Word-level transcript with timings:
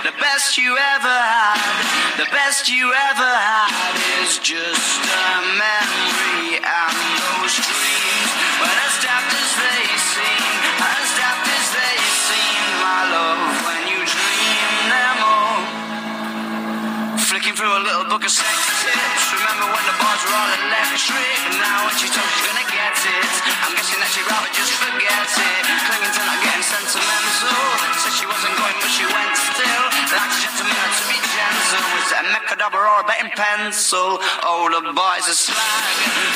The 0.00 0.16
best 0.16 0.56
you 0.56 0.72
ever 0.96 1.12
had, 1.12 1.60
the 2.16 2.24
best 2.32 2.72
you 2.72 2.88
ever 2.88 3.32
had 3.36 3.92
is 4.24 4.40
just 4.40 5.00
a 5.04 5.28
memory 5.60 6.56
and 6.56 6.96
those 7.20 7.54
dreams. 7.60 8.30
But 8.56 8.72
as 8.80 8.96
daft 9.04 9.28
as 9.28 9.50
they 9.60 9.84
seem, 10.00 10.56
as 10.80 11.08
daft 11.20 11.44
as 11.52 11.66
they 11.76 11.96
seem, 12.00 12.64
my 12.80 13.00
love, 13.12 13.44
when 13.68 13.80
you 13.92 14.00
dream 14.00 14.72
them 14.88 15.16
all. 15.20 15.60
Flicking 17.28 17.52
through 17.52 17.70
a 17.70 17.82
little 17.84 18.08
book 18.08 18.24
of 18.24 18.32
sex 18.32 18.56
tips. 18.80 19.24
Remember 19.36 19.68
when 19.68 19.84
the 19.84 19.96
bars 20.00 20.22
were 20.24 20.32
all 20.32 20.50
electric? 20.64 21.36
And 21.44 21.60
now 21.60 21.84
when 21.84 21.94
she 22.00 22.08
told 22.08 22.24
she's 22.24 22.48
gonna 22.48 22.68
get 22.72 22.96
it, 22.96 23.32
I'm 23.68 23.76
guessing 23.76 24.00
that 24.00 24.10
she'd 24.16 24.24
rather 24.26 24.48
just 24.56 24.72
forget 24.80 25.28
it. 25.28 25.62
Clinging 25.86 26.14
to 26.16 26.22
not 26.24 26.40
getting 26.40 26.64
sentimental. 26.64 27.60
Said 28.00 28.16
she 28.16 28.26
wasn't 28.26 28.56
going, 28.56 28.76
but 28.80 28.90
she 28.90 29.04
went 29.04 29.36
still. 29.36 29.89
Was 32.40 32.48
it 32.48 32.56
a 32.56 32.56
mechadabra 32.56 32.80
or 32.80 33.04
a 33.04 33.30
pencil? 33.36 34.18
Oh, 34.42 34.68
the 34.72 34.92
boys 34.92 35.28
are 35.28 35.36
slag. 35.36 35.58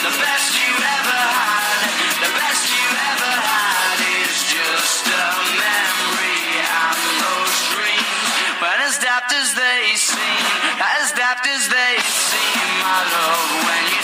The 0.04 0.12
best 0.20 0.52
you 0.52 0.72
ever 0.76 1.20
had, 1.32 1.88
the 2.20 2.32
best 2.34 2.64
you 2.68 2.88
ever 2.92 3.32
had 3.40 3.98
is 4.20 4.36
just 4.44 5.06
a 5.08 5.24
memory 5.56 6.60
and 6.60 7.00
those 7.24 7.56
dreams. 7.72 8.60
But 8.60 8.76
as 8.84 8.98
daft 9.00 9.32
as 9.32 9.54
they 9.54 9.96
seem, 9.96 10.44
as 10.76 11.12
daft 11.12 11.46
as 11.48 11.68
they 11.68 11.94
seem, 12.04 12.68
my 12.84 13.00
love, 13.08 13.64
when 13.64 13.84
you 13.96 14.03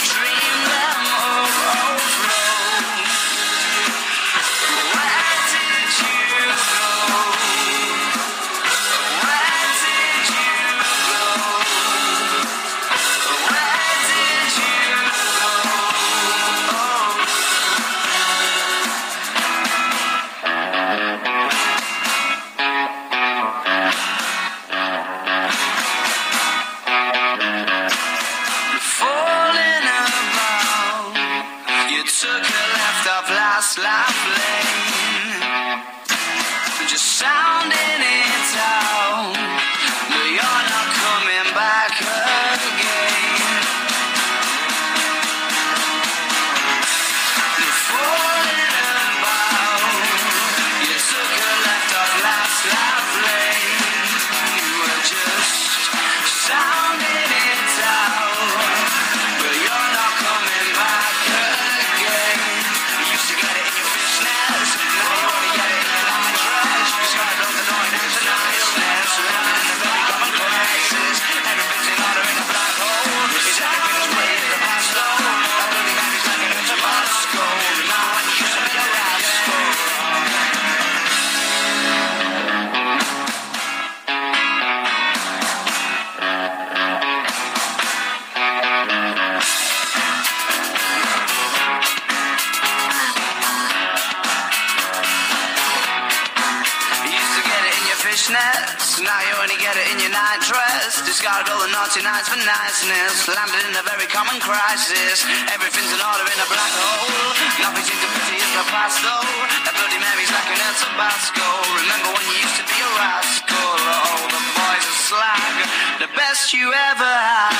crisis. 104.91 105.25
Everything's 105.53 105.91
in 105.93 106.01
order 106.03 106.25
in 106.27 106.39
a 106.39 106.47
black 106.51 106.73
hole. 106.75 107.31
Nothing 107.63 107.83
seems 107.87 108.01
to 108.03 108.09
pity 108.27 108.39
the 108.39 108.65
past 108.71 108.99
though. 109.03 109.31
That 109.63 109.75
bloody 109.79 109.99
Mary's 109.99 110.31
like 110.31 110.49
an 110.51 110.59
El 110.59 110.75
Tabasco. 110.75 111.47
Remember 111.79 112.09
when 112.11 112.25
you 112.27 112.37
used 112.43 112.57
to 112.59 112.65
be 112.67 112.77
a 112.79 112.89
rascal? 112.99 113.71
Oh, 113.87 114.19
the 114.27 114.43
boys 114.55 114.83
are 114.83 114.99
slag. 115.07 115.55
The 116.03 116.11
best 116.15 116.53
you 116.53 116.67
ever 116.91 117.07
had, 117.07 117.55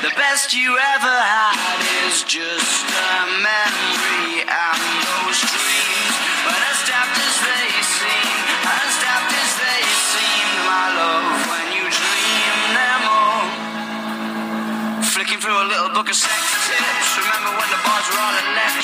the 0.00 0.14
best 0.16 0.54
you 0.54 0.78
ever 0.96 1.16
had 1.20 1.80
is 2.08 2.24
just 2.24 2.86
a 2.88 3.28
memory 3.44 4.19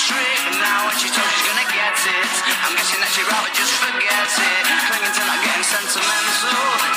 electric? 0.06 0.38
And 0.46 0.58
now 0.60 0.86
when 0.86 0.96
she 0.98 1.08
told 1.10 1.26
she's 1.26 1.46
gonna 1.46 1.66
get 1.70 1.94
it, 2.06 2.30
I'm 2.62 2.74
guessing 2.76 3.00
that 3.02 3.10
she'd 3.10 3.26
rather 3.26 3.50
just 3.54 3.74
forget 3.82 4.26
it. 4.38 4.64
Clinging 4.86 5.14
to 5.14 5.22
not 5.26 5.40
getting 5.42 5.66
sentimental. 5.66 6.95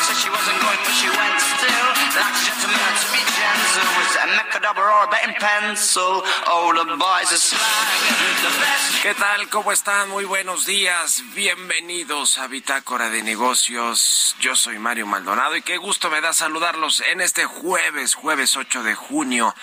¿Qué 9.01 9.15
tal? 9.15 9.49
¿Cómo 9.49 9.71
están? 9.71 10.09
Muy 10.09 10.25
buenos 10.25 10.65
días. 10.65 11.23
Bienvenidos 11.33 12.37
a 12.37 12.45
Bitácora 12.45 13.09
de 13.09 13.23
Negocios. 13.23 14.35
Yo 14.39 14.55
soy 14.55 14.77
Mario 14.77 15.07
Maldonado 15.07 15.55
y 15.55 15.63
qué 15.63 15.77
gusto 15.77 16.11
me 16.11 16.21
da 16.21 16.33
saludarlos 16.33 16.99
en 16.99 17.21
este 17.21 17.45
jueves, 17.45 18.13
jueves 18.13 18.55
8 18.55 18.83
de 18.83 18.93
junio 18.93 19.55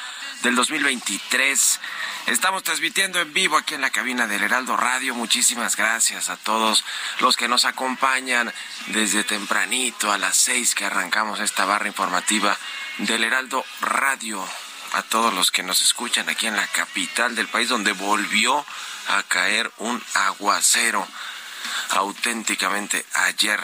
del 0.43 0.57
2023. 0.57 1.81
Estamos 2.27 2.65
transmitiendo 2.65 3.21
en 3.21 3.33
vivo 3.33 3.57
aquí 3.57 3.75
en 3.75 3.83
la 3.83 3.91
cabina 3.91 4.27
del 4.27 4.43
Heraldo 4.43 4.77
Radio. 4.77 5.15
Muchísimas 5.15 5.77
gracias 5.77 6.31
a 6.31 6.37
todos 6.37 6.85
los 7.21 7.37
que 7.37 7.47
nos 7.47 7.65
acompañan 7.65 8.53
desde 8.89 9.23
tempranito 9.23 10.11
a 10.11 10.19
las 10.19 10.37
seis 10.37 10.75
que 10.75 10.85
arrancamos 10.85 11.39
esta 11.39 11.65
barra 11.65 11.87
informativa 11.87 12.57
del 12.99 13.23
Heraldo 13.23 13.65
Radio. 13.81 14.45
A 14.93 15.03
todos 15.03 15.35
los 15.35 15.51
que 15.51 15.63
nos 15.63 15.83
escuchan 15.83 16.29
aquí 16.29 16.47
en 16.47 16.57
la 16.57 16.67
capital 16.69 17.35
del 17.35 17.49
país 17.49 17.69
donde 17.69 17.93
volvió 17.93 18.65
a 19.09 19.23
caer 19.25 19.71
un 19.79 20.03
aguacero. 20.15 21.07
auténticamente 21.91 23.05
ayer 23.15 23.61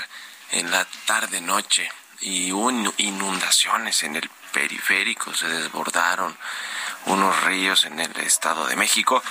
en 0.51 0.71
la 0.71 0.85
tarde 1.07 1.41
noche 1.41 1.91
y 2.21 2.53
hubo 2.53 2.71
inundaciones 2.99 4.03
en 4.03 4.17
el 4.17 4.31
periférico, 4.53 5.35
se 5.35 5.49
desbordaron 5.49 6.37
unos 7.07 7.43
ríos 7.45 7.85
en 7.85 7.99
el 7.99 8.17
Estado 8.21 8.67
de 8.67 8.77
México. 8.77 9.23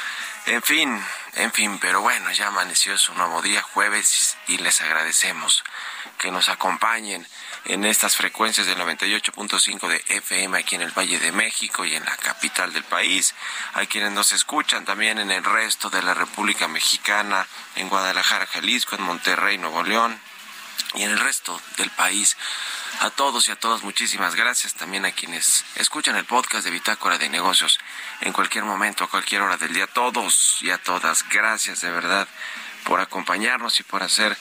En 0.45 0.61
fin, 0.61 1.01
en 1.35 1.51
fin, 1.51 1.79
pero 1.79 2.01
bueno, 2.01 2.31
ya 2.31 2.47
amaneció 2.47 2.97
su 2.97 3.13
nuevo 3.13 3.41
día, 3.41 3.61
jueves, 3.61 4.37
y 4.47 4.57
les 4.57 4.81
agradecemos 4.81 5.63
que 6.17 6.31
nos 6.31 6.49
acompañen 6.49 7.25
en 7.65 7.85
estas 7.85 8.15
frecuencias 8.15 8.65
del 8.65 8.77
98.5 8.79 9.87
de 9.87 10.03
FM 10.07 10.57
aquí 10.57 10.75
en 10.75 10.81
el 10.81 10.91
Valle 10.91 11.19
de 11.19 11.31
México 11.31 11.85
y 11.85 11.95
en 11.95 12.03
la 12.03 12.17
capital 12.17 12.73
del 12.73 12.83
país. 12.83 13.35
Hay 13.73 13.87
quienes 13.87 14.11
nos 14.11 14.31
escuchan 14.31 14.83
también 14.85 15.19
en 15.19 15.31
el 15.31 15.43
resto 15.43 15.89
de 15.89 16.01
la 16.01 16.13
República 16.13 16.67
Mexicana, 16.67 17.47
en 17.75 17.89
Guadalajara, 17.89 18.47
Jalisco, 18.47 18.95
en 18.95 19.03
Monterrey, 19.03 19.57
Nuevo 19.57 19.83
León 19.83 20.19
y 20.95 21.03
en 21.03 21.11
el 21.11 21.19
resto 21.19 21.61
del 21.77 21.89
país. 21.91 22.35
A 22.99 23.09
todos 23.09 23.47
y 23.47 23.51
a 23.51 23.55
todas 23.55 23.83
muchísimas 23.83 24.35
gracias. 24.35 24.73
También 24.73 25.05
a 25.05 25.11
quienes 25.11 25.63
escuchan 25.75 26.15
el 26.15 26.25
podcast 26.25 26.65
de 26.65 26.71
Bitácora 26.71 27.17
de 27.17 27.29
Negocios 27.29 27.79
en 28.21 28.33
cualquier 28.33 28.63
momento, 28.63 29.03
a 29.03 29.09
cualquier 29.09 29.41
hora 29.41 29.57
del 29.57 29.73
día. 29.73 29.87
todos 29.87 30.57
y 30.61 30.71
a 30.71 30.77
todas, 30.77 31.27
gracias 31.29 31.81
de 31.81 31.91
verdad 31.91 32.27
por 32.83 32.99
acompañarnos 32.99 33.79
y 33.79 33.83
por 33.83 34.01
hacer 34.03 34.37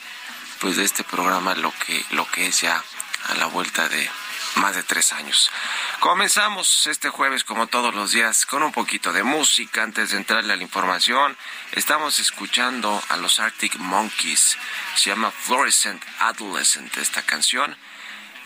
pues 0.61 0.77
de 0.77 0.85
este 0.85 1.05
programa 1.05 1.55
lo 1.55 1.73
que, 1.73 2.05
lo 2.11 2.27
que 2.31 2.47
es 2.47 2.61
ya 2.61 2.83
a 3.29 3.35
la 3.35 3.47
vuelta 3.47 3.89
de 3.89 4.11
más 4.57 4.75
de 4.75 4.83
tres 4.83 5.13
años. 5.13 5.51
Comenzamos 6.01 6.87
este 6.87 7.09
jueves, 7.09 7.45
como 7.45 7.67
todos 7.67 7.95
los 7.95 8.13
días, 8.13 8.47
con 8.47 8.63
un 8.63 8.73
poquito 8.73 9.13
de 9.13 9.23
música. 9.23 9.83
Antes 9.83 10.11
de 10.11 10.17
entrarle 10.17 10.53
a 10.53 10.57
la 10.57 10.63
información, 10.63 11.37
estamos 11.73 12.19
escuchando 12.19 13.03
a 13.09 13.17
los 13.17 13.39
Arctic 13.39 13.77
Monkeys. 13.77 14.57
Se 14.97 15.11
llama 15.11 15.31
Fluorescent 15.31 16.03
Adolescent 16.21 16.97
esta 16.97 17.23
canción. 17.23 17.77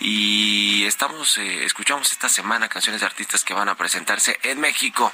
Y 0.01 0.85
estamos, 0.85 1.39
eh, 1.39 1.65
escuchamos 1.65 2.11
esta 2.13 2.29
semana 2.29 2.69
canciones 2.69 3.01
de 3.01 3.07
artistas 3.07 3.45
que 3.45 3.55
van 3.55 3.69
a 3.69 3.77
presentarse 3.77 4.39
en 4.43 4.61
México 4.61 5.13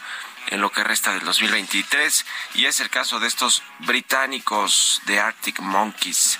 en 0.48 0.60
lo 0.60 0.72
que 0.72 0.82
resta 0.82 1.12
del 1.12 1.24
2023. 1.24 2.26
Y 2.54 2.64
es 2.64 2.80
el 2.80 2.90
caso 2.90 3.20
de 3.20 3.28
estos 3.28 3.62
británicos 3.80 5.02
de 5.04 5.20
Arctic 5.20 5.60
Monkeys 5.60 6.38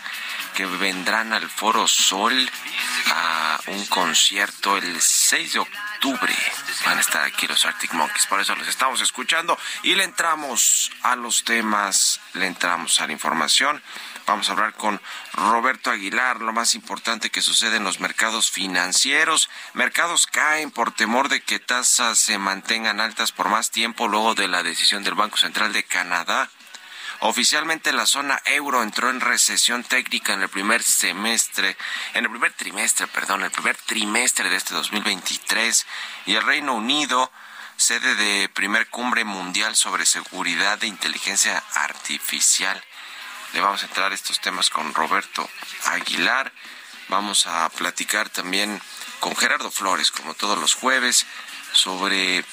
vendrán 0.67 1.33
al 1.33 1.49
Foro 1.49 1.87
Sol 1.87 2.51
a 3.13 3.61
un 3.67 3.87
concierto 3.87 4.77
el 4.77 5.01
6 5.01 5.53
de 5.53 5.59
octubre. 5.59 6.35
Van 6.85 6.99
a 6.99 7.01
estar 7.01 7.23
aquí 7.25 7.47
los 7.47 7.65
Arctic 7.67 7.93
Monkeys, 7.93 8.27
por 8.27 8.41
eso 8.41 8.55
los 8.55 8.69
estamos 8.69 9.01
escuchando 9.01 9.59
y 9.83 9.95
le 9.95 10.05
entramos 10.05 10.91
a 11.03 11.17
los 11.17 11.45
temas, 11.45 12.21
le 12.35 12.47
entramos 12.47 13.01
a 13.01 13.07
la 13.07 13.13
información. 13.13 13.83
Vamos 14.27 14.49
a 14.49 14.53
hablar 14.53 14.75
con 14.75 15.01
Roberto 15.33 15.91
Aguilar, 15.91 16.41
lo 16.41 16.53
más 16.53 16.75
importante 16.75 17.31
que 17.31 17.43
sucede 17.43 17.77
en 17.77 17.85
los 17.85 18.01
mercados 18.01 18.51
financieros. 18.51 19.51
Mercados 19.75 20.27
caen 20.27 20.71
por 20.71 20.93
temor 20.93 21.29
de 21.29 21.41
que 21.41 21.59
tasas 21.59 22.19
se 22.19 22.39
mantengan 22.39 23.01
altas 23.01 23.33
por 23.33 23.49
más 23.49 23.71
tiempo 23.71 24.09
luego 24.09 24.35
de 24.35 24.49
la 24.49 24.63
decisión 24.63 25.03
del 25.03 25.15
Banco 25.15 25.37
Central 25.37 25.73
de 25.73 25.85
Canadá 25.85 26.49
Oficialmente 27.23 27.93
la 27.93 28.07
zona 28.07 28.41
euro 28.47 28.83
entró 28.83 29.11
en 29.11 29.21
recesión 29.21 29.85
técnica 29.85 30.33
en 30.33 30.43
el 30.43 30.49
primer 30.49 30.83
semestre, 30.83 31.77
en 32.15 32.25
el 32.25 32.31
primer 32.31 32.53
trimestre, 32.55 33.07
perdón, 33.09 33.43
el 33.43 33.51
primer 33.51 33.77
trimestre 33.77 34.49
de 34.49 34.57
este 34.57 34.73
2023 34.73 35.87
y 36.25 36.37
el 36.37 36.43
Reino 36.43 36.75
Unido 36.75 37.31
sede 37.77 38.15
de 38.15 38.49
primer 38.49 38.89
cumbre 38.89 39.25
mundial 39.25 39.77
sobre 39.77 40.07
seguridad 40.07 40.79
de 40.79 40.87
inteligencia 40.87 41.63
artificial. 41.75 42.83
Le 43.53 43.61
vamos 43.61 43.83
a 43.83 43.87
entrar 43.87 44.13
estos 44.13 44.41
temas 44.41 44.71
con 44.71 44.95
Roberto 44.95 45.49
Aguilar. 45.87 46.53
Vamos 47.09 47.47
a 47.47 47.69
platicar 47.71 48.29
también 48.29 48.81
con 49.19 49.37
Gerardo 49.37 49.71
Flores, 49.71 50.11
como 50.11 50.35
todos 50.35 50.59
los 50.59 50.75
jueves, 50.75 51.27
sobre 51.73 52.45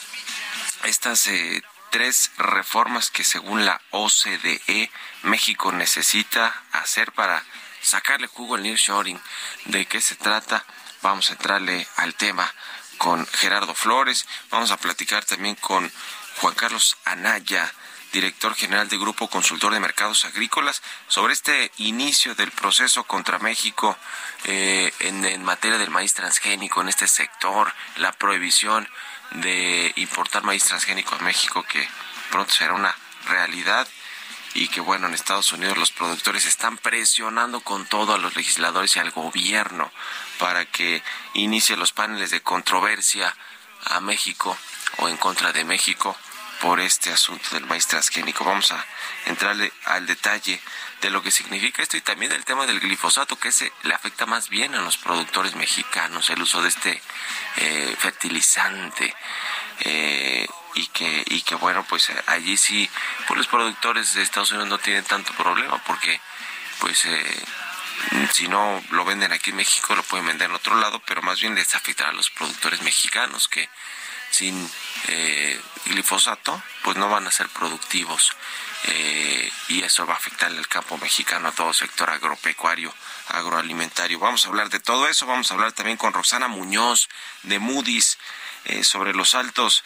estas 0.84 1.28
eh, 1.28 1.62
tres 1.90 2.32
reformas 2.38 3.10
que 3.10 3.24
según 3.24 3.66
la 3.66 3.82
OCDE 3.92 4.92
México 5.24 5.72
necesita 5.72 6.64
hacer 6.72 7.12
para 7.12 7.44
sacarle 7.82 8.28
jugo 8.28 8.56
al 8.56 8.64
nearshoring. 8.64 9.20
¿De 9.66 9.86
qué 9.86 10.02
se 10.02 10.16
trata? 10.16 10.66
Vamos 11.02 11.30
a 11.30 11.34
entrarle 11.34 11.88
al 11.98 12.16
tema 12.16 12.52
con 12.98 13.26
Gerardo 13.28 13.74
Flores. 13.74 14.28
Vamos 14.50 14.72
a 14.72 14.78
platicar 14.78 15.24
también 15.26 15.56
con 15.56 15.92
Juan 16.42 16.56
Carlos 16.56 16.98
Anaya, 17.06 17.72
director 18.12 18.56
general 18.56 18.90
de 18.90 18.98
Grupo 18.98 19.30
Consultor 19.30 19.74
de 19.74 19.80
Mercados 19.80 20.26
Agrícolas, 20.26 20.82
sobre 21.08 21.34
este 21.34 21.72
inicio 21.78 22.36
del 22.36 22.52
proceso 22.52 23.04
contra 23.04 23.40
México 23.40 23.98
eh, 24.46 24.92
en, 25.00 25.26
en 25.26 25.44
materia 25.44 25.78
del 25.78 25.90
maíz 25.90 26.14
transgénico, 26.14 26.82
en 26.82 26.90
este 26.90 27.08
sector, 27.08 27.74
la 27.98 28.12
prohibición 28.12 28.88
de 29.32 29.94
importar 29.98 30.44
maíz 30.44 30.66
transgénico 30.66 31.16
a 31.16 31.20
México 31.20 31.64
que 31.64 31.88
pronto 32.32 32.54
será 32.54 32.74
una 32.74 32.96
realidad 33.28 33.88
y 34.54 34.70
que 34.70 34.82
bueno, 34.82 35.08
en 35.08 35.14
Estados 35.14 35.54
Unidos 35.54 35.78
los 35.78 35.92
productores 35.92 36.46
están 36.46 36.78
presionando 36.78 37.62
con 37.62 37.86
todo 37.86 38.14
a 38.14 38.18
los 38.18 38.36
legisladores 38.36 38.96
y 38.96 39.00
al 39.00 39.12
gobierno 39.12 39.92
para 40.40 40.66
que 40.66 41.04
inicie 41.34 41.78
los 41.78 41.92
paneles 41.92 42.32
de 42.32 42.42
controversia 42.42 43.36
a 43.86 44.00
México 44.00 44.58
o 44.98 45.10
en 45.10 45.18
contra 45.18 45.54
de 45.54 45.64
México 45.64 46.18
por 46.62 46.80
este 46.80 47.12
asunto 47.12 47.50
del 47.52 47.66
maíz 47.66 47.88
transgénico. 47.88 48.44
Vamos 48.44 48.72
a 48.72 48.86
entrarle 49.26 49.72
al 49.86 50.06
detalle 50.06 50.62
de 51.02 51.10
lo 51.10 51.22
que 51.22 51.32
significa 51.32 51.82
esto 51.82 51.98
y 51.98 52.02
también 52.02 52.32
del 52.32 52.46
tema 52.46 52.66
del 52.66 52.80
glifosato, 52.80 53.38
que 53.38 53.52
se 53.52 53.72
le 53.84 53.94
afecta 53.94 54.26
más 54.26 54.50
bien 54.50 54.74
a 54.76 54.82
los 54.82 54.98
productores 54.98 55.56
mexicanos, 55.56 56.30
el 56.30 56.42
uso 56.42 56.62
de 56.62 56.70
este 56.70 57.02
eh, 57.58 57.96
fertilizante. 58.00 59.16
Eh, 59.82 60.48
y 60.74 60.88
que 60.88 61.24
y 61.28 61.42
que 61.42 61.56
bueno 61.56 61.84
pues 61.88 62.12
allí 62.28 62.56
sí 62.56 62.90
pues 63.28 63.38
los 63.38 63.48
productores 63.48 64.14
de 64.14 64.22
Estados 64.22 64.52
Unidos 64.52 64.70
no 64.70 64.78
tienen 64.78 65.04
tanto 65.04 65.34
problema 65.34 65.82
porque 65.86 66.22
pues 66.80 67.06
eh, 67.06 67.46
si 68.32 68.48
no 68.48 68.84
lo 68.92 69.04
venden 69.06 69.32
aquí 69.32 69.50
en 69.50 69.56
México 69.56 69.96
lo 69.96 70.04
pueden 70.04 70.28
vender 70.28 70.50
en 70.50 70.56
otro 70.56 70.76
lado 70.76 71.02
pero 71.06 71.22
más 71.24 71.40
bien 71.40 71.56
les 71.56 71.74
afectará 71.74 72.12
a 72.12 72.14
los 72.14 72.30
productores 72.30 72.82
mexicanos 72.82 73.48
que 73.48 73.70
sin 74.32 74.70
eh, 75.08 75.60
glifosato, 75.86 76.62
pues 76.84 76.98
no 76.98 77.10
van 77.10 77.28
a 77.28 77.32
ser 77.32 77.50
productivos. 77.50 78.32
Eh, 78.86 79.52
y 79.70 79.82
eso 79.82 80.06
va 80.06 80.14
a 80.14 80.18
afectar 80.18 80.52
el 80.52 80.68
campo 80.68 80.98
mexicano, 80.98 81.48
a 81.48 81.52
todo 81.52 81.74
sector 81.74 82.10
agropecuario, 82.10 82.94
agroalimentario. 83.30 84.20
Vamos 84.20 84.46
a 84.46 84.50
hablar 84.50 84.70
de 84.70 84.80
todo 84.80 85.08
eso, 85.08 85.26
vamos 85.26 85.50
a 85.52 85.56
hablar 85.56 85.72
también 85.72 85.98
con 85.98 86.14
Roxana 86.14 86.48
Muñoz 86.48 87.10
de 87.44 87.60
Moody's. 87.60 88.18
Eh, 88.66 88.84
sobre 88.84 89.14
los 89.14 89.34
altos 89.34 89.82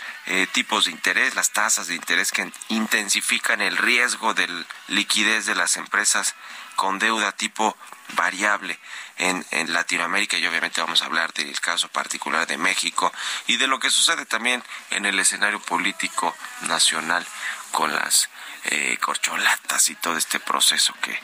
tipos 0.53 0.85
de 0.85 0.91
interés, 0.91 1.35
las 1.35 1.51
tasas 1.51 1.85
de 1.85 1.93
interés 1.93 2.31
que 2.31 2.51
intensifican 2.69 3.61
el 3.61 3.77
riesgo 3.77 4.33
de 4.33 4.47
liquidez 4.87 5.45
de 5.45 5.53
las 5.53 5.77
empresas 5.77 6.33
con 6.75 6.97
deuda 6.97 7.31
tipo 7.31 7.77
variable 8.15 8.79
en, 9.21 9.73
Latinoamérica 9.73 10.37
y 10.37 10.47
obviamente 10.47 10.81
vamos 10.81 11.01
a 11.01 11.05
hablar 11.05 11.31
del 11.33 11.59
caso 11.59 11.87
particular 11.89 12.47
de 12.47 12.57
México 12.57 13.13
y 13.47 13.57
de 13.57 13.67
lo 13.67 13.79
que 13.79 13.89
sucede 13.89 14.25
también 14.25 14.63
en 14.89 15.05
el 15.05 15.19
escenario 15.19 15.59
político 15.59 16.35
nacional 16.61 17.25
con 17.71 17.93
las 17.93 18.29
eh, 18.65 18.97
corcholatas 18.99 19.89
y 19.89 19.95
todo 19.95 20.17
este 20.17 20.39
proceso 20.39 20.93
que 21.01 21.17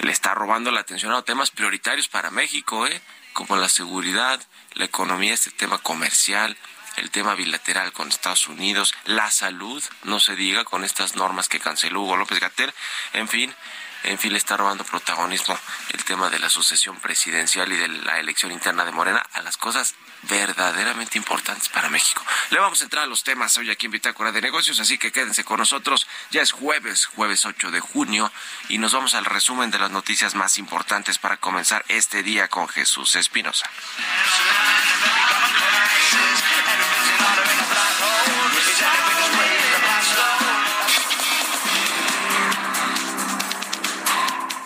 le 0.00 0.12
está 0.12 0.34
robando 0.34 0.70
la 0.70 0.80
atención 0.80 1.12
a 1.12 1.22
temas 1.22 1.50
prioritarios 1.50 2.08
para 2.08 2.30
México, 2.30 2.86
¿eh? 2.86 3.00
como 3.32 3.56
la 3.56 3.68
seguridad, 3.68 4.40
la 4.74 4.84
economía, 4.84 5.32
este 5.32 5.50
tema 5.50 5.78
comercial, 5.78 6.56
el 6.96 7.10
tema 7.10 7.34
bilateral 7.34 7.92
con 7.92 8.08
Estados 8.08 8.48
Unidos, 8.48 8.94
la 9.04 9.30
salud, 9.30 9.82
no 10.02 10.20
se 10.20 10.36
diga 10.36 10.64
con 10.64 10.84
estas 10.84 11.16
normas 11.16 11.48
que 11.48 11.60
canceló 11.60 12.02
Hugo 12.02 12.16
López 12.16 12.40
Gatel, 12.40 12.72
en 13.12 13.28
fin, 13.28 13.54
en 14.04 14.18
fin, 14.18 14.32
le 14.32 14.38
está 14.38 14.56
robando 14.56 14.84
protagonismo 14.84 15.58
el 15.90 16.04
tema 16.04 16.30
de 16.30 16.38
la 16.38 16.48
sucesión 16.48 16.98
presidencial 17.00 17.72
y 17.72 17.76
de 17.76 17.88
la 17.88 18.18
elección 18.18 18.52
interna 18.52 18.84
de 18.84 18.92
Morena 18.92 19.24
a 19.32 19.42
las 19.42 19.56
cosas 19.56 19.94
verdaderamente 20.22 21.18
importantes 21.18 21.68
para 21.68 21.88
México. 21.88 22.24
Le 22.50 22.58
vamos 22.58 22.80
a 22.80 22.84
entrar 22.84 23.04
a 23.04 23.06
los 23.06 23.24
temas 23.24 23.56
hoy 23.56 23.70
aquí 23.70 23.86
en 23.86 23.92
Bitácora 23.92 24.32
de 24.32 24.40
Negocios, 24.40 24.80
así 24.80 24.98
que 24.98 25.12
quédense 25.12 25.44
con 25.44 25.58
nosotros. 25.58 26.06
Ya 26.30 26.42
es 26.42 26.52
jueves, 26.52 27.06
jueves 27.06 27.44
8 27.44 27.70
de 27.70 27.80
junio, 27.80 28.30
y 28.68 28.78
nos 28.78 28.92
vamos 28.92 29.14
al 29.14 29.24
resumen 29.24 29.70
de 29.70 29.78
las 29.78 29.90
noticias 29.90 30.34
más 30.34 30.58
importantes 30.58 31.18
para 31.18 31.36
comenzar 31.36 31.84
este 31.88 32.22
día 32.22 32.48
con 32.48 32.68
Jesús 32.68 33.16
Espinosa. 33.16 33.68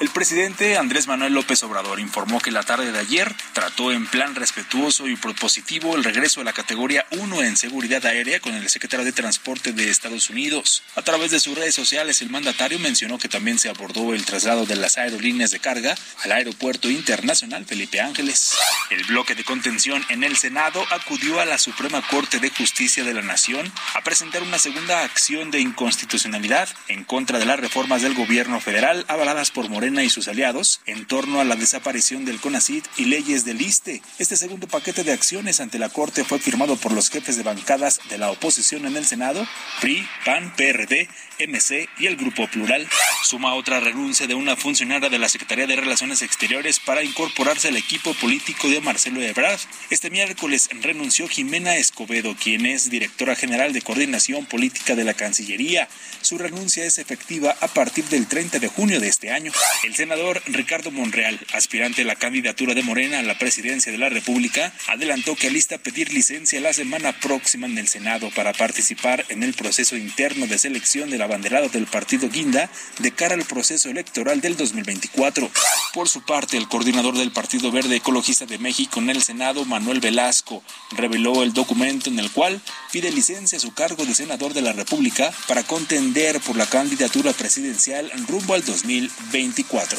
El 0.02 0.11
presidente 0.11 0.76
Andrés 0.76 1.06
Manuel 1.06 1.32
López 1.32 1.62
Obrador 1.62 2.00
informó 2.00 2.40
que 2.40 2.50
la 2.50 2.64
tarde 2.64 2.90
de 2.90 2.99
ayer 2.99 3.32
trató 3.52 3.92
en 3.92 4.09
plan 4.09 4.35
respetuoso 4.35 5.06
y 5.06 5.14
propositivo 5.14 5.94
el 5.94 6.02
regreso 6.02 6.40
a 6.40 6.44
la 6.44 6.52
categoría 6.52 7.06
1 7.12 7.42
en 7.42 7.56
seguridad 7.56 8.04
aérea 8.04 8.40
con 8.40 8.52
el 8.52 8.68
secretario 8.68 9.06
de 9.06 9.12
Transporte 9.12 9.73
de 9.73 9.88
Estados 9.88 10.28
Unidos. 10.28 10.82
A 10.97 11.02
través 11.02 11.30
de 11.30 11.38
sus 11.38 11.56
redes 11.56 11.76
sociales, 11.76 12.21
el 12.21 12.30
mandatario 12.30 12.80
mencionó 12.80 13.16
que 13.16 13.28
también 13.28 13.61
se 13.61 13.68
abordó 13.68 14.12
el 14.12 14.25
traslado 14.25 14.66
de 14.66 14.75
las 14.75 14.99
aerolíneas 14.99 15.52
de 15.52 15.61
carga 15.61 15.94
al 16.25 16.32
Aeropuerto 16.32 16.90
Internacional 16.90 17.64
Felipe 17.64 18.00
Ángeles. 18.00 18.56
El 18.90 19.04
bloque 19.04 19.37
de 19.37 19.44
contención 19.44 20.04
en 20.09 20.25
el 20.25 20.37
Senado 20.37 20.85
acudió 20.90 21.38
a 21.38 21.44
la 21.44 21.59
Suprema 21.59 22.02
Corte 22.09 22.40
de 22.40 22.50
Justicia 22.50 23.04
de 23.04 23.14
la 23.14 23.23
Nación 23.23 23.73
a 23.94 24.02
presentar 24.02 24.42
una 24.42 24.59
segunda 24.59 25.04
acción 25.04 25.52
de 25.52 25.61
inconstitucionalidad 25.61 26.68
en 26.88 27.04
contra 27.04 27.38
de 27.38 27.47
las 27.47 27.61
reformas 27.61 28.02
del 28.02 28.14
gobierno 28.14 28.61
federal 28.61 29.04
avaladas 29.06 29.52
por 29.52 29.71
Y 30.00 30.08
sus 30.08 30.26
aliados 30.26 30.80
en 30.87 31.06
torno 31.06 31.40
a 31.40 31.44
la 31.44 31.54
desaparición 31.54 32.25
del 32.25 32.40
CONACID 32.40 32.82
y 32.96 33.04
leyes 33.04 33.44
del 33.44 33.61
ISTE. 33.61 34.00
Este 34.18 34.37
segundo 34.37 34.66
paquete 34.66 35.04
de 35.04 35.12
acciones 35.12 35.61
ante 35.61 35.78
la 35.78 35.90
Corte 35.90 36.25
fue 36.25 36.38
firmado 36.38 36.76
por 36.76 36.92
los 36.92 37.11
jefes 37.11 37.37
de 37.37 37.42
bancadas 37.42 38.00
de 38.08 38.16
la 38.16 38.30
oposición 38.30 38.87
en 38.87 38.96
el 38.96 39.04
Senado, 39.04 39.46
PRI, 39.80 40.08
PAN, 40.25 40.54
PRD, 40.56 41.08
MC 41.46 41.88
y 41.99 42.06
el 42.06 42.16
Grupo 42.16 42.46
Plural. 42.49 42.88
Suma 43.25 43.54
otra 43.54 43.80
renuncia 43.80 44.26
de 44.26 44.34
una 44.34 44.56
funcionaria 44.56 45.08
de 45.08 45.18
la 45.18 45.28
Secretaría 45.28 45.66
de 45.66 45.76
Relaciones 45.76 46.22
Exteriores 46.22 46.80
para 46.80 47.02
incorporarse 47.02 47.68
al 47.68 47.76
equipo 47.76 48.14
político 48.14 48.68
de 48.68 48.80
Marcelo 48.80 49.22
Ebrard. 49.22 49.61
Este 49.90 50.11
miércoles 50.11 50.68
renunció 50.80 51.28
Jimena 51.28 51.76
Escobedo, 51.76 52.37
quien 52.37 52.66
es 52.66 52.90
directora 52.90 53.37
general 53.37 53.72
de 53.72 53.82
Coordinación 53.82 54.46
Política 54.46 54.94
de 54.94 55.04
la 55.04 55.14
Cancillería. 55.14 55.88
Su 56.20 56.38
renuncia 56.38 56.84
es 56.84 56.99
efectiva 56.99 57.56
a 57.61 57.68
partir 57.68 58.04
del 58.04 58.26
30 58.26 58.58
de 58.58 58.68
junio 58.68 59.00
de 59.00 59.08
este 59.08 59.30
año. 59.30 59.52
El 59.84 59.94
senador 59.94 60.42
Ricardo 60.46 60.90
Monreal, 60.90 61.40
aspirante 61.52 62.02
a 62.02 62.04
la 62.04 62.16
candidatura 62.16 62.75
de 62.75 62.82
Morena 62.82 63.18
a 63.18 63.22
la 63.22 63.38
presidencia 63.38 63.90
de 63.90 63.99
la 63.99 64.08
República, 64.08 64.72
adelantó 64.88 65.37
que 65.37 65.49
alista 65.49 65.78
pedir 65.78 66.12
licencia 66.12 66.61
la 66.61 66.72
semana 66.72 67.12
próxima 67.12 67.66
en 67.66 67.78
el 67.78 67.88
Senado 67.88 68.30
para 68.30 68.52
participar 68.52 69.25
en 69.28 69.42
el 69.42 69.54
proceso 69.54 69.96
interno 69.96 70.46
de 70.46 70.58
selección 70.58 71.11
del 71.11 71.22
abanderado 71.32 71.68
del 71.68 71.86
partido 71.86 72.28
Guinda 72.28 72.70
de 72.98 73.10
cara 73.12 73.34
al 73.34 73.44
proceso 73.44 73.88
electoral 73.88 74.40
del 74.40 74.56
2024. 74.56 75.50
Por 75.94 76.08
su 76.08 76.22
parte, 76.22 76.56
el 76.56 76.68
coordinador 76.68 77.16
del 77.16 77.32
Partido 77.32 77.72
Verde 77.72 77.96
Ecologista 77.96 78.44
de 78.46 78.58
México 78.58 79.00
en 79.00 79.10
el 79.10 79.22
Senado, 79.22 79.64
Manuel 79.64 80.00
Velasco, 80.00 80.62
reveló 80.90 81.42
el 81.42 81.52
documento 81.52 82.10
en 82.10 82.18
el 82.18 82.30
cual 82.30 82.60
pide 82.92 83.10
licencia 83.10 83.56
a 83.56 83.60
su 83.60 83.72
cargo 83.72 84.04
de 84.04 84.14
senador 84.14 84.52
de 84.52 84.62
la 84.62 84.72
República 84.72 85.32
para 85.48 85.62
contender 85.62 86.40
por 86.40 86.56
la 86.56 86.66
candidatura 86.66 87.32
presidencial 87.32 88.10
rumbo 88.28 88.54
al 88.54 88.64
2024. 88.64 89.98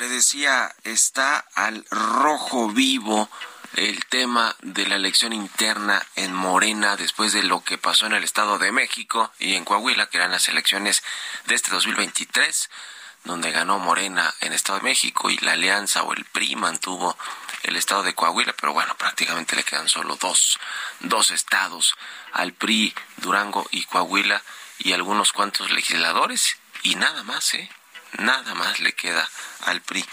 Le 0.00 0.08
decía, 0.08 0.74
está 0.82 1.44
al 1.54 1.84
rojo 1.90 2.70
vivo 2.70 3.28
el 3.76 4.02
tema 4.06 4.56
de 4.62 4.86
la 4.86 4.96
elección 4.96 5.34
interna 5.34 6.02
en 6.16 6.32
Morena 6.32 6.96
después 6.96 7.34
de 7.34 7.42
lo 7.42 7.62
que 7.62 7.76
pasó 7.76 8.06
en 8.06 8.14
el 8.14 8.24
Estado 8.24 8.58
de 8.58 8.72
México 8.72 9.30
y 9.38 9.56
en 9.56 9.64
Coahuila, 9.66 10.08
que 10.08 10.16
eran 10.16 10.30
las 10.30 10.48
elecciones 10.48 11.02
de 11.46 11.54
este 11.54 11.70
2023 11.70 12.70
donde 13.24 13.50
ganó 13.50 13.78
Morena 13.78 14.32
en 14.40 14.54
Estado 14.54 14.78
de 14.78 14.84
México 14.84 15.28
y 15.28 15.36
la 15.38 15.52
Alianza 15.52 16.02
o 16.04 16.14
el 16.14 16.24
PRI 16.24 16.56
mantuvo 16.56 17.18
el 17.62 17.76
estado 17.76 18.02
de 18.02 18.14
Coahuila, 18.14 18.54
pero 18.58 18.72
bueno, 18.72 18.96
prácticamente 18.96 19.54
le 19.54 19.64
quedan 19.64 19.90
solo 19.90 20.16
dos, 20.16 20.58
dos 21.00 21.30
estados 21.30 21.94
al 22.32 22.54
PRI, 22.54 22.94
Durango 23.18 23.68
y 23.70 23.84
Coahuila 23.84 24.42
y 24.78 24.94
algunos 24.94 25.34
cuantos 25.34 25.70
legisladores 25.70 26.56
y 26.82 26.94
nada 26.94 27.22
más, 27.22 27.52
¿eh? 27.52 27.70
Nada 28.18 28.54
más 28.54 28.80
le 28.80 28.92
queda 28.92 29.28
al 29.66 29.80
PRI. 29.82 30.04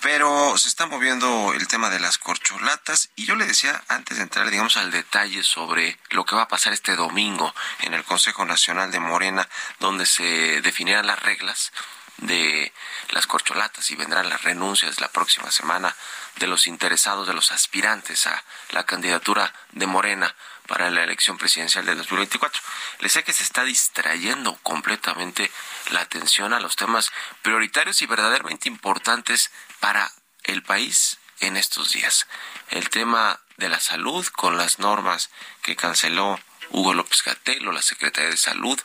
Pero 0.00 0.58
se 0.58 0.66
está 0.66 0.86
moviendo 0.86 1.52
el 1.54 1.68
tema 1.68 1.88
de 1.88 2.00
las 2.00 2.18
corcholatas 2.18 3.10
y 3.14 3.24
yo 3.24 3.36
le 3.36 3.46
decía 3.46 3.82
antes 3.86 4.16
de 4.16 4.24
entrar, 4.24 4.50
digamos, 4.50 4.76
al 4.76 4.90
detalle 4.90 5.44
sobre 5.44 5.96
lo 6.10 6.24
que 6.24 6.34
va 6.34 6.42
a 6.42 6.48
pasar 6.48 6.72
este 6.72 6.96
domingo 6.96 7.54
en 7.82 7.94
el 7.94 8.02
Consejo 8.02 8.44
Nacional 8.44 8.90
de 8.90 8.98
Morena, 8.98 9.48
donde 9.78 10.04
se 10.06 10.60
definirán 10.60 11.06
las 11.06 11.22
reglas 11.22 11.72
de 12.16 12.72
las 13.10 13.26
corcholatas 13.26 13.90
y 13.90 13.96
vendrán 13.96 14.28
las 14.28 14.42
renuncias 14.42 15.00
la 15.00 15.08
próxima 15.08 15.50
semana 15.50 15.94
de 16.36 16.46
los 16.46 16.66
interesados, 16.66 17.26
de 17.26 17.34
los 17.34 17.52
aspirantes 17.52 18.26
a 18.26 18.42
la 18.70 18.84
candidatura 18.84 19.52
de 19.70 19.86
Morena 19.86 20.34
para 20.66 20.90
la 20.90 21.04
elección 21.04 21.38
presidencial 21.38 21.84
de 21.84 21.94
2024. 21.94 22.62
Les 23.00 23.12
sé 23.12 23.24
que 23.24 23.32
se 23.32 23.42
está 23.42 23.64
distrayendo 23.64 24.58
completamente 24.62 25.50
la 25.90 26.00
atención 26.00 26.52
a 26.52 26.60
los 26.60 26.76
temas 26.76 27.10
prioritarios 27.42 28.02
y 28.02 28.06
verdaderamente 28.06 28.68
importantes 28.68 29.50
para 29.80 30.10
el 30.44 30.62
país 30.62 31.18
en 31.40 31.56
estos 31.56 31.92
días. 31.92 32.26
El 32.70 32.88
tema 32.90 33.40
de 33.56 33.68
la 33.68 33.80
salud 33.80 34.26
con 34.28 34.56
las 34.56 34.78
normas 34.78 35.30
que 35.62 35.76
canceló 35.76 36.38
Hugo 36.70 36.94
López 36.94 37.22
Gatell 37.22 37.64
la 37.72 37.82
Secretaría 37.82 38.30
de 38.30 38.36
Salud 38.36 38.80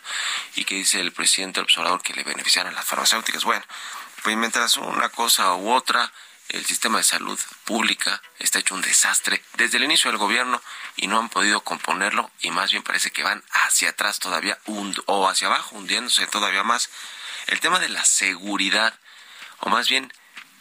y 0.55 0.65
que 0.65 0.75
dice 0.75 0.99
el 0.99 1.13
presidente 1.13 1.61
observador 1.61 2.01
que 2.01 2.13
le 2.13 2.23
beneficiaran 2.23 2.75
las 2.75 2.85
farmacéuticas. 2.85 3.43
Bueno, 3.43 3.63
pues 4.23 4.35
mientras 4.35 4.77
una 4.77 5.09
cosa 5.09 5.53
u 5.55 5.71
otra, 5.71 6.11
el 6.49 6.65
sistema 6.65 6.99
de 6.99 7.03
salud 7.03 7.39
pública 7.65 8.21
está 8.39 8.59
hecho 8.59 8.75
un 8.75 8.81
desastre 8.81 9.43
desde 9.53 9.77
el 9.77 9.83
inicio 9.83 10.09
del 10.09 10.17
gobierno 10.17 10.61
y 10.95 11.07
no 11.07 11.19
han 11.19 11.29
podido 11.29 11.61
componerlo 11.61 12.31
y 12.41 12.51
más 12.51 12.71
bien 12.71 12.83
parece 12.83 13.11
que 13.11 13.23
van 13.23 13.43
hacia 13.51 13.89
atrás 13.89 14.19
todavía 14.19 14.57
o 15.05 15.27
hacia 15.27 15.47
abajo 15.47 15.75
hundiéndose 15.75 16.27
todavía 16.27 16.63
más. 16.63 16.89
El 17.47 17.59
tema 17.59 17.79
de 17.79 17.89
la 17.89 18.05
seguridad 18.05 18.93
o 19.59 19.69
más 19.69 19.89
bien 19.89 20.13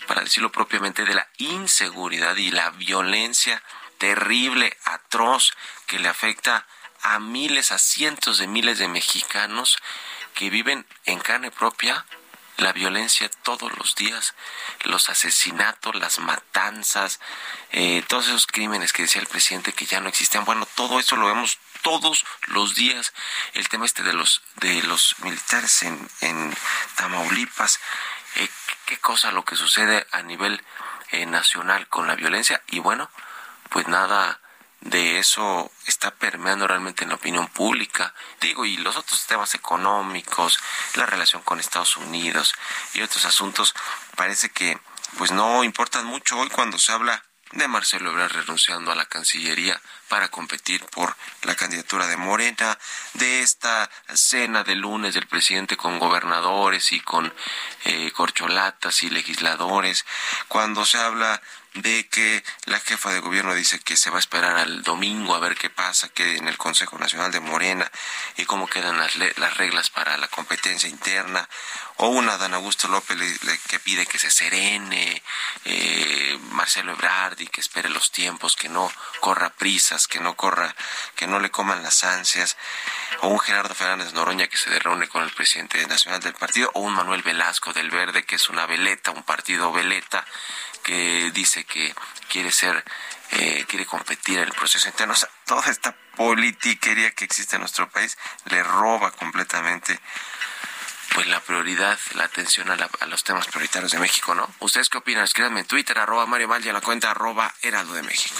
para 0.07 0.23
decirlo 0.23 0.53
propiamente 0.53 1.05
de 1.05 1.15
la 1.15 1.29
inseguridad 1.39 2.37
y 2.37 2.51
la 2.51 2.71
violencia 2.71 3.63
terrible, 3.99 4.77
atroz 4.85 5.53
que 5.87 5.99
le 5.99 6.09
afecta 6.09 6.67
a 7.03 7.19
miles, 7.19 7.73
a 7.73 7.79
cientos 7.79 8.39
de 8.39 8.47
miles 8.47 8.79
de 8.79 8.89
mexicanos 8.89 9.79
que 10.35 10.51
viven 10.51 10.87
en 11.05 11.19
carne 11.19 11.51
propia 11.51 12.05
la 12.59 12.73
violencia 12.73 13.31
todos 13.43 13.77
los 13.79 13.95
días, 13.95 14.35
los 14.85 15.09
asesinatos, 15.09 15.95
las 15.95 16.19
matanzas, 16.19 17.21
eh, 17.73 18.03
todos 18.09 18.29
esos 18.29 18.47
crímenes 18.47 18.93
que 18.93 19.03
decía 19.03 19.21
el 19.21 19.27
presidente 19.27 19.73
que 19.73 19.87
ya 19.87 20.01
no 20.01 20.09
existen. 20.09 20.45
Bueno, 20.45 20.67
todo 20.75 20.99
eso 20.99 21.17
lo 21.17 21.27
vemos 21.27 21.59
todos 21.83 22.25
los 22.47 22.75
días. 22.75 23.13
El 23.55 23.69
tema 23.69 23.85
este 23.85 24.03
de 24.03 24.13
los 24.13 24.43
de 24.57 24.83
los 24.83 25.19
militares 25.21 25.83
en, 25.83 26.09
en 26.21 26.57
Tamaulipas, 26.97 27.81
eh, 28.37 28.49
qué 28.87 28.99
cosa 28.99 29.33
lo 29.33 29.45
que 29.45 29.57
sucede 29.57 30.07
a 30.13 30.23
nivel 30.23 30.63
eh, 31.11 31.27
nacional 31.27 31.89
con 31.89 32.07
la 32.07 32.17
violencia 32.17 32.63
y 32.69 32.79
bueno, 32.79 33.11
pues 33.69 33.87
nada 33.89 34.41
de 34.87 35.19
eso 35.19 35.71
está 35.87 36.13
permeando 36.13 36.67
realmente 36.67 37.05
en 37.05 37.11
la 37.11 37.17
opinión 37.17 37.49
pública. 37.49 38.15
Digo, 38.41 38.65
y 38.65 38.77
los 38.77 38.97
otros 38.97 39.27
temas 39.27 39.55
económicos, 39.55 40.59
la 40.95 41.07
relación 41.07 41.43
con 41.43 41.61
Estados 41.61 41.97
Unidos 41.97 42.55
y 42.95 43.03
otros 43.03 43.25
asuntos, 43.25 43.75
parece 44.17 44.51
que 44.51 44.79
pues 45.19 45.31
no 45.33 45.65
importan 45.65 46.05
mucho 46.05 46.39
hoy 46.39 46.49
cuando 46.51 46.79
se 46.79 46.93
habla 46.93 47.23
de 47.53 47.69
Marcelo 47.69 48.11
Ebrard 48.11 48.33
renunciando 48.33 48.91
a 48.91 48.97
la 48.97 49.07
Cancillería 49.07 49.81
para 50.09 50.29
competir 50.29 50.85
por 50.87 51.17
la 51.43 51.55
candidatura 51.55 52.07
de 52.07 52.17
Morena, 52.17 52.79
de 53.15 53.41
esta 53.41 53.89
cena 54.13 54.65
de 54.65 54.75
lunes 54.75 55.15
del 55.15 55.27
presidente 55.27 55.77
con 55.77 55.99
gobernadores 55.99 56.93
y 56.93 57.01
con 57.01 57.33
eh, 57.85 58.11
corcholatas 58.13 59.03
y 59.05 59.11
legisladores, 59.11 60.05
cuando 60.49 60.85
se 60.85 60.99
habla 60.99 61.41
de 61.77 62.09
que 62.09 62.43
la 62.65 62.81
jefa 62.81 63.13
de 63.13 63.21
gobierno 63.21 63.55
dice 63.55 63.79
que 63.81 63.97
se 63.97 64.11
va 64.11 64.17
a 64.17 64.21
esperar 64.21 64.57
al 64.57 64.83
domingo 64.83 65.35
a 65.35 65.39
ver 65.39 65.57
qué 65.57 65.69
pasa 65.69 66.09
que 66.09 66.37
en 66.37 66.49
el 66.49 66.57
Consejo 66.57 66.99
Nacional 66.99 67.33
de 67.33 67.41
Morena 67.41 67.91
y 68.37 68.45
cómo 68.45 68.67
quedan 68.67 68.99
las, 68.99 69.17
las 69.17 69.57
reglas 69.57 69.91
para 69.91 70.17
la 70.17 70.29
competencia 70.29 70.89
interna. 70.89 71.49
O 71.99 72.09
una 72.09 72.37
Dan 72.37 72.55
Augusto 72.55 72.89
López 72.89 73.17
que 73.69 73.79
pide 73.79 74.07
que 74.07 74.19
se 74.19 74.31
serene 74.31 75.23
eh, 75.65 76.39
Marcelo 76.51 76.93
Ebrard 76.93 77.41
y 77.41 77.47
que 77.47 77.61
espere 77.61 77.89
los 77.89 78.11
tiempos 78.11 78.55
que 78.55 78.69
no 78.69 78.91
corra 79.21 79.51
prisas 79.51 80.07
que 80.07 80.21
no 80.21 80.37
corra 80.37 80.75
que 81.15 81.27
no 81.27 81.41
le 81.41 81.51
coman 81.51 81.83
las 81.83 82.05
ansias. 82.05 82.57
O 83.23 83.29
un 83.29 83.41
Gerardo 83.41 83.75
Fernández 83.75 84.13
Noroña 84.13 84.47
que 84.47 84.57
se 84.57 84.79
reúne 84.79 85.09
con 85.09 85.23
el 85.23 85.31
presidente 85.31 85.87
nacional 85.87 86.21
del 86.21 86.35
partido. 86.35 86.71
O 86.75 86.81
un 86.81 86.95
Manuel 86.95 87.23
Velasco 87.23 87.73
del 87.73 87.91
Verde 87.91 88.25
que 88.25 88.37
es 88.37 88.49
una 88.51 88.67
veleta 88.67 89.11
un 89.11 89.23
partido 89.23 89.73
veleta 89.73 90.25
que 90.87 91.33
dice 91.33 91.65
que 91.65 91.93
quiere 92.29 92.53
ser, 92.53 92.85
eh, 93.33 93.65
quiere 93.69 93.85
competir 93.85 94.39
en 94.39 94.45
el 94.45 94.53
proceso 94.53 94.89
interno. 94.89 95.15
O 95.15 95.17
sea, 95.17 95.29
toda 95.45 95.69
esta 95.69 95.97
politiquería 96.15 97.11
que 97.11 97.25
existe 97.25 97.57
en 97.57 97.63
nuestro 97.63 97.91
país 97.91 98.17
le 98.45 98.63
roba 98.63 99.11
completamente 99.11 99.99
pues 101.13 101.27
la 101.27 101.41
prioridad, 101.41 101.99
la 102.15 102.25
atención 102.25 102.71
a, 102.71 103.07
los 103.07 103.25
temas 103.25 103.49
prioritarios 103.49 103.91
de 103.91 103.99
México, 103.99 104.35
¿no? 104.35 104.49
¿Ustedes 104.61 104.89
qué 104.89 104.99
opinan? 104.99 105.25
Escríbanme 105.25 105.61
en 105.61 105.67
Twitter, 105.67 105.99
arroba 105.99 106.27
Mario 106.27 106.47
Mal 106.47 106.65
y 106.65 106.69
en 106.69 106.75
la 106.75 106.81
cuenta 106.81 107.11
arroba 107.11 107.53
Heraldo 107.63 107.95
de 107.95 108.03
México. 108.03 108.37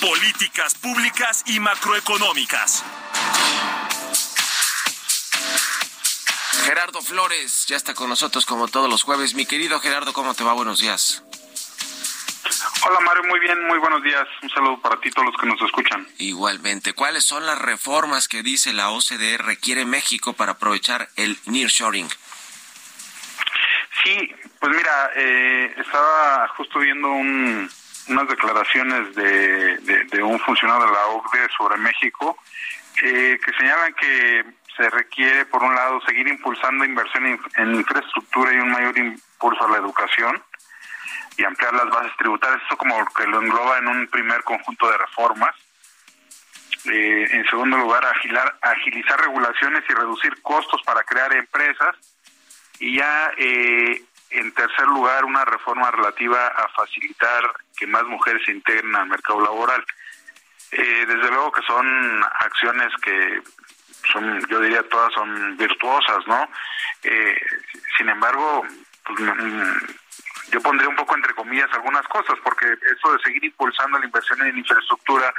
Políticas 0.00 0.74
públicas 0.74 1.42
y 1.46 1.58
macroeconómicas. 1.58 2.84
Gerardo 6.64 7.02
Flores 7.02 7.66
ya 7.66 7.76
está 7.76 7.94
con 7.94 8.08
nosotros 8.08 8.46
como 8.46 8.68
todos 8.68 8.88
los 8.88 9.02
jueves. 9.02 9.34
Mi 9.34 9.46
querido 9.46 9.80
Gerardo, 9.80 10.12
¿cómo 10.12 10.34
te 10.34 10.44
va? 10.44 10.52
Buenos 10.52 10.80
días. 10.80 11.22
Hola 12.86 13.00
Mario, 13.00 13.24
muy 13.24 13.40
bien, 13.40 13.66
muy 13.66 13.78
buenos 13.78 14.02
días. 14.02 14.26
Un 14.42 14.50
saludo 14.50 14.80
para 14.80 15.00
ti, 15.00 15.10
todos 15.10 15.26
los 15.26 15.36
que 15.36 15.46
nos 15.46 15.60
escuchan. 15.60 16.06
Igualmente, 16.18 16.92
¿cuáles 16.92 17.24
son 17.24 17.44
las 17.44 17.58
reformas 17.60 18.28
que 18.28 18.42
dice 18.42 18.72
la 18.72 18.90
OCDE 18.90 19.38
requiere 19.38 19.84
México 19.84 20.34
para 20.34 20.52
aprovechar 20.52 21.08
el 21.16 21.36
nearshoring? 21.46 22.08
Sí, 24.04 24.32
pues 24.60 24.76
mira, 24.76 25.10
eh, 25.16 25.74
estaba 25.78 26.48
justo 26.56 26.78
viendo 26.78 27.08
unas 27.08 28.28
declaraciones 28.28 29.14
de, 29.16 30.22
un 30.22 30.38
funcionario 30.40 30.86
de 30.86 30.92
la 30.92 31.06
OCDE 31.06 31.48
sobre 31.56 31.76
México 31.78 32.38
eh, 33.02 33.38
que 33.44 33.52
señalan 33.58 33.94
que 33.94 34.44
se 34.76 34.90
requiere, 34.90 35.46
por 35.46 35.62
un 35.62 35.74
lado, 35.74 36.00
seguir 36.02 36.28
impulsando 36.28 36.84
inversión 36.84 37.38
en 37.56 37.74
infraestructura 37.74 38.52
y 38.52 38.58
un 38.58 38.70
mayor 38.70 38.96
impulso 38.98 39.64
a 39.64 39.70
la 39.70 39.78
educación 39.78 40.42
y 41.36 41.44
ampliar 41.44 41.74
las 41.74 41.90
bases 41.90 42.12
tributarias. 42.16 42.62
Eso 42.66 42.76
como 42.76 43.04
que 43.14 43.26
lo 43.26 43.40
engloba 43.40 43.78
en 43.78 43.88
un 43.88 44.06
primer 44.08 44.42
conjunto 44.42 44.90
de 44.90 44.98
reformas. 44.98 45.54
Eh, 46.86 47.26
en 47.30 47.44
segundo 47.46 47.76
lugar, 47.78 48.04
agilizar 48.04 49.20
regulaciones 49.20 49.84
y 49.88 49.92
reducir 49.92 50.40
costos 50.42 50.80
para 50.82 51.02
crear 51.02 51.32
empresas. 51.34 51.96
Y 52.78 52.96
ya 52.96 53.32
eh, 53.36 54.02
en 54.30 54.52
tercer 54.52 54.86
lugar, 54.86 55.24
una 55.24 55.44
reforma 55.44 55.90
relativa 55.90 56.48
a 56.48 56.68
facilitar 56.68 57.42
que 57.76 57.86
más 57.86 58.04
mujeres 58.04 58.42
se 58.44 58.52
integren 58.52 58.94
al 58.94 59.08
mercado 59.08 59.40
laboral. 59.40 59.84
Eh, 60.72 61.04
desde 61.06 61.28
luego 61.28 61.52
que 61.52 61.62
son 61.62 62.24
acciones 62.40 62.92
que 63.02 63.40
son, 64.12 64.46
yo 64.48 64.60
diría, 64.60 64.82
todas 64.88 65.12
son 65.12 65.56
virtuosas, 65.56 66.26
¿no? 66.26 66.48
sin 67.96 68.08
embargo, 68.08 68.66
pues, 69.04 69.20
mm, 69.20 69.76
yo 70.50 70.60
pondría 70.60 70.88
un 70.88 70.96
poco 70.96 71.14
entre 71.14 71.34
comillas 71.34 71.72
algunas 71.72 72.06
cosas, 72.08 72.36
porque 72.42 72.66
eso 72.66 73.12
de 73.12 73.22
seguir 73.22 73.44
impulsando 73.44 73.98
la 73.98 74.06
inversión 74.06 74.42
en 74.42 74.58
infraestructura 74.58 75.32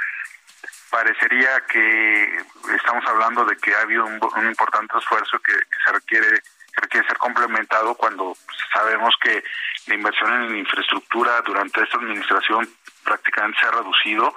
parecería 0.90 1.60
que 1.70 2.38
estamos 2.74 3.04
hablando 3.06 3.44
de 3.44 3.56
que 3.56 3.74
ha 3.74 3.80
habido 3.80 4.04
un, 4.06 4.20
importante 4.46 4.96
esfuerzo 4.98 5.38
que, 5.40 5.52
se 5.84 5.92
requiere 5.92 6.42
requiere 6.76 7.08
ser 7.08 7.18
complementado 7.18 7.94
cuando 7.96 8.36
sabemos 8.72 9.12
que 9.20 9.42
la 9.86 9.94
inversión 9.94 10.44
en 10.44 10.58
infraestructura 10.58 11.40
durante 11.42 11.82
esta 11.82 11.96
administración 11.96 12.68
prácticamente 13.08 13.58
se 13.60 13.66
ha 13.66 13.70
reducido, 13.70 14.34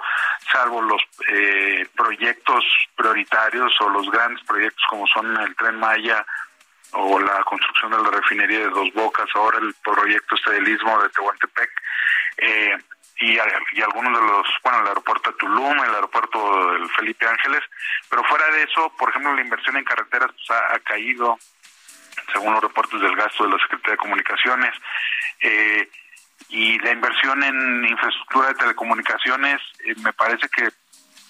salvo 0.50 0.80
los 0.80 1.02
eh, 1.28 1.86
proyectos 1.94 2.64
prioritarios 2.96 3.70
o 3.80 3.90
los 3.90 4.10
grandes 4.10 4.42
proyectos 4.44 4.82
como 4.88 5.06
son 5.08 5.36
el 5.42 5.54
tren 5.56 5.78
Maya 5.78 6.24
o 6.92 7.20
la 7.20 7.44
construcción 7.44 7.90
de 7.90 8.02
la 8.02 8.10
refinería 8.10 8.60
de 8.60 8.70
Dos 8.70 8.92
Bocas, 8.94 9.28
ahora 9.34 9.58
el 9.58 9.74
proyecto 9.84 10.34
este 10.36 10.52
del 10.52 10.64
de 10.64 11.08
Tehuantepec, 11.14 11.70
eh, 12.38 12.78
y, 13.20 13.38
algunos 13.38 14.18
de 14.18 14.26
los, 14.26 14.46
bueno, 14.64 14.80
el 14.80 14.88
aeropuerto 14.88 15.30
de 15.30 15.36
Tulum, 15.38 15.84
el 15.84 15.94
aeropuerto 15.94 16.72
del 16.72 16.90
Felipe 16.90 17.26
Ángeles, 17.26 17.60
pero 18.08 18.24
fuera 18.24 18.46
de 18.48 18.64
eso, 18.64 18.92
por 18.98 19.10
ejemplo, 19.10 19.34
la 19.34 19.42
inversión 19.42 19.76
en 19.76 19.84
carreteras 19.84 20.30
pues, 20.32 20.50
ha, 20.50 20.78
caído, 20.80 21.38
según 22.32 22.54
los 22.54 22.62
reportes 22.62 23.00
del 23.00 23.14
gasto 23.14 23.44
de 23.44 23.50
la 23.50 23.58
Secretaría 23.58 23.92
de 23.92 23.98
Comunicaciones, 23.98 24.74
eh, 25.40 25.88
y 26.52 26.78
la 26.80 26.92
inversión 26.92 27.42
en 27.42 27.84
infraestructura 27.86 28.48
de 28.48 28.54
telecomunicaciones 28.54 29.60
eh, 29.86 29.94
me 30.04 30.12
parece 30.12 30.48
que 30.50 30.68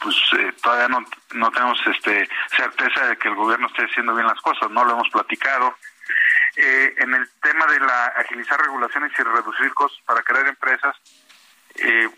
pues 0.03 0.17
eh, 0.37 0.53
todavía 0.61 0.89
no, 0.89 1.05
no 1.35 1.51
tenemos 1.53 1.79
este 1.87 2.29
certeza 2.57 3.07
de 3.07 3.17
que 3.17 3.29
el 3.29 3.37
gobierno 3.37 3.69
esté 3.69 3.85
haciendo 3.85 4.15
bien 4.15 4.27
las 4.27 4.41
cosas, 4.41 4.69
no 4.71 4.85
lo 4.85 4.95
hemos 4.95 5.09
platicado. 5.11 5.77
Eh, 6.57 6.95
en 6.99 7.15
el 7.15 7.31
tema 7.41 7.67
de 7.67 7.81
la 7.81 8.07
agilizar 8.19 8.61
regulaciones 8.61 9.13
y 9.17 9.23
reducir 9.23 9.73
costos 9.75 10.03
para 10.05 10.23
crear 10.23 10.47
empresas, 10.49 10.97
eh, 11.77 12.11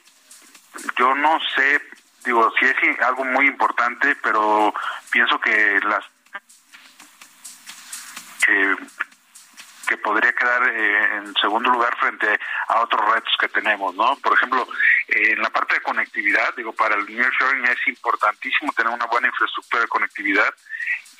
yo 0.97 1.15
no 1.15 1.39
sé, 1.55 1.83
digo, 2.25 2.53
si 2.59 2.65
es 2.65 3.01
algo 3.01 3.25
muy 3.25 3.47
importante, 3.47 4.17
pero 4.23 4.75
pienso 5.11 5.39
que 5.39 5.79
las 5.85 6.05
que 9.95 10.03
podría 10.03 10.33
quedar 10.33 10.69
eh, 10.69 11.17
en 11.17 11.35
segundo 11.37 11.71
lugar 11.71 11.97
frente 11.99 12.27
a 12.69 12.81
otros 12.81 13.01
retos 13.15 13.35
que 13.39 13.49
tenemos, 13.49 13.95
¿no? 13.95 14.17
Por 14.17 14.33
ejemplo, 14.35 14.67
en 15.09 15.41
la 15.41 15.51
parte 15.51 15.75
de 15.75 15.83
conectividad, 15.83 16.55
digo, 16.57 16.73
para 16.73 16.97
el 16.97 17.07
nearshoring 17.07 17.65
es 17.67 17.87
importantísimo 17.87 18.73
tener 18.73 18.93
una 18.93 19.07
buena 19.07 19.29
infraestructura 19.29 19.83
de 19.83 19.89
conectividad 19.89 20.53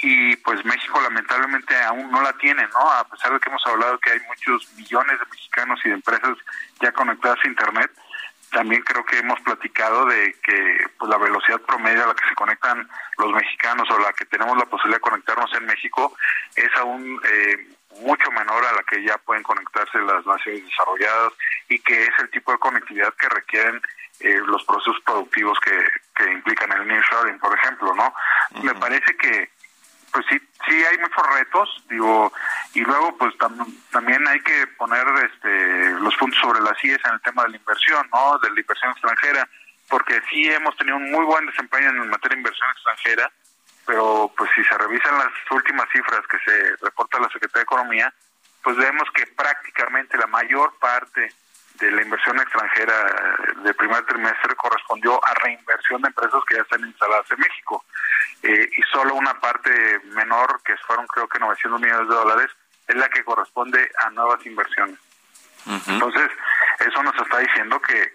y 0.03 0.37
pues 0.37 0.65
México 0.65 1.01
lamentablemente 1.01 1.75
aún 1.85 2.11
no 2.11 2.21
la 2.21 2.33
tiene, 2.35 2.67
¿no? 2.69 2.91
A 2.91 3.05
pesar 3.09 3.33
de 3.33 3.39
que 3.39 3.49
hemos 3.49 3.65
hablado 3.67 3.99
que 3.99 4.11
hay 4.11 4.21
muchos 4.27 4.73
millones 4.75 5.21
de 5.21 5.27
mexicanos 5.31 5.81
y 5.85 5.89
de 5.89 5.95
empresas 5.95 6.37
ya 6.81 6.91
conectadas 6.93 7.39
a 7.45 7.49
Internet, 7.49 7.91
también 8.51 8.83
creo 8.83 9.05
que 9.05 9.19
hemos 9.19 9.41
platicado 9.41 10.07
de 10.07 10.35
que 10.43 10.87
pues, 10.99 11.11
la 11.11 11.19
velocidad 11.19 11.61
promedio 11.61 12.05
a 12.05 12.09
la 12.09 12.15
que 12.15 12.29
se 12.29 12.35
conectan 12.35 12.89
los 13.19 13.33
mexicanos 13.33 13.89
o 13.91 13.99
la 13.99 14.13
que 14.13 14.25
tenemos 14.27 14.57
la 14.59 14.67
posibilidad 14.67 14.99
de 14.99 15.11
conectarnos 15.11 15.53
en 15.55 15.67
México 15.67 16.17
es 16.57 16.71
aún 16.77 17.21
eh, 17.25 17.69
mucho 18.01 18.31
menor 18.31 18.65
a 18.65 18.73
la 18.73 18.83
que 18.83 19.03
ya 19.03 19.17
pueden 19.19 19.43
conectarse 19.43 19.99
las 20.01 20.25
naciones 20.27 20.65
desarrolladas 20.65 21.33
y 21.69 21.79
que 21.81 22.05
es 22.05 22.11
el 22.21 22.31
tipo 22.31 22.53
de 22.53 22.59
conectividad 22.59 23.15
que 23.15 23.29
requieren 23.29 23.81
eh, 24.21 24.41
los 24.47 24.65
procesos 24.65 24.97
productivos 25.05 25.59
que, 25.61 25.77
que 26.17 26.31
implican 26.31 26.73
el 26.73 26.87
nearshoring, 26.87 27.39
por 27.39 27.57
ejemplo, 27.59 27.95
¿no? 27.95 28.15
Me 28.63 28.75
parece 28.75 29.17
que 29.17 29.51
pues 30.13 30.25
sí 30.31 30.39
sí 30.67 30.85
hay 30.85 30.99
muchos 30.99 31.27
retos, 31.35 31.85
digo, 31.89 32.33
y 32.73 32.81
luego 32.81 33.17
pues 33.19 33.35
también 33.91 34.27
hay 34.29 34.41
que 34.41 34.67
poner 34.79 35.05
este 35.25 35.91
los 36.01 36.15
puntos 36.17 36.39
sobre 36.41 36.61
las 36.61 36.83
IES 36.83 37.01
en 37.05 37.15
el 37.15 37.21
tema 37.23 37.43
de 37.43 37.51
la 37.51 37.57
inversión, 37.57 38.09
¿no? 38.13 38.39
De 38.39 38.51
la 38.51 38.61
inversión 38.61 38.93
extranjera, 38.93 39.49
porque 39.89 40.21
sí 40.31 40.49
hemos 40.51 40.77
tenido 40.77 40.97
un 40.97 41.11
muy 41.11 41.25
buen 41.25 41.47
desempeño 41.47 41.89
en 41.89 42.09
materia 42.09 42.37
de 42.37 42.41
inversión 42.41 42.71
extranjera, 42.71 43.33
pero 43.87 44.33
pues 44.37 44.51
si 44.55 44.65
se 44.65 44.79
revisan 44.79 45.19
las 45.19 45.33
últimas 45.51 45.89
cifras 45.91 46.27
que 46.27 46.39
se 46.39 46.77
reporta 46.83 47.21
la 47.21 47.29
Secretaría 47.29 47.61
de 47.61 47.63
Economía, 47.63 48.15
pues 48.63 48.77
vemos 48.77 49.09
que 49.15 49.27
prácticamente 49.27 50.17
la 50.17 50.27
mayor 50.27 50.73
parte 50.79 51.33
de 51.75 51.91
la 51.91 52.03
inversión 52.03 52.39
extranjera 52.41 52.95
del 53.63 53.75
primer 53.75 54.05
trimestre 54.07 54.55
correspondió 54.55 55.21
a 55.25 55.35
reinversión 55.43 56.01
de 56.03 56.09
empresas 56.09 56.41
que 56.49 56.57
ya 56.57 56.63
están 56.63 56.81
instaladas 56.81 57.31
en 57.31 57.39
México. 57.41 57.85
Eh, 58.43 58.71
y 58.77 58.83
solo 58.93 59.15
una 59.15 59.39
parte 59.41 60.01
menor, 60.15 60.61
que 60.65 60.77
fueron 60.87 61.07
creo 61.09 61.29
que 61.29 61.39
900 61.39 61.81
millones 61.81 62.09
de 62.09 62.15
dólares, 62.15 62.51
es 62.87 62.97
la 62.97 63.09
que 63.09 63.25
corresponde 63.25 63.91
a 63.99 64.11
nuevas 64.11 64.45
inversiones. 64.47 64.99
Entonces, 65.87 66.31
eso 66.81 67.03
nos 67.03 67.15
está 67.17 67.39
diciendo 67.39 67.81
que 67.81 68.13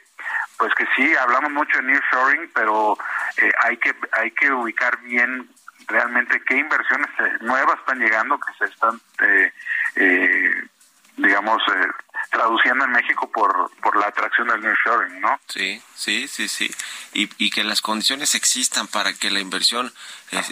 pues 0.60 0.76
que 0.76 0.86
sí, 0.96 1.16
hablamos 1.16 1.52
mucho 1.52 1.78
de 1.78 1.84
nearshoring, 1.86 2.52
pero 2.54 2.98
eh, 3.38 3.52
hay 3.64 3.78
que 3.78 3.96
hay 4.12 4.30
que 4.32 4.52
ubicar 4.52 5.00
bien 5.00 5.50
realmente 5.88 6.42
qué 6.46 6.58
inversiones 6.58 7.08
eh, 7.20 7.38
nuevas 7.42 7.80
están 7.80 7.98
llegando, 7.98 8.38
que 8.38 8.54
se 8.58 8.72
están, 8.72 9.00
eh, 9.22 9.54
eh, 9.96 10.64
digamos, 11.16 11.62
traduciendo 12.30 12.86
en 12.86 12.92
México 12.92 13.30
por, 13.32 13.72
por 13.82 13.98
la 13.98 14.08
atracción 14.08 14.48
del 14.48 14.62
nearshoring, 14.62 15.22
¿no? 15.22 15.40
Sí, 15.48 15.82
sí, 15.96 16.28
sí, 16.28 16.48
sí. 16.48 16.70
Y, 17.14 17.30
y 17.38 17.50
que 17.50 17.64
las 17.64 17.82
condiciones 17.82 18.36
existan 18.36 18.88
para 18.88 19.14
que 19.14 19.32
la 19.32 19.40
inversión 19.40 19.94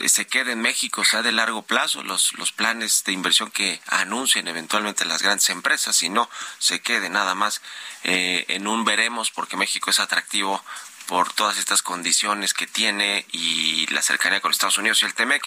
se 0.08 0.25
quede 0.25 0.53
en 0.53 0.62
México, 0.62 1.06
sea 1.06 1.21
de 1.21 1.32
largo 1.32 1.62
plazo, 1.62 2.01
los, 2.03 2.34
los 2.34 2.51
planes 2.51 3.03
de 3.03 3.12
inversión 3.12 3.51
que 3.51 3.80
anuncien 3.88 4.47
eventualmente 4.47 5.06
las 5.06 5.21
grandes 5.21 5.49
empresas, 5.49 6.01
y 6.01 6.10
no 6.10 6.30
se 6.58 6.82
quede 6.82 7.10
nada 7.10 7.36
más 7.36 7.62
en 8.03 8.67
un 8.67 8.86
veremos, 8.86 9.30
porque 9.30 9.56
México 9.56 9.91
es 9.91 9.99
atractivo 9.99 10.63
por 11.08 11.32
todas 11.32 11.58
estas 11.58 11.82
condiciones 11.82 12.53
que 12.53 12.67
tiene 12.67 13.25
y 13.32 13.88
la 13.93 14.01
cercanía 14.01 14.41
con 14.41 14.51
Estados 14.51 14.77
Unidos 14.77 15.01
y 15.01 15.06
el 15.06 15.13
TEMEC, 15.13 15.41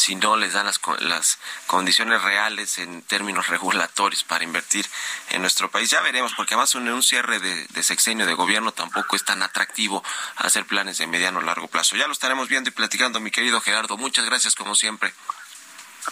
si 0.00 0.14
no 0.14 0.36
les 0.36 0.54
dan 0.54 0.66
las, 0.66 0.80
las 1.00 1.38
condiciones 1.66 2.22
reales 2.22 2.78
en 2.78 3.02
términos 3.02 3.48
regulatorios 3.48 4.24
para 4.24 4.44
invertir 4.44 4.86
en 5.30 5.42
nuestro 5.42 5.70
país. 5.70 5.90
Ya 5.90 6.00
veremos, 6.00 6.34
porque 6.34 6.54
además 6.54 6.74
en 6.74 6.88
un 6.88 7.02
cierre 7.02 7.38
de, 7.38 7.82
sexenio 7.82 8.26
de 8.26 8.34
gobierno 8.34 8.72
tampoco 8.72 9.16
es 9.16 9.24
tan 9.24 9.42
atractivo 9.42 10.02
hacer 10.36 10.64
planes 10.64 10.98
de 10.98 11.06
mediano 11.06 11.40
o 11.40 11.42
largo 11.42 11.68
plazo. 11.68 11.96
Ya 11.96 12.06
lo 12.06 12.12
estaremos 12.12 12.48
viendo 12.48 12.70
y 12.70 12.72
platicando, 12.72 13.20
mi 13.20 13.30
querido 13.30 13.60
Gerardo. 13.60 13.96
Muchas 13.96 14.24
gracias, 14.24 14.54
como 14.54 14.74
siempre. 14.74 15.12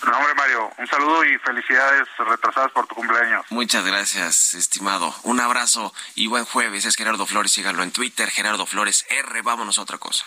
No, 0.04 0.16
hombre, 0.16 0.34
Mario, 0.34 0.70
un 0.76 0.86
saludo 0.86 1.24
y 1.24 1.38
felicidades 1.38 2.06
retrasadas 2.18 2.70
por 2.72 2.86
tu 2.86 2.94
cumpleaños. 2.94 3.44
Muchas 3.48 3.84
gracias, 3.86 4.54
estimado. 4.54 5.14
Un 5.22 5.40
abrazo 5.40 5.94
y 6.14 6.26
buen 6.26 6.44
jueves. 6.44 6.84
Es 6.84 6.96
Gerardo 6.96 7.26
Flores, 7.26 7.52
síganlo 7.52 7.82
en 7.82 7.90
Twitter, 7.90 8.30
Gerardo 8.30 8.66
Flores 8.66 9.06
R. 9.08 9.42
Vámonos 9.42 9.78
a 9.78 9.82
otra 9.82 9.96
cosa. 9.96 10.26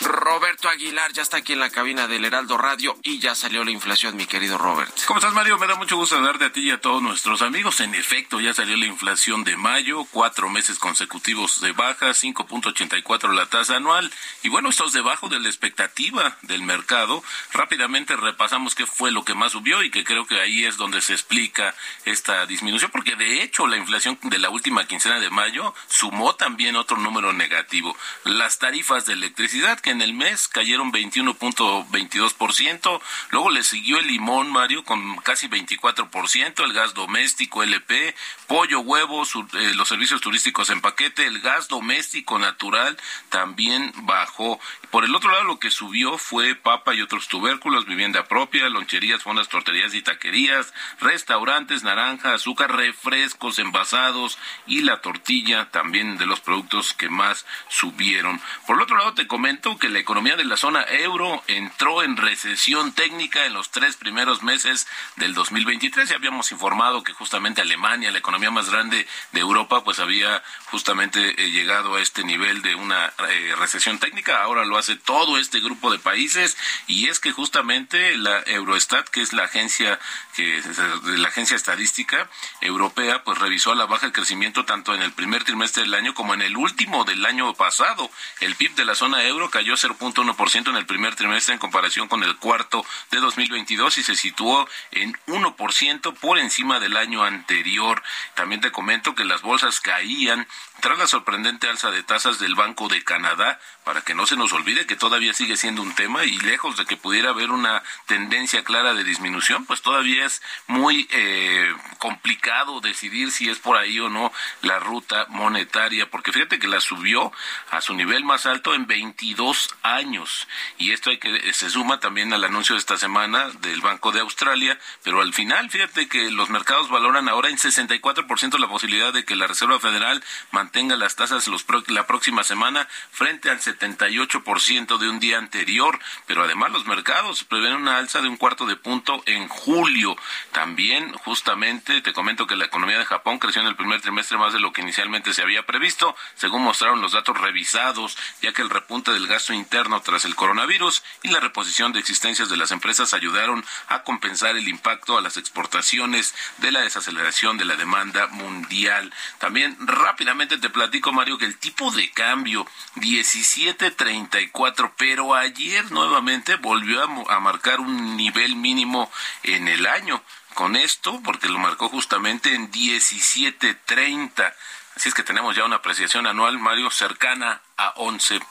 Roberto 0.00 0.68
Aguilar 0.68 1.12
ya 1.12 1.22
está 1.22 1.38
aquí 1.38 1.52
en 1.52 1.60
la 1.60 1.70
cabina 1.70 2.06
del 2.06 2.24
Heraldo 2.24 2.58
Radio 2.58 2.96
y 3.02 3.18
ya 3.18 3.34
salió 3.34 3.64
la 3.64 3.70
inflación, 3.70 4.16
mi 4.16 4.26
querido 4.26 4.58
Robert. 4.58 4.92
¿Cómo 5.06 5.18
estás, 5.18 5.32
Mario? 5.32 5.58
Me 5.58 5.66
da 5.66 5.74
mucho 5.76 5.96
gusto 5.96 6.20
darte 6.20 6.46
a 6.46 6.52
ti 6.52 6.60
y 6.62 6.70
a 6.70 6.80
todos 6.80 7.02
nuestros 7.02 7.42
amigos. 7.42 7.80
En 7.80 7.94
efecto, 7.94 8.40
ya 8.40 8.52
salió 8.52 8.76
la 8.76 8.86
inflación 8.86 9.44
de 9.44 9.56
mayo, 9.56 10.04
cuatro 10.10 10.48
meses 10.48 10.78
consecutivos 10.78 11.60
de 11.60 11.72
baja, 11.72 12.10
5.84 12.10 13.32
la 13.32 13.46
tasa 13.46 13.76
anual. 13.76 14.12
Y 14.42 14.48
bueno, 14.48 14.68
esto 14.68 14.86
es 14.86 14.92
debajo 14.92 15.28
de 15.28 15.40
la 15.40 15.48
expectativa 15.48 16.36
del 16.42 16.62
mercado. 16.62 17.22
Rápidamente 17.52 18.14
repasamos 18.16 18.74
qué 18.74 18.86
fue 18.86 19.12
lo 19.12 19.24
que 19.24 19.34
más 19.34 19.52
subió 19.52 19.82
y 19.82 19.90
que 19.90 20.04
creo 20.04 20.26
que 20.26 20.40
ahí 20.40 20.64
es 20.64 20.76
donde 20.76 21.00
se 21.00 21.14
explica 21.14 21.74
esta 22.04 22.44
disminución, 22.46 22.90
porque 22.90 23.16
de 23.16 23.42
hecho 23.42 23.66
la 23.66 23.76
inflación 23.76 24.18
de 24.22 24.38
la 24.38 24.50
última 24.50 24.86
quincena 24.86 25.20
de 25.20 25.30
mayo 25.30 25.74
sumó 25.88 26.34
también 26.34 26.76
otro 26.76 26.96
número 26.96 27.32
negativo. 27.32 27.96
Las 28.24 28.58
tarifas 28.58 28.91
de 28.92 29.14
electricidad 29.14 29.80
que 29.80 29.88
en 29.88 30.02
el 30.02 30.12
mes 30.12 30.48
cayeron 30.48 30.92
21.22%, 30.92 33.00
luego 33.30 33.50
le 33.50 33.62
siguió 33.62 33.98
el 33.98 34.06
limón, 34.06 34.52
Mario, 34.52 34.84
con 34.84 35.16
casi 35.16 35.48
24%, 35.48 36.62
el 36.62 36.74
gas 36.74 36.92
doméstico, 36.92 37.62
LP, 37.62 38.14
pollo, 38.46 38.80
huevos, 38.80 39.32
eh, 39.34 39.72
los 39.74 39.88
servicios 39.88 40.20
turísticos 40.20 40.68
en 40.68 40.82
paquete, 40.82 41.26
el 41.26 41.40
gas 41.40 41.68
doméstico 41.68 42.38
natural 42.38 42.98
también 43.30 43.94
bajó. 44.02 44.60
Por 44.90 45.06
el 45.06 45.14
otro 45.14 45.30
lado, 45.30 45.44
lo 45.44 45.58
que 45.58 45.70
subió 45.70 46.18
fue 46.18 46.54
papa 46.54 46.94
y 46.94 47.00
otros 47.00 47.28
tubérculos, 47.28 47.86
vivienda 47.86 48.28
propia, 48.28 48.68
loncherías, 48.68 49.22
fondas, 49.22 49.48
torterías 49.48 49.94
y 49.94 50.02
taquerías, 50.02 50.74
restaurantes, 51.00 51.82
naranja, 51.82 52.34
azúcar, 52.34 52.76
refrescos 52.76 53.58
envasados 53.58 54.36
y 54.66 54.82
la 54.82 55.00
tortilla 55.00 55.70
también 55.70 56.18
de 56.18 56.26
los 56.26 56.40
productos 56.40 56.92
que 56.92 57.08
más 57.08 57.46
subieron. 57.70 58.38
Por 58.66 58.81
otro 58.82 58.96
lado, 58.96 59.14
te 59.14 59.26
comento 59.26 59.78
que 59.78 59.88
la 59.88 59.98
economía 59.98 60.36
de 60.36 60.44
la 60.44 60.56
zona 60.56 60.82
euro 60.82 61.42
entró 61.46 62.02
en 62.02 62.16
recesión 62.16 62.92
técnica 62.92 63.46
en 63.46 63.54
los 63.54 63.70
tres 63.70 63.96
primeros 63.96 64.42
meses 64.42 64.86
del 65.16 65.34
2023. 65.34 66.08
Ya 66.08 66.16
habíamos 66.16 66.52
informado 66.52 67.02
que 67.02 67.12
justamente 67.12 67.60
Alemania, 67.60 68.10
la 68.10 68.18
economía 68.18 68.50
más 68.50 68.70
grande 68.70 69.06
de 69.32 69.40
Europa, 69.40 69.84
pues 69.84 70.00
había 70.00 70.42
justamente 70.66 71.42
eh, 71.42 71.50
llegado 71.50 71.94
a 71.94 72.02
este 72.02 72.24
nivel 72.24 72.62
de 72.62 72.74
una 72.74 73.12
eh, 73.28 73.54
recesión 73.58 73.98
técnica. 73.98 74.42
Ahora 74.42 74.64
lo 74.64 74.76
hace 74.76 74.96
todo 74.96 75.38
este 75.38 75.60
grupo 75.60 75.92
de 75.92 75.98
países 75.98 76.56
y 76.86 77.08
es 77.08 77.20
que 77.20 77.32
justamente 77.32 78.16
la 78.16 78.42
Eurostat, 78.46 79.08
que 79.08 79.22
es 79.22 79.32
la 79.32 79.44
agencia 79.44 79.98
que 80.34 80.60
la 81.04 81.28
agencia 81.28 81.56
estadística 81.56 82.28
europea, 82.60 83.22
pues 83.22 83.38
revisó 83.38 83.72
a 83.72 83.76
la 83.76 83.86
baja 83.86 84.06
el 84.06 84.12
crecimiento 84.12 84.64
tanto 84.64 84.94
en 84.94 85.02
el 85.02 85.12
primer 85.12 85.44
trimestre 85.44 85.82
del 85.82 85.94
año 85.94 86.14
como 86.14 86.34
en 86.34 86.42
el 86.42 86.56
último 86.56 87.04
del 87.04 87.24
año 87.24 87.54
pasado. 87.54 88.10
El 88.40 88.56
PIB 88.56 88.71
de 88.74 88.84
la 88.84 88.94
zona 88.94 89.22
euro 89.24 89.50
cayó 89.50 89.74
0.1% 89.74 90.70
en 90.70 90.76
el 90.76 90.86
primer 90.86 91.14
trimestre 91.14 91.54
en 91.54 91.60
comparación 91.60 92.08
con 92.08 92.22
el 92.22 92.36
cuarto 92.36 92.84
de 93.10 93.20
2022 93.20 93.98
y 93.98 94.02
se 94.02 94.16
situó 94.16 94.68
en 94.90 95.12
1% 95.26 96.14
por 96.14 96.38
encima 96.38 96.80
del 96.80 96.96
año 96.96 97.24
anterior. 97.24 98.02
También 98.34 98.60
te 98.60 98.72
comento 98.72 99.14
que 99.14 99.24
las 99.24 99.42
bolsas 99.42 99.80
caían 99.80 100.46
tras 100.80 100.98
la 100.98 101.06
sorprendente 101.06 101.68
alza 101.68 101.90
de 101.90 102.02
tasas 102.02 102.40
del 102.40 102.56
Banco 102.56 102.88
de 102.88 103.04
Canadá, 103.04 103.60
para 103.84 104.00
que 104.00 104.14
no 104.14 104.26
se 104.26 104.36
nos 104.36 104.52
olvide 104.52 104.86
que 104.86 104.96
todavía 104.96 105.32
sigue 105.32 105.56
siendo 105.56 105.82
un 105.82 105.94
tema 105.94 106.24
y 106.24 106.36
lejos 106.38 106.76
de 106.76 106.86
que 106.86 106.96
pudiera 106.96 107.30
haber 107.30 107.50
una 107.50 107.82
tendencia 108.06 108.64
clara 108.64 108.94
de 108.94 109.04
disminución, 109.04 109.64
pues 109.66 109.82
todavía 109.82 110.24
es 110.24 110.42
muy 110.66 111.08
eh, 111.10 111.72
complicado 111.98 112.80
decidir 112.80 113.30
si 113.30 113.48
es 113.48 113.58
por 113.58 113.76
ahí 113.76 113.98
o 114.00 114.08
no 114.08 114.32
la 114.62 114.78
ruta 114.78 115.26
monetaria, 115.28 116.10
porque 116.10 116.32
fíjate 116.32 116.58
que 116.58 116.68
la 116.68 116.80
subió 116.80 117.32
a 117.70 117.80
su 117.80 117.94
nivel 117.94 118.24
más 118.24 118.46
alto 118.46 118.61
en 118.74 118.86
22 118.86 119.74
años 119.82 120.46
y 120.78 120.92
esto 120.92 121.10
hay 121.10 121.18
que 121.18 121.52
se 121.52 121.70
suma 121.70 121.98
también 121.98 122.32
al 122.32 122.44
anuncio 122.44 122.74
de 122.74 122.78
esta 122.78 122.96
semana 122.96 123.48
del 123.60 123.80
Banco 123.80 124.12
de 124.12 124.20
Australia, 124.20 124.78
pero 125.02 125.20
al 125.20 125.34
final 125.34 125.70
fíjate 125.70 126.08
que 126.08 126.30
los 126.30 126.50
mercados 126.50 126.88
valoran 126.88 127.28
ahora 127.28 127.48
en 127.48 127.58
64% 127.58 128.58
la 128.58 128.68
posibilidad 128.68 129.12
de 129.12 129.24
que 129.24 129.36
la 129.36 129.46
Reserva 129.46 129.80
Federal 129.80 130.22
mantenga 130.52 130.96
las 130.96 131.16
tasas 131.16 131.48
los 131.48 131.66
la 131.88 132.06
próxima 132.06 132.44
semana 132.44 132.86
frente 133.10 133.50
al 133.50 133.60
78% 133.60 134.98
de 134.98 135.08
un 135.08 135.20
día 135.20 135.38
anterior, 135.38 135.98
pero 136.26 136.44
además 136.44 136.70
los 136.70 136.86
mercados 136.86 137.44
prevén 137.44 137.74
una 137.74 137.96
alza 137.96 138.20
de 138.20 138.28
un 138.28 138.36
cuarto 138.36 138.66
de 138.66 138.76
punto 138.76 139.22
en 139.26 139.48
julio. 139.48 140.16
También, 140.52 141.12
justamente, 141.14 142.02
te 142.02 142.12
comento 142.12 142.46
que 142.46 142.56
la 142.56 142.66
economía 142.66 142.98
de 142.98 143.04
Japón 143.04 143.38
creció 143.38 143.62
en 143.62 143.68
el 143.68 143.76
primer 143.76 144.00
trimestre 144.00 144.38
más 144.38 144.52
de 144.52 144.60
lo 144.60 144.72
que 144.72 144.82
inicialmente 144.82 145.32
se 145.32 145.42
había 145.42 145.64
previsto, 145.64 146.14
según 146.34 146.62
mostraron 146.62 147.00
los 147.00 147.12
datos 147.12 147.38
revisados, 147.38 148.18
que 148.52 148.62
el 148.62 148.70
repunte 148.70 149.12
del 149.12 149.26
gasto 149.26 149.52
interno 149.52 150.00
tras 150.00 150.24
el 150.24 150.34
coronavirus 150.34 151.02
y 151.22 151.28
la 151.28 151.40
reposición 151.40 151.92
de 151.92 152.00
existencias 152.00 152.48
de 152.48 152.56
las 152.56 152.70
empresas 152.70 153.14
ayudaron 153.14 153.64
a 153.88 154.02
compensar 154.02 154.56
el 154.56 154.68
impacto 154.68 155.16
a 155.16 155.20
las 155.20 155.36
exportaciones 155.36 156.34
de 156.58 156.72
la 156.72 156.80
desaceleración 156.80 157.58
de 157.58 157.64
la 157.64 157.76
demanda 157.76 158.26
mundial. 158.28 159.12
También 159.38 159.76
rápidamente 159.80 160.58
te 160.58 160.70
platico, 160.70 161.12
Mario, 161.12 161.38
que 161.38 161.46
el 161.46 161.58
tipo 161.58 161.90
de 161.90 162.10
cambio 162.10 162.66
17.34, 162.96 164.92
pero 164.96 165.34
ayer 165.34 165.90
nuevamente 165.90 166.56
volvió 166.56 167.02
a, 167.28 167.40
marcar 167.40 167.80
un 167.80 168.16
nivel 168.16 168.56
mínimo 168.56 169.10
en 169.42 169.68
el 169.68 169.86
año. 169.86 170.22
Con 170.54 170.76
esto, 170.76 171.20
porque 171.24 171.48
lo 171.48 171.58
marcó 171.58 171.88
justamente 171.88 172.54
en 172.54 172.70
17.30. 172.70 174.52
Así 174.96 175.08
es 175.08 175.14
que 175.14 175.22
tenemos 175.22 175.56
ya 175.56 175.64
una 175.64 175.76
apreciación 175.76 176.26
anual, 176.26 176.58
Mario, 176.58 176.90
cercana 176.90 177.60
a 177.76 177.94
11%. 177.94 178.42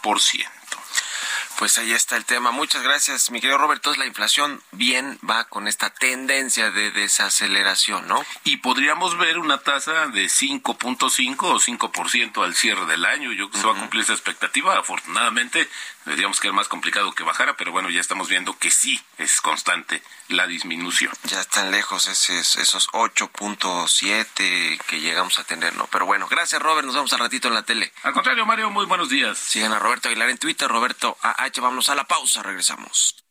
Pues 1.61 1.77
ahí 1.77 1.93
está 1.93 2.17
el 2.17 2.25
tema. 2.25 2.49
Muchas 2.49 2.81
gracias, 2.81 3.29
mi 3.29 3.39
querido 3.39 3.59
Robert. 3.59 3.77
Entonces 3.81 3.99
la 3.99 4.07
inflación 4.07 4.63
bien 4.71 5.19
va 5.29 5.43
con 5.43 5.67
esta 5.67 5.91
tendencia 5.91 6.71
de 6.71 6.89
desaceleración, 6.89 8.07
¿no? 8.07 8.25
Y 8.43 8.57
podríamos 8.57 9.15
ver 9.19 9.37
una 9.37 9.59
tasa 9.59 10.07
de 10.07 10.25
5.5 10.25 11.35
o 11.43 11.59
5% 11.59 12.43
al 12.43 12.55
cierre 12.55 12.87
del 12.87 13.05
año. 13.05 13.31
Yo 13.31 13.49
creo 13.49 13.51
que 13.51 13.57
se 13.59 13.67
va 13.67 13.73
a 13.73 13.79
cumplir 13.79 14.01
esa 14.01 14.13
expectativa. 14.13 14.75
Afortunadamente, 14.75 15.69
Diríamos 16.05 16.39
que 16.39 16.47
era 16.47 16.55
más 16.55 16.67
complicado 16.67 17.11
que 17.13 17.23
bajara, 17.23 17.55
pero 17.55 17.71
bueno, 17.71 17.89
ya 17.89 18.01
estamos 18.01 18.27
viendo 18.27 18.57
que 18.57 18.71
sí 18.71 18.99
es 19.17 19.39
constante 19.39 20.01
la 20.29 20.47
disminución. 20.47 21.13
Ya 21.23 21.41
están 21.41 21.71
lejos 21.71 22.07
esos, 22.07 22.55
esos 22.55 22.89
8.7 22.89 24.79
que 24.81 24.99
llegamos 24.99 25.37
a 25.37 25.43
tener, 25.43 25.75
¿no? 25.75 25.87
Pero 25.87 26.05
bueno, 26.05 26.27
gracias 26.27 26.61
Robert, 26.61 26.85
nos 26.85 26.95
vemos 26.95 27.13
al 27.13 27.19
ratito 27.19 27.47
en 27.47 27.53
la 27.53 27.63
tele. 27.63 27.93
Al 28.03 28.13
contrario, 28.13 28.45
Mario, 28.45 28.71
muy 28.71 28.85
buenos 28.85 29.09
días. 29.09 29.37
Sigan 29.37 29.73
a 29.73 29.79
Roberto 29.79 30.09
Aguilar 30.09 30.29
en 30.29 30.37
Twitter, 30.37 30.67
Roberto 30.67 31.17
AH, 31.21 31.61
vámonos 31.61 31.89
a 31.89 31.95
la 31.95 32.05
pausa, 32.05 32.41
regresamos. 32.41 33.23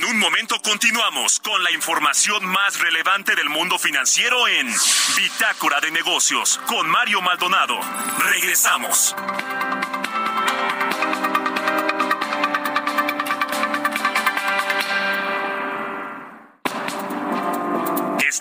En 0.00 0.04
un 0.04 0.18
momento 0.18 0.60
continuamos 0.62 1.40
con 1.40 1.62
la 1.62 1.70
información 1.70 2.46
más 2.46 2.80
relevante 2.80 3.36
del 3.36 3.48
mundo 3.48 3.78
financiero 3.78 4.48
en 4.48 4.66
Bitácora 5.16 5.80
de 5.80 5.90
Negocios 5.90 6.58
con 6.66 6.88
Mario 6.88 7.20
Maldonado. 7.20 7.78
Regresamos. 8.18 9.14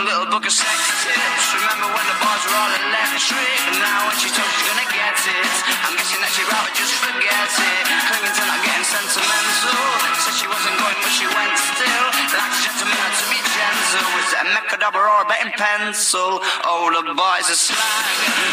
A 0.00 0.04
little 0.08 0.28
book 0.32 0.48
of 0.48 0.54
sex 0.54 0.80
tips. 1.04 1.44
Remember 1.60 1.92
when 1.92 2.06
the 2.08 2.16
bars 2.24 2.40
were 2.48 2.56
all 2.56 2.72
electric? 2.72 3.60
And 3.68 3.76
Now 3.84 4.08
when 4.08 4.16
she 4.16 4.32
told 4.32 4.48
she's 4.48 4.64
gonna 4.64 4.88
get 4.88 5.12
it, 5.12 5.54
I'm 5.84 5.92
guessing 5.92 6.20
that 6.24 6.32
she'd 6.32 6.48
rather 6.48 6.72
just 6.72 6.94
forget 7.04 7.48
it. 7.52 7.84
Clinging 8.08 8.32
to 8.32 8.42
not 8.48 8.60
getting 8.64 8.86
sentimental. 8.88 9.84
Said 10.24 10.36
she 10.40 10.48
wasn't 10.48 10.76
going, 10.80 10.98
but 11.04 11.12
she 11.12 11.28
went 11.28 11.52
still. 11.52 12.06
Like 12.32 12.48
a 12.48 12.60
gentleman 12.64 12.96
to 12.96 13.24
be 13.28 13.40
gentle. 13.44 14.08
Was 14.16 14.28
it 14.32 14.40
a 14.40 14.46
mechadabra 14.56 15.04
or 15.04 15.20
a 15.20 15.28
betting 15.28 15.52
pencil? 15.52 16.40
Oh, 16.64 16.88
the 16.88 17.12
boys 17.12 17.46
are 17.52 17.60
slag. 17.60 18.04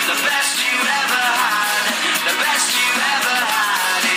The 0.03 0.19
best 0.27 0.51
you 0.59 0.75
ever 0.75 1.23
had. 1.31 1.83
The 2.27 2.35
best 2.43 2.67
you 2.75 2.91
ever 2.91 3.37
had 3.39 4.16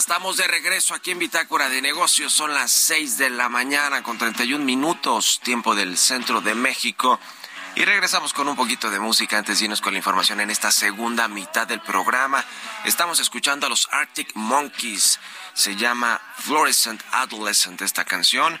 Estamos 0.00 0.38
de 0.38 0.46
regreso 0.46 0.94
aquí 0.94 1.10
en 1.10 1.18
Bitácora 1.18 1.68
de 1.68 1.82
Negocios. 1.82 2.32
Son 2.32 2.54
las 2.54 2.72
6 2.72 3.18
de 3.18 3.28
la 3.28 3.50
mañana 3.50 4.02
con 4.02 4.16
31 4.16 4.64
minutos, 4.64 5.40
tiempo 5.44 5.74
del 5.74 5.98
centro 5.98 6.40
de 6.40 6.54
México. 6.54 7.20
Y 7.74 7.84
regresamos 7.84 8.32
con 8.32 8.48
un 8.48 8.56
poquito 8.56 8.90
de 8.90 8.98
música 8.98 9.36
antes 9.36 9.58
de 9.58 9.66
irnos 9.66 9.82
con 9.82 9.92
la 9.92 9.98
información 9.98 10.40
en 10.40 10.50
esta 10.50 10.72
segunda 10.72 11.28
mitad 11.28 11.66
del 11.66 11.82
programa. 11.82 12.42
Estamos 12.86 13.20
escuchando 13.20 13.66
a 13.66 13.68
los 13.68 13.88
Arctic 13.92 14.30
Monkeys. 14.34 15.20
Se 15.52 15.76
llama 15.76 16.18
Fluorescent 16.38 17.02
Adolescent 17.12 17.82
esta 17.82 18.06
canción. 18.06 18.58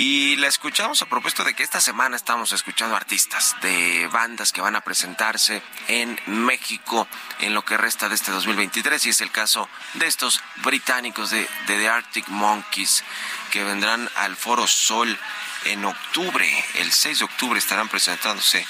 Y 0.00 0.36
la 0.36 0.46
escuchamos 0.46 1.02
a 1.02 1.06
propósito 1.06 1.42
de 1.42 1.54
que 1.54 1.64
esta 1.64 1.80
semana 1.80 2.14
estamos 2.14 2.52
escuchando 2.52 2.94
artistas 2.94 3.56
de 3.62 4.06
bandas 4.06 4.52
que 4.52 4.60
van 4.60 4.76
a 4.76 4.80
presentarse 4.80 5.60
en 5.88 6.16
México 6.26 7.08
en 7.40 7.52
lo 7.52 7.64
que 7.64 7.76
resta 7.76 8.08
de 8.08 8.14
este 8.14 8.30
2023 8.30 9.06
y 9.06 9.08
es 9.08 9.20
el 9.22 9.32
caso 9.32 9.68
de 9.94 10.06
estos 10.06 10.40
británicos 10.62 11.30
de, 11.30 11.40
de 11.40 11.78
The 11.78 11.88
Arctic 11.88 12.28
Monkeys 12.28 13.02
que 13.50 13.64
vendrán 13.64 14.08
al 14.14 14.36
Foro 14.36 14.68
Sol 14.68 15.18
en 15.64 15.84
octubre, 15.84 16.64
el 16.76 16.92
6 16.92 17.18
de 17.18 17.24
octubre 17.24 17.58
estarán 17.58 17.88
presentándose 17.88 18.64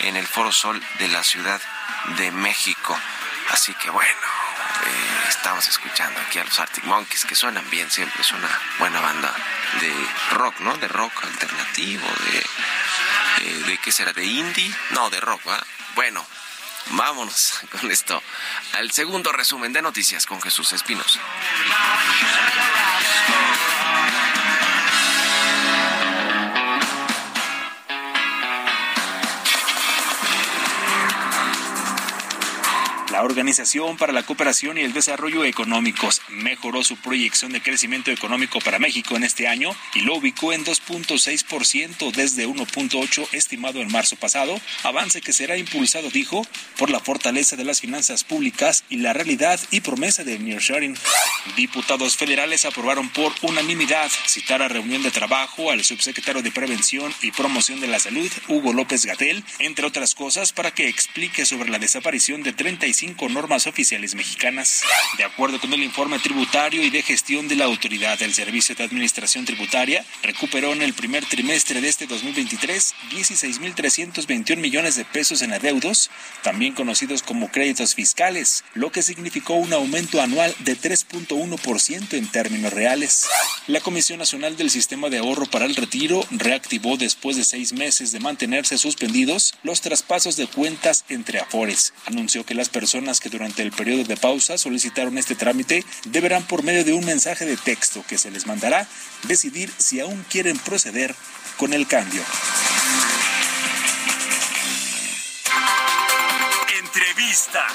en 0.00 0.16
el 0.16 0.26
Foro 0.26 0.50
Sol 0.50 0.82
de 0.98 1.06
la 1.06 1.22
Ciudad 1.22 1.60
de 2.16 2.32
México. 2.32 2.98
Así 3.50 3.72
que 3.74 3.88
bueno, 3.88 4.20
estamos 5.28 5.66
escuchando 5.68 6.20
aquí 6.20 6.38
a 6.38 6.44
los 6.44 6.58
Arctic 6.58 6.84
Monkeys 6.84 7.24
que 7.24 7.34
suenan 7.34 7.68
bien, 7.70 7.90
siempre 7.90 8.20
es 8.20 8.30
una 8.32 8.48
buena 8.78 9.00
banda 9.00 9.34
de 9.80 9.92
rock, 10.32 10.60
¿no? 10.60 10.76
De 10.76 10.88
rock 10.88 11.24
alternativo, 11.24 12.06
de, 12.30 12.38
eh, 13.44 13.62
de 13.66 13.78
¿qué 13.78 13.92
será? 13.92 14.12
¿De 14.12 14.24
indie? 14.24 14.74
No, 14.90 15.10
de 15.10 15.20
rock, 15.20 15.40
¿va? 15.48 15.62
Bueno, 15.94 16.24
vámonos 16.90 17.60
con 17.70 17.90
esto 17.90 18.22
al 18.74 18.92
segundo 18.92 19.32
resumen 19.32 19.72
de 19.72 19.82
noticias 19.82 20.26
con 20.26 20.40
Jesús 20.40 20.72
Espinosa. 20.72 21.20
La 33.22 33.26
Organización 33.26 33.98
para 33.98 34.12
la 34.12 34.24
Cooperación 34.24 34.78
y 34.78 34.80
el 34.80 34.92
Desarrollo 34.92 35.44
Económicos 35.44 36.22
mejoró 36.28 36.82
su 36.82 36.96
proyección 36.96 37.52
de 37.52 37.62
crecimiento 37.62 38.10
económico 38.10 38.58
para 38.58 38.80
México 38.80 39.14
en 39.14 39.22
este 39.22 39.46
año 39.46 39.70
y 39.94 40.00
lo 40.00 40.16
ubicó 40.16 40.52
en 40.52 40.64
2.6% 40.64 42.10
desde 42.10 42.48
1.8 42.48 43.28
estimado 43.30 43.80
en 43.80 43.92
marzo 43.92 44.16
pasado, 44.16 44.60
avance 44.82 45.20
que 45.20 45.32
será 45.32 45.56
impulsado, 45.56 46.10
dijo, 46.10 46.44
por 46.76 46.90
la 46.90 46.98
fortaleza 46.98 47.54
de 47.54 47.62
las 47.62 47.80
finanzas 47.80 48.24
públicas 48.24 48.82
y 48.90 48.96
la 48.96 49.12
realidad 49.12 49.60
y 49.70 49.82
promesa 49.82 50.24
del 50.24 50.44
nearshoring. 50.44 50.96
Diputados 51.54 52.16
federales 52.16 52.64
aprobaron 52.64 53.08
por 53.08 53.32
unanimidad 53.42 54.10
citar 54.26 54.62
a 54.62 54.68
reunión 54.68 55.04
de 55.04 55.12
trabajo 55.12 55.70
al 55.70 55.84
subsecretario 55.84 56.42
de 56.42 56.50
Prevención 56.50 57.14
y 57.22 57.30
Promoción 57.30 57.80
de 57.80 57.86
la 57.86 58.00
Salud, 58.00 58.30
Hugo 58.48 58.72
López 58.72 59.06
Gatel, 59.06 59.44
entre 59.60 59.86
otras 59.86 60.16
cosas, 60.16 60.52
para 60.52 60.72
que 60.72 60.88
explique 60.88 61.46
sobre 61.46 61.70
la 61.70 61.78
desaparición 61.78 62.42
de 62.42 62.52
35 62.52 63.11
normas 63.30 63.66
oficiales 63.66 64.14
mexicanas. 64.14 64.82
De 65.16 65.24
acuerdo 65.24 65.60
con 65.60 65.72
el 65.72 65.82
informe 65.82 66.18
tributario 66.18 66.82
y 66.82 66.90
de 66.90 67.02
gestión 67.02 67.48
de 67.48 67.56
la 67.56 67.64
autoridad 67.64 68.18
del 68.18 68.34
Servicio 68.34 68.74
de 68.74 68.84
Administración 68.84 69.44
Tributaria, 69.44 70.04
recuperó 70.22 70.72
en 70.72 70.82
el 70.82 70.94
primer 70.94 71.24
trimestre 71.24 71.80
de 71.80 71.88
este 71.88 72.06
2023 72.06 72.94
16.321 73.10 74.56
millones 74.56 74.96
de 74.96 75.04
pesos 75.04 75.42
en 75.42 75.52
adeudos, 75.52 76.10
también 76.42 76.74
conocidos 76.74 77.22
como 77.22 77.50
créditos 77.50 77.94
fiscales, 77.94 78.64
lo 78.74 78.90
que 78.90 79.02
significó 79.02 79.54
un 79.54 79.72
aumento 79.72 80.20
anual 80.20 80.54
de 80.60 80.76
3.1% 80.76 82.14
en 82.14 82.26
términos 82.28 82.72
reales. 82.72 83.28
La 83.66 83.80
Comisión 83.80 84.18
Nacional 84.18 84.56
del 84.56 84.70
Sistema 84.70 85.08
de 85.08 85.18
Ahorro 85.18 85.46
para 85.46 85.66
el 85.66 85.76
Retiro 85.76 86.26
reactivó 86.30 86.96
después 86.96 87.36
de 87.36 87.44
seis 87.44 87.72
meses 87.72 88.12
de 88.12 88.20
mantenerse 88.20 88.78
suspendidos 88.78 89.54
los 89.62 89.80
traspasos 89.80 90.36
de 90.36 90.46
cuentas 90.46 91.04
entre 91.08 91.38
afores. 91.40 91.92
Anunció 92.06 92.44
que 92.44 92.54
las 92.54 92.68
personas 92.68 93.01
que 93.02 93.28
durante 93.28 93.62
el 93.62 93.72
periodo 93.72 94.04
de 94.04 94.16
pausa 94.16 94.56
solicitaron 94.56 95.18
este 95.18 95.34
trámite 95.34 95.84
deberán 96.04 96.44
por 96.44 96.62
medio 96.62 96.84
de 96.84 96.92
un 96.92 97.04
mensaje 97.04 97.44
de 97.44 97.56
texto 97.56 98.04
que 98.08 98.16
se 98.16 98.30
les 98.30 98.46
mandará 98.46 98.86
decidir 99.24 99.72
si 99.76 99.98
aún 99.98 100.24
quieren 100.30 100.56
proceder 100.58 101.14
con 101.56 101.72
el 101.72 101.86
cambio. 101.88 102.22
Entrevista. 106.78 107.66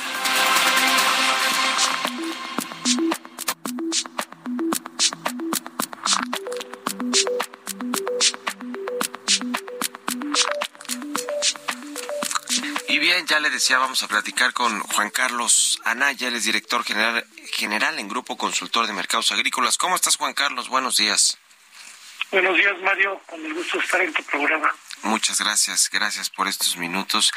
Decía, 13.58 13.80
vamos 13.80 14.04
a 14.04 14.08
platicar 14.08 14.54
con 14.54 14.82
Juan 14.82 15.10
Carlos 15.10 15.82
Anaya, 15.84 16.28
él 16.28 16.36
es 16.36 16.44
director 16.44 16.84
general, 16.84 17.26
general 17.52 17.98
en 17.98 18.08
Grupo 18.08 18.38
Consultor 18.38 18.86
de 18.86 18.94
Mercados 18.94 19.32
Agrícolas. 19.32 19.80
¿Cómo 19.80 19.96
estás, 19.96 20.16
Juan 20.16 20.36
Carlos? 20.36 20.70
Buenos 20.70 20.98
días. 20.98 21.40
Buenos 22.30 22.56
días, 22.56 22.80
Mario. 22.84 23.20
Con 23.26 23.44
el 23.44 23.56
gusto 23.56 23.80
de 23.80 23.84
estar 23.84 24.02
en 24.02 24.14
tu 24.14 24.24
programa. 24.26 24.72
Muchas 25.02 25.42
gracias, 25.42 25.90
gracias 25.92 26.30
por 26.30 26.48
estos 26.48 26.78
minutos. 26.78 27.34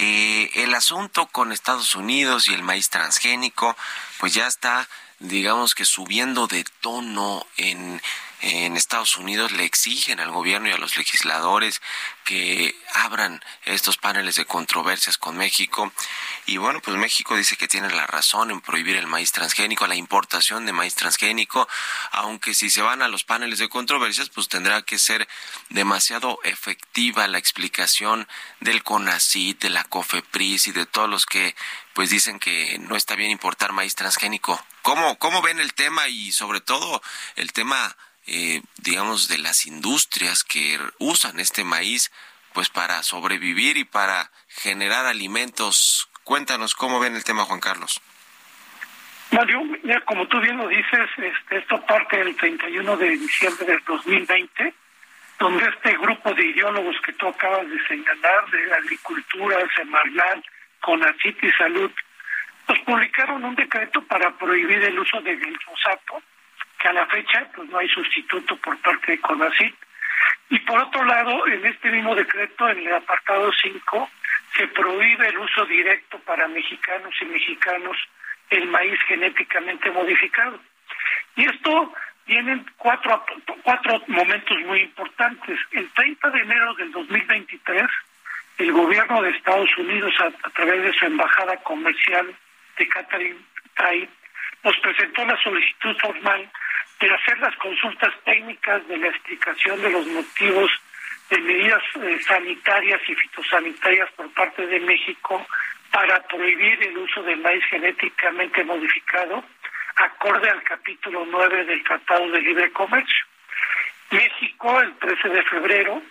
Eh, 0.00 0.50
el 0.54 0.74
asunto 0.74 1.26
con 1.26 1.52
Estados 1.52 1.94
Unidos 1.94 2.48
y 2.48 2.54
el 2.54 2.64
maíz 2.64 2.90
transgénico, 2.90 3.76
pues 4.18 4.34
ya 4.34 4.48
está, 4.48 4.88
digamos 5.20 5.76
que 5.76 5.84
subiendo 5.84 6.48
de 6.48 6.64
tono 6.80 7.46
en 7.56 8.02
en 8.40 8.76
Estados 8.76 9.16
Unidos 9.16 9.52
le 9.52 9.64
exigen 9.64 10.18
al 10.20 10.30
gobierno 10.30 10.68
y 10.68 10.72
a 10.72 10.78
los 10.78 10.96
legisladores 10.96 11.82
que 12.24 12.74
abran 12.94 13.42
estos 13.64 13.98
paneles 13.98 14.36
de 14.36 14.46
controversias 14.46 15.18
con 15.18 15.36
México. 15.36 15.92
Y 16.46 16.56
bueno, 16.56 16.80
pues 16.80 16.96
México 16.96 17.36
dice 17.36 17.56
que 17.56 17.68
tiene 17.68 17.90
la 17.90 18.06
razón 18.06 18.50
en 18.50 18.60
prohibir 18.60 18.96
el 18.96 19.06
maíz 19.06 19.32
transgénico, 19.32 19.86
la 19.86 19.94
importación 19.94 20.64
de 20.64 20.72
maíz 20.72 20.94
transgénico, 20.94 21.68
aunque 22.12 22.54
si 22.54 22.70
se 22.70 22.82
van 22.82 23.02
a 23.02 23.08
los 23.08 23.24
paneles 23.24 23.58
de 23.58 23.68
controversias, 23.68 24.30
pues 24.30 24.48
tendrá 24.48 24.82
que 24.82 24.98
ser 24.98 25.28
demasiado 25.68 26.38
efectiva 26.44 27.28
la 27.28 27.38
explicación 27.38 28.26
del 28.60 28.82
CONACYT, 28.82 29.60
de 29.60 29.70
la 29.70 29.84
COFEPRIS 29.84 30.68
y 30.68 30.72
de 30.72 30.86
todos 30.86 31.10
los 31.10 31.26
que 31.26 31.54
pues 31.92 32.10
dicen 32.10 32.38
que 32.38 32.78
no 32.78 32.96
está 32.96 33.16
bien 33.16 33.30
importar 33.30 33.72
maíz 33.72 33.94
transgénico. 33.94 34.64
¿Cómo, 34.82 35.18
cómo 35.18 35.42
ven 35.42 35.60
el 35.60 35.74
tema 35.74 36.08
y 36.08 36.32
sobre 36.32 36.60
todo 36.60 37.02
el 37.36 37.52
tema 37.52 37.96
eh, 38.26 38.60
digamos, 38.78 39.28
de 39.28 39.38
las 39.38 39.66
industrias 39.66 40.44
que 40.44 40.78
usan 40.98 41.40
este 41.40 41.64
maíz, 41.64 42.10
pues 42.52 42.68
para 42.68 43.02
sobrevivir 43.02 43.76
y 43.76 43.84
para 43.84 44.30
generar 44.48 45.06
alimentos. 45.06 46.08
Cuéntanos 46.24 46.74
cómo 46.74 47.00
ven 47.00 47.16
el 47.16 47.24
tema, 47.24 47.44
Juan 47.44 47.60
Carlos. 47.60 48.00
Mario, 49.30 49.62
como 50.06 50.26
tú 50.26 50.40
bien 50.40 50.56
lo 50.56 50.68
dices, 50.68 51.08
este, 51.16 51.58
esto 51.58 51.80
parte 51.86 52.16
del 52.16 52.34
31 52.36 52.96
de 52.96 53.10
diciembre 53.10 53.66
del 53.66 53.82
2020, 53.86 54.74
donde 55.38 55.68
este 55.68 55.96
grupo 55.98 56.34
de 56.34 56.46
ideólogos 56.46 56.96
que 57.06 57.12
tú 57.12 57.28
acabas 57.28 57.68
de 57.68 57.86
señalar, 57.86 58.50
de 58.50 58.74
Agricultura, 58.74 59.56
Semarnat, 59.76 60.44
Conacit 60.80 61.44
y 61.44 61.52
Salud, 61.52 61.90
pues 62.66 62.80
publicaron 62.80 63.44
un 63.44 63.54
decreto 63.54 64.02
para 64.02 64.36
prohibir 64.36 64.82
el 64.82 64.98
uso 64.98 65.20
de 65.20 65.36
glifosato 65.36 66.22
que 66.80 66.88
a 66.88 66.92
la 66.92 67.06
fecha 67.06 67.46
pues 67.54 67.68
no 67.68 67.78
hay 67.78 67.88
sustituto 67.88 68.56
por 68.56 68.76
parte 68.78 69.12
de 69.12 69.20
CONACYT. 69.20 69.74
Y 70.48 70.58
por 70.60 70.80
otro 70.80 71.04
lado, 71.04 71.46
en 71.46 71.64
este 71.64 71.90
mismo 71.90 72.14
decreto, 72.14 72.68
en 72.68 72.78
el 72.78 72.94
apartado 72.94 73.50
5, 73.52 74.10
se 74.56 74.66
prohíbe 74.68 75.28
el 75.28 75.38
uso 75.38 75.64
directo 75.66 76.18
para 76.20 76.48
mexicanos 76.48 77.14
y 77.20 77.24
mexicanos 77.26 77.96
el 78.50 78.66
maíz 78.66 78.98
genéticamente 79.06 79.90
modificado. 79.90 80.58
Y 81.36 81.44
esto 81.44 81.92
tienen 82.26 82.66
cuatro, 82.76 83.24
cuatro 83.62 84.02
momentos 84.08 84.58
muy 84.60 84.80
importantes. 84.82 85.58
El 85.70 85.88
30 85.90 86.30
de 86.30 86.40
enero 86.40 86.74
del 86.74 86.90
2023, 86.92 87.82
el 88.58 88.72
gobierno 88.72 89.22
de 89.22 89.30
Estados 89.30 89.70
Unidos, 89.78 90.12
a, 90.20 90.50
través 90.50 90.82
de 90.82 90.92
su 90.92 91.06
embajada 91.06 91.56
comercial 91.58 92.34
de 92.76 92.88
Catherine 92.88 93.40
Tai, 93.74 94.08
nos 94.64 94.76
presentó 94.78 95.24
la 95.24 95.40
solicitud 95.42 95.96
formal 95.98 96.50
de 97.00 97.14
hacer 97.14 97.38
las 97.38 97.56
consultas 97.56 98.12
técnicas 98.24 98.86
de 98.86 98.98
la 98.98 99.08
explicación 99.08 99.80
de 99.80 99.90
los 99.90 100.06
motivos 100.06 100.70
de 101.30 101.38
medidas 101.38 101.82
eh, 102.02 102.20
sanitarias 102.26 103.00
y 103.08 103.14
fitosanitarias 103.14 104.10
por 104.12 104.30
parte 104.34 104.66
de 104.66 104.80
México 104.80 105.46
para 105.90 106.22
prohibir 106.28 106.82
el 106.82 106.98
uso 106.98 107.22
del 107.22 107.38
maíz 107.38 107.64
genéticamente 107.66 108.62
modificado, 108.64 109.42
acorde 109.96 110.50
al 110.50 110.62
capítulo 110.62 111.24
9 111.26 111.64
del 111.64 111.82
Tratado 111.84 112.30
de 112.30 112.40
Libre 112.42 112.70
Comercio. 112.72 113.24
México, 114.10 114.80
el 114.80 114.94
13 114.98 115.28
de 115.28 115.42
febrero, 115.44 116.02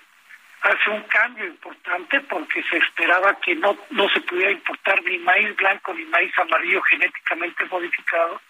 hace 0.62 0.90
un 0.90 1.04
cambio 1.04 1.46
importante 1.46 2.20
porque 2.22 2.64
se 2.64 2.78
esperaba 2.78 3.40
que 3.42 3.56
no, 3.56 3.78
no 3.92 4.10
se 4.10 4.22
pudiera 4.22 4.52
importar 4.52 5.04
ni 5.04 5.18
maíz 5.20 5.56
blanco 5.56 5.94
ni 5.94 6.06
maíz 6.06 6.38
amarillo 6.40 6.82
genéticamente 6.84 7.66
modificado, 7.66 8.42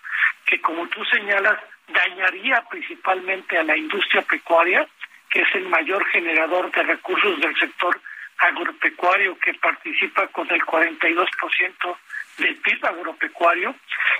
que 0.45 0.59
como 0.61 0.87
tú 0.87 1.03
señalas, 1.05 1.59
dañaría 1.93 2.63
principalmente 2.69 3.57
a 3.57 3.63
la 3.63 3.75
industria 3.75 4.21
pecuaria, 4.23 4.87
que 5.29 5.41
es 5.41 5.55
el 5.55 5.67
mayor 5.69 6.05
generador 6.07 6.71
de 6.71 6.83
recursos 6.83 7.39
del 7.39 7.55
sector 7.57 7.99
agropecuario 8.37 9.37
que 9.39 9.53
participa 9.55 10.27
con 10.27 10.49
el 10.51 10.61
42% 10.61 11.97
del 12.37 12.55
PIB 12.57 12.85
agropecuario 12.85 13.75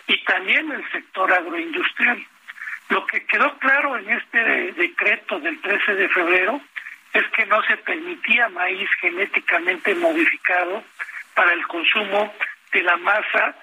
y 0.08 0.24
también 0.24 0.72
el 0.72 0.92
sector 0.92 1.32
agroindustrial. 1.32 2.26
Lo 2.90 3.06
que 3.06 3.26
quedó 3.26 3.58
claro 3.60 3.98
en 3.98 4.10
este 4.10 4.72
decreto 4.74 5.40
del 5.40 5.60
13 5.62 5.96
de 5.96 6.10
febrero 6.10 6.62
es 7.14 7.28
que 7.30 7.46
no 7.46 7.62
se 7.64 7.78
permitía 7.78 8.50
maíz 8.50 8.90
genéticamente 9.00 9.96
modificado 9.96 10.84
para 11.34 11.54
el 11.54 11.66
consumo 11.68 12.34
de 12.72 12.84
la 12.84 12.98
masa, 12.98 13.56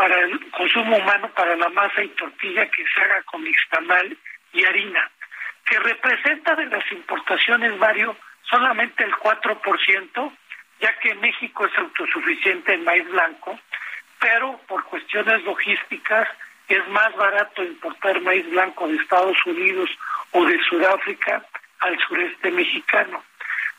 para 0.00 0.18
el 0.18 0.50
consumo 0.52 0.96
humano, 0.96 1.28
para 1.34 1.54
la 1.56 1.68
masa 1.68 2.02
y 2.02 2.08
tortilla 2.08 2.66
que 2.70 2.82
se 2.86 3.02
haga 3.02 3.22
con 3.24 3.42
mixtamal 3.42 4.16
y 4.50 4.64
harina, 4.64 5.10
que 5.66 5.78
representa 5.78 6.54
de 6.54 6.64
las 6.64 6.90
importaciones, 6.90 7.76
Mario, 7.76 8.16
solamente 8.48 9.04
el 9.04 9.12
4%, 9.12 10.32
ya 10.80 10.98
que 11.00 11.14
México 11.16 11.66
es 11.66 11.76
autosuficiente 11.76 12.72
en 12.72 12.84
maíz 12.84 13.06
blanco, 13.10 13.60
pero 14.18 14.58
por 14.66 14.84
cuestiones 14.84 15.44
logísticas 15.44 16.26
es 16.66 16.88
más 16.88 17.14
barato 17.16 17.62
importar 17.62 18.22
maíz 18.22 18.48
blanco 18.48 18.88
de 18.88 18.96
Estados 18.96 19.36
Unidos 19.44 19.90
o 20.30 20.46
de 20.46 20.58
Sudáfrica 20.64 21.44
al 21.80 21.98
sureste 21.98 22.50
mexicano. 22.50 23.22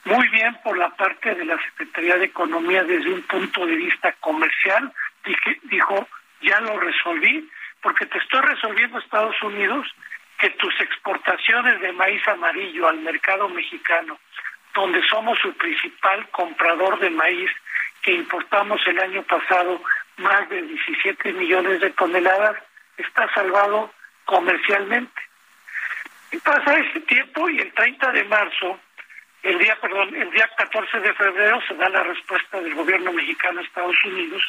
Muy 0.06 0.28
bien 0.28 0.56
por 0.64 0.78
la 0.78 0.90
parte 0.90 1.34
de 1.34 1.46
la 1.46 1.58
Secretaría 1.64 2.18
de 2.18 2.26
Economía 2.26 2.84
desde 2.84 3.12
un 3.12 3.24
punto 3.24 3.66
de 3.66 3.76
vista 3.76 4.12
comercial, 4.20 4.94
dije, 5.24 5.60
dijo, 5.64 6.08
ya 6.42 6.60
lo 6.62 6.80
resolví, 6.80 7.50
porque 7.82 8.06
te 8.06 8.18
estoy 8.18 8.42
resolviendo 8.42 9.00
Estados 9.00 9.42
Unidos 9.42 9.88
que 10.40 10.50
tus 10.52 10.80
exportaciones 10.82 11.80
de 11.82 11.92
maíz 11.94 12.28
amarillo 12.28 12.88
al 12.88 13.00
mercado 13.00 13.48
mexicano 13.50 14.20
donde 14.74 15.02
somos 15.08 15.38
su 15.40 15.54
principal 15.54 16.28
comprador 16.30 17.00
de 17.00 17.10
maíz, 17.10 17.50
que 18.02 18.14
importamos 18.14 18.82
el 18.88 19.00
año 19.00 19.24
pasado 19.24 19.82
más 20.18 20.50
de 20.50 20.62
17 20.62 21.34
millones 21.34 21.82
de 21.82 21.90
toneladas, 21.92 22.58
está 22.98 23.32
salvado 23.34 23.94
comercialmente. 24.26 25.22
Y 26.32 26.38
pasa 26.38 26.80
ese 26.80 27.02
tiempo 27.02 27.50
y 27.50 27.60
el 27.60 27.74
30 27.74 28.12
de 28.12 28.24
marzo, 28.26 28.80
el 29.44 29.58
día, 29.58 29.76
perdón, 29.82 30.16
el 30.16 30.30
día 30.32 30.50
14 30.56 31.00
de 31.00 31.14
febrero 31.14 31.62
se 31.68 31.74
da 31.76 31.90
la 31.90 32.04
respuesta 32.04 32.62
del 32.62 32.76
gobierno 32.76 33.12
mexicano 33.12 33.60
a 33.60 33.64
Estados 33.64 33.96
Unidos 34.06 34.44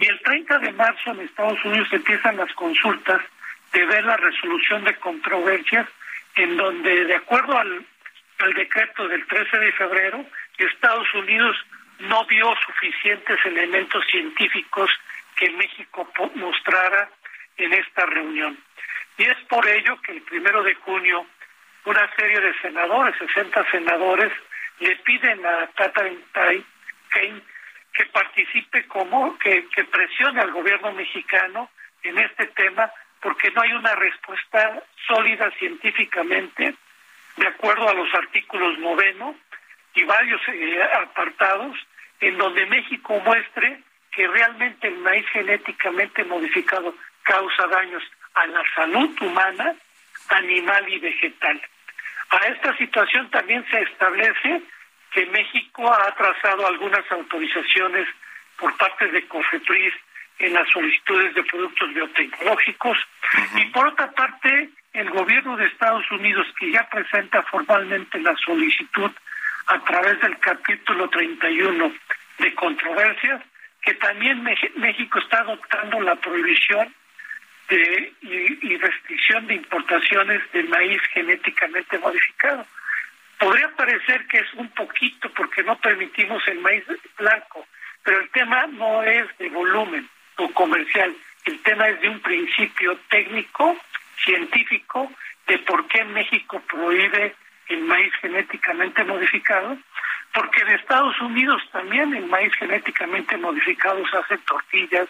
y 0.00 0.06
el 0.06 0.20
30 0.20 0.58
de 0.58 0.72
marzo 0.72 1.10
en 1.10 1.20
Estados 1.20 1.64
Unidos 1.64 1.88
empiezan 1.92 2.36
las 2.36 2.52
consultas 2.54 3.20
de 3.72 3.84
ver 3.86 4.04
la 4.04 4.16
resolución 4.16 4.84
de 4.84 4.94
controversias 4.96 5.86
en 6.36 6.56
donde 6.56 7.04
de 7.06 7.16
acuerdo 7.16 7.58
al 7.58 7.84
el 8.38 8.54
decreto 8.54 9.06
del 9.06 9.26
13 9.26 9.58
de 9.58 9.72
febrero, 9.72 10.24
Estados 10.56 11.12
Unidos 11.14 11.56
no 12.00 12.24
vio 12.26 12.54
suficientes 12.66 13.38
elementos 13.44 14.04
científicos 14.10 14.90
que 15.36 15.50
México 15.50 16.10
mostrara 16.34 17.10
en 17.56 17.72
esta 17.72 18.06
reunión. 18.06 18.58
Y 19.18 19.24
es 19.24 19.36
por 19.48 19.66
ello 19.68 20.00
que 20.02 20.12
el 20.12 20.22
primero 20.22 20.62
de 20.62 20.74
junio 20.74 21.26
una 21.84 22.10
serie 22.16 22.40
de 22.40 22.58
senadores, 22.60 23.14
60 23.18 23.70
senadores, 23.70 24.32
le 24.80 24.96
piden 24.96 25.44
a 25.44 25.68
Catherine 25.74 26.22
Tai 26.32 26.64
que 27.92 28.06
participe 28.06 28.86
como, 28.86 29.36
que, 29.38 29.66
que 29.74 29.84
presione 29.84 30.40
al 30.40 30.52
gobierno 30.52 30.92
mexicano 30.92 31.70
en 32.02 32.18
este 32.18 32.46
tema, 32.46 32.90
porque 33.20 33.50
no 33.50 33.62
hay 33.62 33.72
una 33.72 33.94
respuesta 33.94 34.82
sólida 35.06 35.50
científicamente 35.58 36.74
de 37.36 37.46
acuerdo 37.46 37.88
a 37.88 37.94
los 37.94 38.12
artículos 38.14 38.78
noveno 38.78 39.34
y 39.94 40.04
varios 40.04 40.40
eh, 40.48 40.82
apartados, 41.02 41.76
en 42.20 42.36
donde 42.38 42.66
México 42.66 43.20
muestre 43.24 43.82
que 44.12 44.26
realmente 44.28 44.88
el 44.88 44.98
maíz 44.98 45.26
genéticamente 45.30 46.24
modificado 46.24 46.94
causa 47.22 47.66
daños 47.66 48.02
a 48.34 48.46
la 48.46 48.62
salud 48.74 49.10
humana, 49.20 49.74
animal 50.28 50.88
y 50.88 50.98
vegetal. 50.98 51.60
A 52.30 52.46
esta 52.46 52.76
situación 52.76 53.30
también 53.30 53.64
se 53.70 53.80
establece 53.82 54.62
que 55.12 55.26
México 55.26 55.92
ha 55.92 56.14
trazado 56.14 56.66
algunas 56.66 57.10
autorizaciones 57.10 58.06
por 58.56 58.76
parte 58.76 59.08
de 59.08 59.26
COFEPRIS 59.26 59.94
en 60.38 60.54
las 60.54 60.68
solicitudes 60.70 61.34
de 61.34 61.42
productos 61.44 61.92
biotecnológicos 61.92 62.98
y 63.56 63.64
por 63.66 63.88
otra 63.88 64.10
parte 64.12 64.70
el 64.92 65.10
gobierno 65.10 65.56
de 65.56 65.66
Estados 65.66 66.10
Unidos, 66.10 66.46
que 66.58 66.70
ya 66.70 66.88
presenta 66.88 67.42
formalmente 67.44 68.18
la 68.20 68.34
solicitud 68.36 69.10
a 69.66 69.78
través 69.84 70.20
del 70.20 70.38
capítulo 70.38 71.08
31 71.08 71.92
de 72.38 72.54
controversias, 72.54 73.42
que 73.82 73.94
también 73.94 74.42
México 74.42 75.18
está 75.18 75.40
adoptando 75.40 76.00
la 76.00 76.16
prohibición 76.16 76.92
de, 77.70 78.12
y, 78.20 78.76
restricción 78.76 79.46
de 79.46 79.54
importaciones 79.54 80.42
de 80.52 80.64
maíz 80.64 81.00
genéticamente 81.12 81.98
modificado. 81.98 82.66
Podría 83.38 83.68
parecer 83.70 84.26
que 84.26 84.38
es 84.38 84.54
un 84.54 84.68
poquito 84.70 85.30
porque 85.30 85.62
no 85.62 85.78
permitimos 85.78 86.46
el 86.48 86.58
maíz 86.58 86.84
blanco, 87.16 87.66
pero 88.02 88.20
el 88.20 88.28
tema 88.30 88.66
no 88.66 89.02
es 89.02 89.26
de 89.38 89.48
volumen 89.48 90.08
o 90.36 90.50
comercial, 90.52 91.14
el 91.44 91.58
tema 91.62 91.88
es 91.88 92.00
de 92.00 92.08
un 92.08 92.20
principio 92.20 92.98
técnico 93.08 93.76
científico 94.24 95.10
de 95.46 95.58
por 95.58 95.86
qué 95.88 96.04
México 96.04 96.60
prohíbe 96.68 97.34
el 97.68 97.80
maíz 97.82 98.12
genéticamente 98.20 99.04
modificado, 99.04 99.78
porque 100.34 100.60
en 100.62 100.70
Estados 100.70 101.18
Unidos 101.20 101.62
también 101.72 102.14
el 102.14 102.26
maíz 102.26 102.52
genéticamente 102.54 103.36
modificado 103.36 104.02
se 104.08 104.16
hace 104.16 104.38
tortillas, 104.38 105.08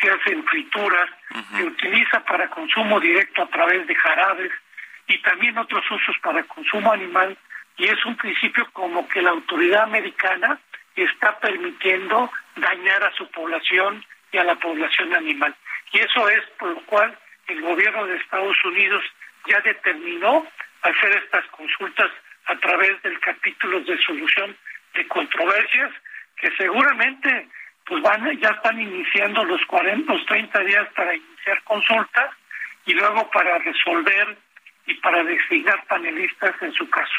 se 0.00 0.10
hacen 0.10 0.44
frituras, 0.44 1.10
se 1.56 1.64
utiliza 1.64 2.20
para 2.24 2.48
consumo 2.48 3.00
directo 3.00 3.42
a 3.42 3.48
través 3.48 3.86
de 3.86 3.94
jarabes 3.94 4.52
y 5.06 5.18
también 5.22 5.56
otros 5.58 5.84
usos 5.90 6.16
para 6.22 6.42
consumo 6.44 6.92
animal 6.92 7.36
y 7.76 7.84
es 7.84 8.04
un 8.06 8.16
principio 8.16 8.66
como 8.72 9.06
que 9.08 9.22
la 9.22 9.30
autoridad 9.30 9.84
americana 9.84 10.58
está 10.94 11.38
permitiendo 11.38 12.30
dañar 12.56 13.04
a 13.04 13.12
su 13.12 13.30
población 13.30 14.04
y 14.32 14.38
a 14.38 14.44
la 14.44 14.54
población 14.56 15.14
animal. 15.14 15.54
Y 15.92 15.98
eso 15.98 16.28
es 16.28 16.40
por 16.58 16.70
lo 16.70 16.80
cual 16.86 17.16
el 17.48 17.60
gobierno 17.60 18.06
de 18.06 18.16
Estados 18.16 18.56
Unidos 18.64 19.04
ya 19.46 19.60
determinó 19.60 20.46
hacer 20.82 21.16
estas 21.24 21.44
consultas 21.48 22.10
a 22.46 22.56
través 22.56 23.00
del 23.02 23.18
capítulo 23.20 23.80
de 23.80 23.98
solución 24.02 24.56
de 24.94 25.06
controversias 25.08 25.92
que 26.36 26.50
seguramente 26.56 27.48
pues 27.86 28.02
van 28.02 28.24
ya 28.40 28.48
están 28.50 28.80
iniciando 28.80 29.44
los 29.44 29.64
40 29.66 30.12
los 30.12 30.26
30 30.26 30.58
días 30.60 30.88
para 30.94 31.14
iniciar 31.14 31.62
consultas 31.64 32.30
y 32.84 32.92
luego 32.92 33.30
para 33.30 33.58
resolver 33.58 34.38
y 34.86 34.94
para 34.94 35.22
designar 35.24 35.84
panelistas 35.86 36.54
en 36.62 36.72
su 36.72 36.88
caso. 36.90 37.14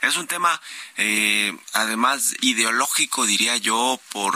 Es 0.00 0.16
un 0.16 0.26
tema, 0.26 0.58
eh, 0.96 1.52
además, 1.74 2.34
ideológico, 2.40 3.26
diría 3.26 3.56
yo, 3.58 4.00
por 4.10 4.34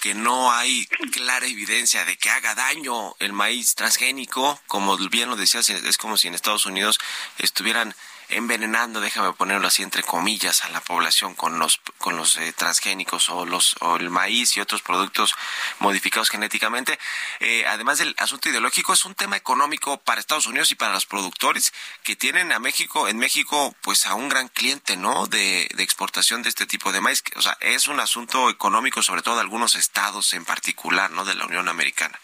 que 0.00 0.14
no 0.14 0.52
hay 0.52 0.86
clara 1.12 1.46
evidencia 1.46 2.04
de 2.04 2.16
que 2.16 2.30
haga 2.30 2.54
daño 2.54 3.14
el 3.18 3.32
maíz 3.32 3.74
transgénico, 3.74 4.60
como 4.66 4.96
bien 5.08 5.28
lo 5.28 5.36
decías, 5.36 5.70
es 5.70 5.98
como 5.98 6.16
si 6.16 6.28
en 6.28 6.34
Estados 6.34 6.66
Unidos 6.66 7.00
estuvieran 7.38 7.94
envenenando, 8.28 9.00
déjame 9.00 9.32
ponerlo 9.32 9.66
así 9.68 9.82
entre 9.82 10.02
comillas, 10.02 10.64
a 10.64 10.70
la 10.70 10.80
población 10.80 11.34
con 11.34 11.58
los 11.58 11.80
con 11.98 12.16
los 12.16 12.36
eh, 12.36 12.52
transgénicos 12.52 13.28
o 13.30 13.46
los 13.46 13.76
o 13.80 13.96
el 13.96 14.10
maíz 14.10 14.56
y 14.56 14.60
otros 14.60 14.82
productos 14.82 15.34
modificados 15.78 16.30
genéticamente. 16.30 16.98
Eh, 17.40 17.64
además 17.66 17.98
del 17.98 18.14
asunto 18.18 18.48
ideológico, 18.48 18.92
es 18.92 19.04
un 19.04 19.14
tema 19.14 19.36
económico 19.36 19.98
para 19.98 20.20
Estados 20.20 20.46
Unidos 20.46 20.70
y 20.72 20.74
para 20.74 20.92
los 20.92 21.06
productores 21.06 21.72
que 22.02 22.16
tienen 22.16 22.52
a 22.52 22.58
México, 22.58 23.08
en 23.08 23.18
México, 23.18 23.74
pues 23.80 24.06
a 24.06 24.14
un 24.14 24.28
gran 24.28 24.48
cliente, 24.48 24.96
¿no? 24.96 25.26
De, 25.26 25.68
de 25.74 25.82
exportación 25.82 26.42
de 26.42 26.48
este 26.48 26.66
tipo 26.66 26.92
de 26.92 27.00
maíz. 27.00 27.22
O 27.36 27.42
sea, 27.42 27.56
es 27.60 27.88
un 27.88 28.00
asunto 28.00 28.50
económico, 28.50 29.02
sobre 29.02 29.22
todo 29.22 29.36
de 29.36 29.42
algunos 29.42 29.74
estados 29.74 30.32
en 30.34 30.44
particular, 30.44 31.10
¿no? 31.10 31.24
De 31.24 31.34
la 31.34 31.46
Unión 31.46 31.68
Americana. 31.68 32.18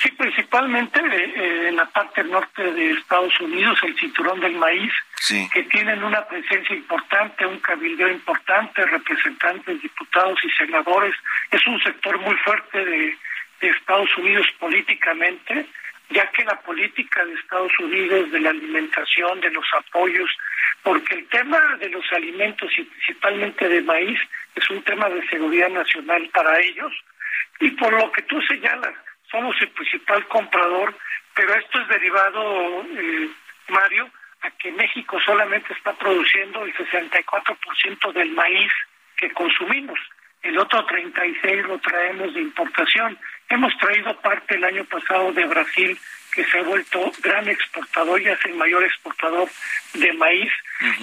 Sí, 0.00 0.10
principalmente 0.12 1.00
eh, 1.00 1.68
en 1.68 1.76
la 1.76 1.86
parte 1.86 2.22
norte 2.24 2.62
de 2.62 2.92
Estados 2.92 3.38
Unidos, 3.40 3.78
el 3.82 3.98
cinturón 3.98 4.40
del 4.40 4.54
maíz, 4.54 4.92
que 5.52 5.62
tienen 5.64 6.02
una 6.04 6.24
presencia 6.26 6.74
importante, 6.74 7.44
un 7.44 7.58
cabildeo 7.58 8.08
importante, 8.08 8.86
representantes, 8.86 9.82
diputados 9.82 10.38
y 10.42 10.50
senadores. 10.50 11.14
Es 11.50 11.66
un 11.66 11.78
sector 11.82 12.18
muy 12.20 12.34
fuerte 12.36 12.84
de, 12.84 13.18
de 13.60 13.68
Estados 13.68 14.16
Unidos 14.16 14.46
políticamente, 14.58 15.66
ya 16.10 16.30
que 16.30 16.44
la 16.44 16.58
política 16.60 17.24
de 17.24 17.34
Estados 17.34 17.72
Unidos 17.78 18.30
de 18.30 18.40
la 18.40 18.50
alimentación, 18.50 19.40
de 19.40 19.50
los 19.50 19.66
apoyos, 19.74 20.30
porque 20.82 21.16
el 21.16 21.26
tema 21.28 21.58
de 21.80 21.90
los 21.90 22.04
alimentos 22.12 22.70
y 22.78 22.84
principalmente 22.84 23.68
de 23.68 23.82
maíz 23.82 24.18
es 24.54 24.70
un 24.70 24.82
tema 24.82 25.08
de 25.10 25.26
seguridad 25.28 25.68
nacional 25.68 26.30
para 26.32 26.58
ellos. 26.60 26.92
Y 27.60 27.70
por 27.72 27.92
lo 27.92 28.10
que 28.12 28.22
tú 28.22 28.40
señalas, 28.42 28.94
somos 29.30 29.56
el 29.60 29.68
principal 29.68 30.26
comprador, 30.28 30.94
pero 31.34 31.54
esto 31.54 31.80
es 31.80 31.88
derivado, 31.88 32.82
eh, 32.82 33.28
Mario, 33.68 34.10
a 34.42 34.50
que 34.52 34.72
México 34.72 35.18
solamente 35.24 35.72
está 35.72 35.92
produciendo 35.94 36.64
el 36.64 36.74
64% 36.74 38.12
del 38.12 38.30
maíz 38.32 38.72
que 39.16 39.30
consumimos. 39.32 39.98
El 40.42 40.58
otro 40.58 40.84
36 40.86 41.66
lo 41.66 41.78
traemos 41.78 42.32
de 42.32 42.40
importación. 42.40 43.18
Hemos 43.48 43.76
traído 43.78 44.16
parte 44.20 44.54
el 44.54 44.64
año 44.64 44.84
pasado 44.84 45.32
de 45.32 45.44
Brasil, 45.46 45.98
que 46.32 46.44
se 46.44 46.58
ha 46.58 46.62
vuelto 46.62 47.10
gran 47.22 47.48
exportador 47.48 48.20
y 48.20 48.28
es 48.28 48.44
el 48.44 48.54
mayor 48.54 48.84
exportador 48.84 49.48
de 49.94 50.12
maíz. 50.12 50.52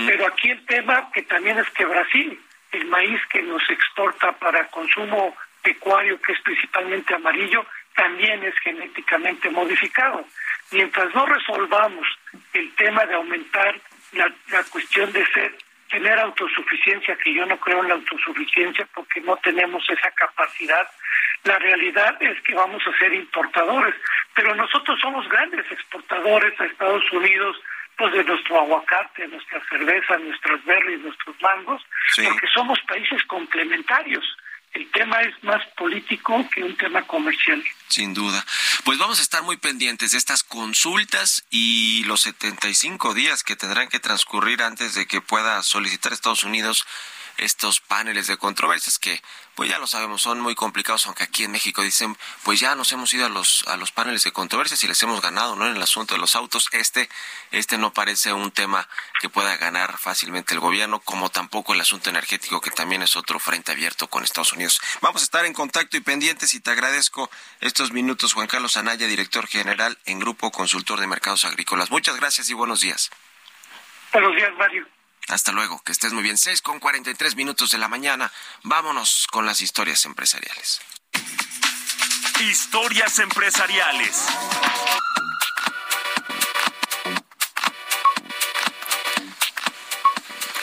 Pero 0.07 0.28
aquí 0.28 0.49
el 0.51 0.65
tema 0.65 1.11
que 1.11 1.23
también 1.23 1.57
es 1.59 1.69
que 1.71 1.84
Brasil, 1.86 2.39
el 2.71 2.86
maíz 2.86 3.19
que 3.30 3.41
nos 3.41 3.69
exporta 3.69 4.32
para 4.34 4.67
consumo 4.67 5.36
pecuario, 5.61 6.21
que 6.21 6.32
es 6.32 6.41
principalmente 6.41 7.13
amarillo, 7.13 7.65
también 7.95 8.43
es 8.43 8.57
genéticamente 8.59 9.49
modificado. 9.49 10.25
Mientras 10.71 11.13
no 11.13 11.25
resolvamos 11.25 12.07
el 12.53 12.73
tema 12.75 13.05
de 13.05 13.15
aumentar 13.15 13.79
la, 14.13 14.63
cuestión 14.71 15.11
de 15.11 15.25
ser 15.27 15.55
tener 15.89 16.19
autosuficiencia, 16.19 17.17
que 17.17 17.33
yo 17.33 17.45
no 17.45 17.57
creo 17.59 17.81
en 17.81 17.89
la 17.89 17.95
autosuficiencia 17.95 18.87
porque 18.93 19.21
no 19.21 19.37
tenemos 19.37 19.87
esa 19.89 20.11
capacidad, 20.11 20.89
la 21.43 21.59
realidad 21.59 22.17
es 22.21 22.41
que 22.41 22.55
vamos 22.55 22.81
a 22.87 22.97
ser 22.97 23.13
importadores, 23.13 23.95
pero 24.33 24.55
nosotros 24.55 24.99
somos 24.99 25.27
grandes 25.29 25.65
exportadores 25.71 26.59
a 26.59 26.65
Estados 26.65 27.09
Unidos, 27.11 27.57
pues 27.97 28.11
de 28.13 28.23
nuestro 28.23 28.59
aguacate, 28.59 29.27
nuestra 29.27 29.61
cerveza, 29.69 30.17
nuestras 30.17 30.65
berries, 30.65 31.01
nuestros 31.01 31.41
mangos, 31.41 31.81
porque 32.15 32.47
somos 32.53 32.79
países 32.81 33.23
complementarios 33.23 34.25
el 34.76 34.91
tema 34.91 35.21
es 35.21 35.34
más 35.43 35.61
político 35.78 36.47
que 36.53 36.63
un 36.63 36.76
tema 36.76 37.01
comercial. 37.07 37.63
Sin 37.88 38.13
duda. 38.13 38.45
Pues 38.84 38.97
vamos 38.97 39.19
a 39.19 39.21
estar 39.21 39.41
muy 39.41 39.57
pendientes 39.57 40.11
de 40.11 40.17
estas 40.17 40.43
consultas 40.43 41.45
y 41.49 42.03
los 42.05 42.21
75 42.21 43.13
días 43.13 43.43
que 43.43 43.55
tendrán 43.55 43.88
que 43.88 43.99
transcurrir 43.99 44.61
antes 44.61 44.93
de 44.93 45.05
que 45.05 45.21
pueda 45.21 45.63
solicitar 45.63 46.11
Estados 46.11 46.43
Unidos 46.43 46.86
estos 47.38 47.79
paneles 47.79 48.27
de 48.27 48.38
controversias 48.38 48.99
que 48.99 49.21
pues 49.55 49.69
ya 49.69 49.79
lo 49.79 49.88
sabemos, 49.88 50.21
son 50.21 50.41
muy 50.41 50.53
complicados, 50.53 51.05
aunque 51.05 51.23
aquí 51.23 51.45
en 51.45 51.51
México 51.51 51.81
dicen, 51.81 52.17
pues 52.43 52.59
ya 52.59 52.75
nos 52.75 52.91
hemos 52.91 53.13
ido 53.13 53.25
a 53.25 53.29
los, 53.29 53.63
a 53.67 53.77
los 53.77 53.93
paneles 53.93 54.23
de 54.23 54.33
controversias 54.33 54.83
y 54.83 54.88
les 54.88 55.01
hemos 55.01 55.21
ganado, 55.21 55.55
¿no? 55.55 55.65
En 55.65 55.77
el 55.77 55.81
asunto 55.81 56.13
de 56.13 56.19
los 56.19 56.36
autos, 56.36 56.67
este, 56.73 57.09
este 57.51 57.77
no 57.77 57.93
parece 57.93 58.33
un 58.33 58.51
tema 58.51 58.86
que 59.21 59.29
pueda 59.29 59.55
ganar 59.55 59.97
fácilmente 59.97 60.53
el 60.53 60.59
gobierno, 60.59 60.99
como 60.99 61.29
tampoco 61.29 61.73
el 61.73 61.79
asunto 61.79 62.09
energético, 62.09 62.59
que 62.59 62.69
también 62.69 63.01
es 63.01 63.15
otro 63.15 63.39
frente 63.39 63.71
abierto 63.71 64.07
con 64.07 64.25
Estados 64.25 64.51
Unidos. 64.51 64.81
Vamos 64.99 65.21
a 65.21 65.25
estar 65.25 65.45
en 65.45 65.53
contacto 65.53 65.95
y 65.95 66.01
pendientes 66.01 66.53
y 66.53 66.59
te 66.59 66.71
agradezco 66.71 67.31
estos 67.61 67.93
minutos, 67.93 68.33
Juan 68.33 68.47
Carlos 68.47 68.75
Anaya, 68.75 69.07
director 69.07 69.47
general 69.47 69.97
en 70.05 70.19
Grupo 70.19 70.51
Consultor 70.51 70.99
de 70.99 71.07
Mercados 71.07 71.45
Agrícolas. 71.45 71.91
Muchas 71.91 72.17
gracias 72.17 72.49
y 72.49 72.53
buenos 72.53 72.81
días. 72.81 73.09
Buenos 74.11 74.36
días, 74.36 74.51
Mario. 74.57 74.86
Hasta 75.28 75.51
luego, 75.51 75.82
que 75.84 75.91
estés 75.91 76.13
muy 76.13 76.23
bien. 76.23 76.38
6 76.38 76.61
con 76.61 76.80
43 76.80 77.36
minutos 77.36 77.71
de 77.71 77.78
la 77.78 77.88
mañana. 77.88 78.32
Vámonos 78.63 79.28
con 79.32 79.45
las 79.45 79.61
historias 79.61 80.05
empresariales. 80.05 80.82
Historias 82.41 83.19
empresariales. 83.19 84.28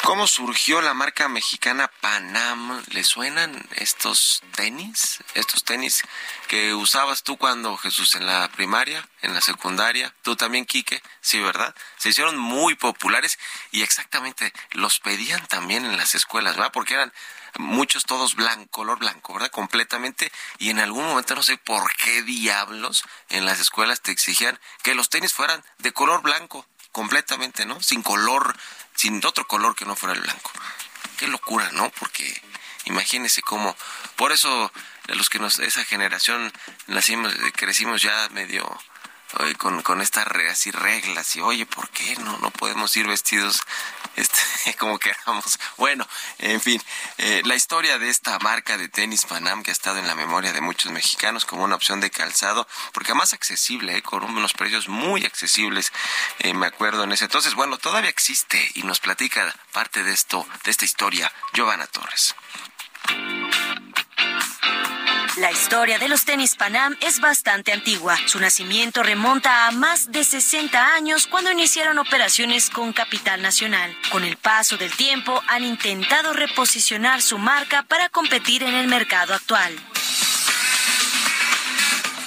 ¿Cómo 0.05 0.27
surgió 0.27 0.83
la 0.83 0.95
marca 0.95 1.29
mexicana 1.29 1.89
Panam? 2.01 2.83
¿Le 2.89 3.05
suenan 3.05 3.69
estos 3.77 4.43
tenis? 4.57 5.21
Estos 5.35 5.63
tenis 5.63 6.03
que 6.49 6.75
usabas 6.75 7.23
tú 7.23 7.37
cuando 7.39 7.77
Jesús 7.77 8.17
en 8.17 8.27
la 8.27 8.51
primaria, 8.51 9.09
en 9.23 9.33
la 9.33 9.41
secundaria, 9.41 10.13
tú 10.23 10.35
también 10.35 10.67
Quique, 10.67 11.01
sí, 11.21 11.39
¿verdad? 11.39 11.73
Se 11.99 12.09
hicieron 12.09 12.37
muy 12.37 12.75
populares 12.75 13.39
y 13.71 13.83
exactamente 13.83 14.53
los 14.73 14.99
pedían 14.99 15.47
también 15.47 15.87
en 15.87 15.97
las 15.97 16.17
escuelas, 16.17 16.57
¿verdad? 16.57 16.73
Porque 16.73 16.95
eran 16.95 17.13
muchos 17.59 18.05
todos 18.05 18.35
blanco, 18.35 18.71
color 18.71 18.99
blanco, 18.99 19.35
¿verdad? 19.35 19.51
Completamente. 19.51 20.33
Y 20.59 20.71
en 20.71 20.81
algún 20.81 21.05
momento 21.05 21.37
no 21.37 21.45
sé 21.45 21.59
por 21.59 21.95
qué 21.97 22.23
diablos 22.23 23.05
en 23.29 23.45
las 23.45 23.61
escuelas 23.61 24.01
te 24.01 24.11
exigían 24.11 24.59
que 24.83 24.95
los 24.95 25.11
tenis 25.11 25.33
fueran 25.33 25.65
de 25.79 25.93
color 25.93 26.23
blanco, 26.23 26.67
completamente, 26.93 27.67
¿no? 27.67 27.81
Sin 27.81 28.03
color 28.03 28.57
sin 28.95 29.25
otro 29.25 29.47
color 29.47 29.75
que 29.75 29.85
no 29.85 29.97
fuera 29.97 30.15
el 30.15 30.21
blanco. 30.21 30.51
Qué 31.17 31.27
locura, 31.27 31.71
¿no? 31.73 31.91
Porque 31.91 32.41
imagínese 32.85 33.43
cómo, 33.43 33.77
por 34.17 34.33
eso 34.33 34.73
los 35.07 35.29
que 35.29 35.39
nos, 35.39 35.59
esa 35.59 35.85
generación 35.85 36.53
nacimos, 36.87 37.35
crecimos 37.57 38.03
ya 38.03 38.29
medio 38.31 38.65
con, 39.59 39.83
con 39.83 40.01
estas 40.01 40.27
así 40.51 40.71
reglas 40.71 41.35
y 41.37 41.41
oye, 41.41 41.67
¿por 41.67 41.89
qué 41.91 42.17
no, 42.17 42.39
no 42.39 42.51
podemos 42.51 42.97
ir 42.97 43.07
vestidos 43.07 43.63
este, 44.17 44.41
como 44.79 44.99
queramos? 44.99 45.59
Bueno, 45.77 46.07
en 46.39 46.61
fin, 46.61 46.83
eh, 47.19 47.43
la 47.45 47.55
historia 47.55 47.99
de 47.99 48.11
esta 48.11 48.39
marca 48.41 48.77
de 48.79 48.89
tenis 48.89 49.25
Panam 49.25 49.63
que 49.63 49.71
ha 49.71 49.73
estado 49.73 49.99
en 49.99 50.07
la 50.07 50.15
memoria 50.15 50.53
de 50.53 50.61
muchos 50.61 50.93
mexicanos 50.93 51.45
como 51.45 51.65
una 51.65 51.77
opción 51.77 52.01
de 52.01 52.11
calzado, 52.11 52.67
porque 52.93 53.15
más 53.15 53.33
accesible, 53.33 53.97
eh, 53.97 54.03
con 54.03 54.25
unos 54.25 54.53
precios 54.53 54.89
muy 54.89 55.25
accesibles, 55.25 55.93
eh, 56.41 56.55
me 56.55 56.67
acuerdo 56.67 57.05
en 57.05 57.13
ese 57.13 57.25
entonces. 57.25 57.55
Bueno, 57.55 57.79
todavía 57.79 58.11
existe 58.11 58.71
y 58.75 58.83
nos 58.83 59.01
platica 59.01 59.55
parte 59.73 60.03
de 60.03 60.13
esto, 60.13 60.47
de 60.65 60.71
esta 60.71 60.85
historia, 60.85 61.33
Giovanna 61.53 61.87
Torres. 61.87 62.35
La 65.39 65.51
historia 65.51 65.99
de 65.99 66.09
los 66.09 66.27
tenis 66.27 66.57
Panam 66.57 66.95
es 67.01 67.19
bastante 67.19 67.73
antigua. 67.73 68.19
Su 68.27 68.39
nacimiento 68.39 69.03
remonta 69.03 69.67
a 69.67 69.71
más 69.71 70.13
de 70.13 70.25
60 70.25 70.95
años 70.95 71.27
cuando 71.27 71.51
iniciaron 71.51 71.99
operaciones 71.99 72.69
con 72.69 72.93
capital 72.93 73.41
nacional. 73.41 73.97
Con 74.11 74.25
el 74.25 74.37
paso 74.37 74.77
del 74.77 74.95
tiempo 74.95 75.43
han 75.49 75.65
intentado 75.65 76.35
reposicionar 76.35 77.23
su 77.23 77.39
marca 77.39 77.83
para 77.85 78.11
competir 78.11 78.63
en 78.63 78.75
el 78.75 78.89
mercado 78.89 79.33
actual. 79.33 79.75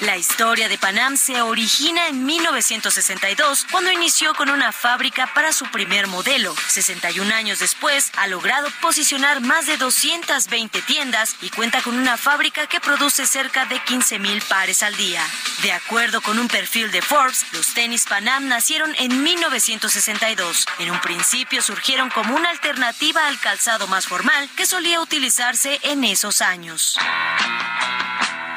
La 0.01 0.17
historia 0.17 0.67
de 0.67 0.77
Panam 0.77 1.15
se 1.15 1.41
origina 1.41 2.09
en 2.09 2.25
1962, 2.25 3.65
cuando 3.71 3.91
inició 3.91 4.33
con 4.33 4.49
una 4.49 4.73
fábrica 4.73 5.31
para 5.33 5.53
su 5.53 5.65
primer 5.67 6.07
modelo. 6.07 6.53
61 6.67 7.33
años 7.33 7.59
después, 7.59 8.11
ha 8.17 8.27
logrado 8.27 8.67
posicionar 8.81 9.39
más 9.39 9.67
de 9.67 9.77
220 9.77 10.81
tiendas 10.81 11.37
y 11.41 11.49
cuenta 11.49 11.81
con 11.81 11.97
una 11.97 12.17
fábrica 12.17 12.67
que 12.67 12.81
produce 12.81 13.25
cerca 13.25 13.65
de 13.67 13.79
15 13.79 14.19
mil 14.19 14.41
pares 14.41 14.83
al 14.83 14.97
día. 14.97 15.25
De 15.61 15.71
acuerdo 15.71 16.21
con 16.21 16.39
un 16.39 16.49
perfil 16.49 16.91
de 16.91 17.01
Forbes, 17.01 17.45
los 17.53 17.73
tenis 17.73 18.03
Panam 18.03 18.49
nacieron 18.49 18.93
en 18.99 19.23
1962. 19.23 20.65
En 20.79 20.91
un 20.91 20.99
principio 20.99 21.61
surgieron 21.61 22.09
como 22.09 22.35
una 22.35 22.49
alternativa 22.49 23.27
al 23.27 23.39
calzado 23.39 23.87
más 23.87 24.07
formal 24.07 24.49
que 24.57 24.65
solía 24.65 24.99
utilizarse 24.99 25.79
en 25.83 26.03
esos 26.03 26.41
años. 26.41 26.97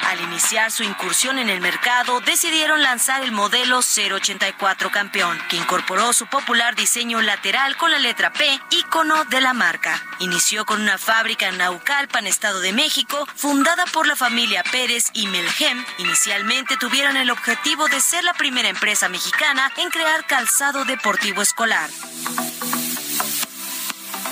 Al 0.08 0.22
iniciar 0.22 0.72
su 0.72 0.84
incursión 0.84 1.38
en 1.38 1.50
el 1.50 1.60
mercado, 1.60 2.20
decidieron 2.20 2.82
lanzar 2.82 3.22
el 3.22 3.30
modelo 3.30 3.80
084 3.80 4.90
Campeón, 4.90 5.38
que 5.50 5.56
incorporó 5.58 6.14
su 6.14 6.26
popular 6.26 6.74
diseño 6.74 7.20
lateral 7.20 7.76
con 7.76 7.90
la 7.90 7.98
letra 7.98 8.32
P, 8.32 8.58
icono 8.70 9.26
de 9.26 9.42
la 9.42 9.52
marca. 9.52 10.02
Inició 10.18 10.64
con 10.64 10.80
una 10.80 10.96
fábrica 10.96 11.48
en 11.48 11.58
Naucalpan, 11.58 12.26
Estado 12.26 12.60
de 12.60 12.72
México, 12.72 13.28
fundada 13.36 13.84
por 13.84 14.06
la 14.06 14.16
familia 14.16 14.64
Pérez 14.72 15.10
y 15.12 15.26
Melgem. 15.26 15.84
Inicialmente 15.98 16.78
tuvieron 16.78 17.18
el 17.18 17.30
objetivo 17.30 17.86
de 17.88 18.00
ser 18.00 18.24
la 18.24 18.32
primera 18.32 18.70
empresa 18.70 19.10
mexicana 19.10 19.70
en 19.76 19.90
crear 19.90 20.24
calzado 20.24 20.86
deportivo 20.86 21.42
escolar. 21.42 21.90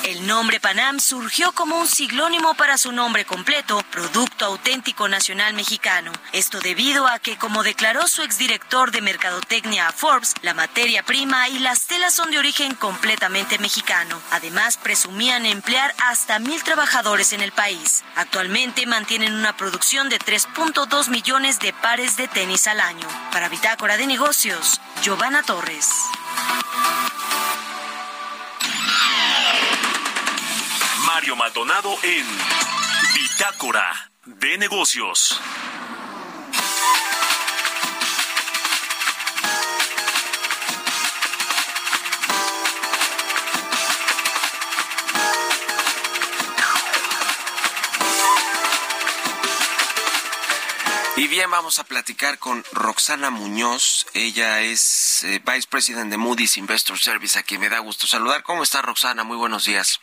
El 0.07 0.25
nombre 0.25 0.61
Panam 0.61 1.01
surgió 1.01 1.51
como 1.51 1.81
un 1.81 1.89
siglónimo 1.89 2.55
para 2.55 2.79
su 2.79 2.93
nombre 2.93 3.25
completo, 3.25 3.83
Producto 3.91 4.45
Auténtico 4.45 5.09
Nacional 5.09 5.53
Mexicano. 5.55 6.13
Esto 6.33 6.61
debido 6.61 7.09
a 7.09 7.19
que, 7.19 7.37
como 7.37 7.65
declaró 7.65 8.07
su 8.07 8.23
exdirector 8.23 8.93
de 8.93 9.01
Mercadotecnia 9.01 9.89
a 9.89 9.93
Forbes, 9.93 10.35
la 10.43 10.55
materia 10.55 11.03
prima 11.03 11.49
y 11.49 11.59
las 11.59 11.89
telas 11.89 12.15
son 12.15 12.31
de 12.31 12.39
origen 12.39 12.77
completamente 12.77 13.59
mexicano. 13.59 14.23
Además, 14.31 14.77
presumían 14.77 15.45
emplear 15.45 15.93
hasta 15.99 16.39
mil 16.39 16.63
trabajadores 16.63 17.33
en 17.33 17.41
el 17.41 17.51
país. 17.51 18.05
Actualmente 18.15 18.87
mantienen 18.87 19.35
una 19.35 19.57
producción 19.57 20.09
de 20.09 20.21
3.2 20.21 21.09
millones 21.09 21.59
de 21.59 21.73
pares 21.73 22.17
de 22.17 22.29
tenis 22.29 22.69
al 22.69 22.79
año. 22.79 23.09
Para 23.33 23.49
Bitácora 23.49 23.97
de 23.97 24.07
Negocios, 24.07 24.81
Giovanna 25.03 25.43
Torres. 25.43 25.91
Mario 31.27 31.37
Maldonado 31.43 31.99
en 32.05 32.25
Bitácora 33.17 34.13
de 34.27 34.59
Negocios. 34.59 35.41
Y 51.17 51.27
bien, 51.27 51.51
vamos 51.51 51.81
a 51.81 51.85
platicar 51.85 52.39
con 52.39 52.63
Roxana 52.71 53.31
Muñoz. 53.31 54.07
Ella 54.15 54.61
es 54.61 55.25
eh, 55.25 55.43
Vice 55.45 55.67
President 55.69 56.09
de 56.09 56.19
Moody's 56.19 56.57
Investor 56.57 57.01
Service, 57.01 57.37
a 57.37 57.43
quien 57.43 57.63
me 57.63 57.69
da 57.69 57.81
gusto 57.81 58.07
saludar. 58.07 58.45
¿Cómo 58.45 58.63
está 58.63 58.81
Roxana? 58.81 59.25
Muy 59.25 59.37
buenos 59.37 59.65
días. 59.65 59.99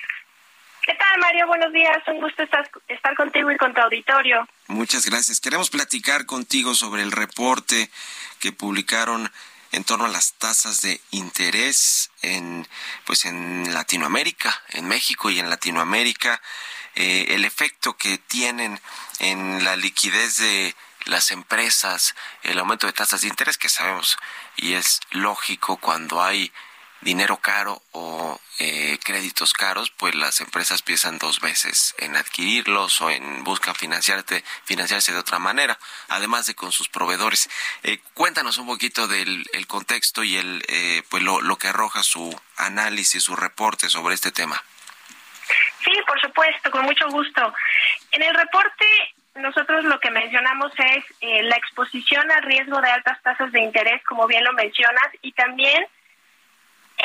¿Qué 1.14 1.20
tal, 1.20 1.28
Mario? 1.30 1.48
Buenos 1.48 1.72
días. 1.72 2.02
Un 2.08 2.22
gusto 2.22 2.42
estar, 2.42 2.68
estar 2.88 3.16
contigo 3.16 3.52
y 3.52 3.58
con 3.58 3.72
tu 3.72 3.82
auditorio. 3.82 4.48
Muchas 4.66 5.06
gracias. 5.06 5.40
Queremos 5.40 5.70
platicar 5.70 6.26
contigo 6.26 6.74
sobre 6.74 7.04
el 7.04 7.12
reporte 7.12 7.92
que 8.40 8.52
publicaron 8.52 9.32
en 9.72 9.84
torno 9.84 10.06
a 10.06 10.08
las 10.08 10.34
tasas 10.34 10.82
de 10.82 11.00
interés 11.12 12.10
en 12.24 12.68
pues 13.06 13.26
en 13.26 13.76
Latinoamérica, 13.76 14.60
en 14.70 14.88
México 14.88 15.30
y 15.30 15.38
en 15.38 15.52
Latinoamérica, 15.52 16.42
eh, 16.96 17.26
el 17.30 17.46
efecto 17.46 17.96
que 17.96 18.18
tienen 18.18 18.82
en 19.20 19.64
la 19.64 19.76
liquidez 19.76 20.38
de 20.38 20.76
las 21.06 21.30
empresas, 21.30 22.16
el 22.42 22.58
aumento 22.58 22.88
de 22.88 22.94
tasas 22.94 23.22
de 23.22 23.28
interés 23.28 23.60
que 23.60 23.70
sabemos 23.70 24.18
y 24.56 24.74
es 24.74 25.00
lógico 25.12 25.78
cuando 25.78 26.24
hay 26.24 26.52
dinero 27.04 27.38
caro 27.38 27.82
o 27.92 28.40
eh, 28.60 28.98
créditos 29.04 29.54
caros, 29.54 29.92
pues 29.92 30.16
las 30.16 30.42
empresas 30.42 30.82
piensan 30.82 31.18
dos 31.18 31.40
veces 31.40 31.96
en 32.00 32.16
adquirirlos 32.16 33.02
o 33.02 33.10
en 33.10 33.44
buscan 33.44 33.76
financiarte, 33.76 34.44
financiarse 34.64 35.12
de 35.12 35.20
otra 35.20 35.40
manera, 35.40 35.78
además 36.10 36.46
de 36.46 36.56
con 36.56 36.72
sus 36.72 36.90
proveedores. 36.90 37.50
Eh, 37.84 38.00
cuéntanos 38.14 38.58
un 38.58 38.68
poquito 38.68 39.08
del 39.08 39.46
contexto 39.68 40.24
y 40.24 40.38
el 40.38 40.64
eh, 40.68 41.04
pues 41.10 41.24
lo, 41.24 41.42
lo 41.42 41.58
que 41.58 41.68
arroja 41.68 42.04
su 42.04 42.40
análisis, 42.58 43.24
su 43.24 43.36
reporte 43.36 43.90
sobre 43.90 44.16
este 44.16 44.32
tema. 44.32 44.64
Sí, 45.84 45.92
por 46.08 46.20
supuesto, 46.22 46.72
con 46.72 46.86
mucho 46.86 47.08
gusto. 47.10 47.54
En 48.12 48.24
el 48.24 48.34
reporte 48.34 48.86
nosotros 49.36 49.84
lo 49.86 50.00
que 50.00 50.12
mencionamos 50.12 50.72
es 50.78 51.04
la 51.22 51.56
exposición 51.56 52.32
al 52.32 52.44
riesgo 52.44 52.80
de 52.82 52.92
altas 52.92 53.22
tasas 53.24 53.52
de 53.52 53.62
interés, 53.62 54.04
como 54.06 54.28
bien 54.28 54.44
lo 54.44 54.54
mencionas, 54.54 55.08
y 55.22 55.32
también 55.32 55.88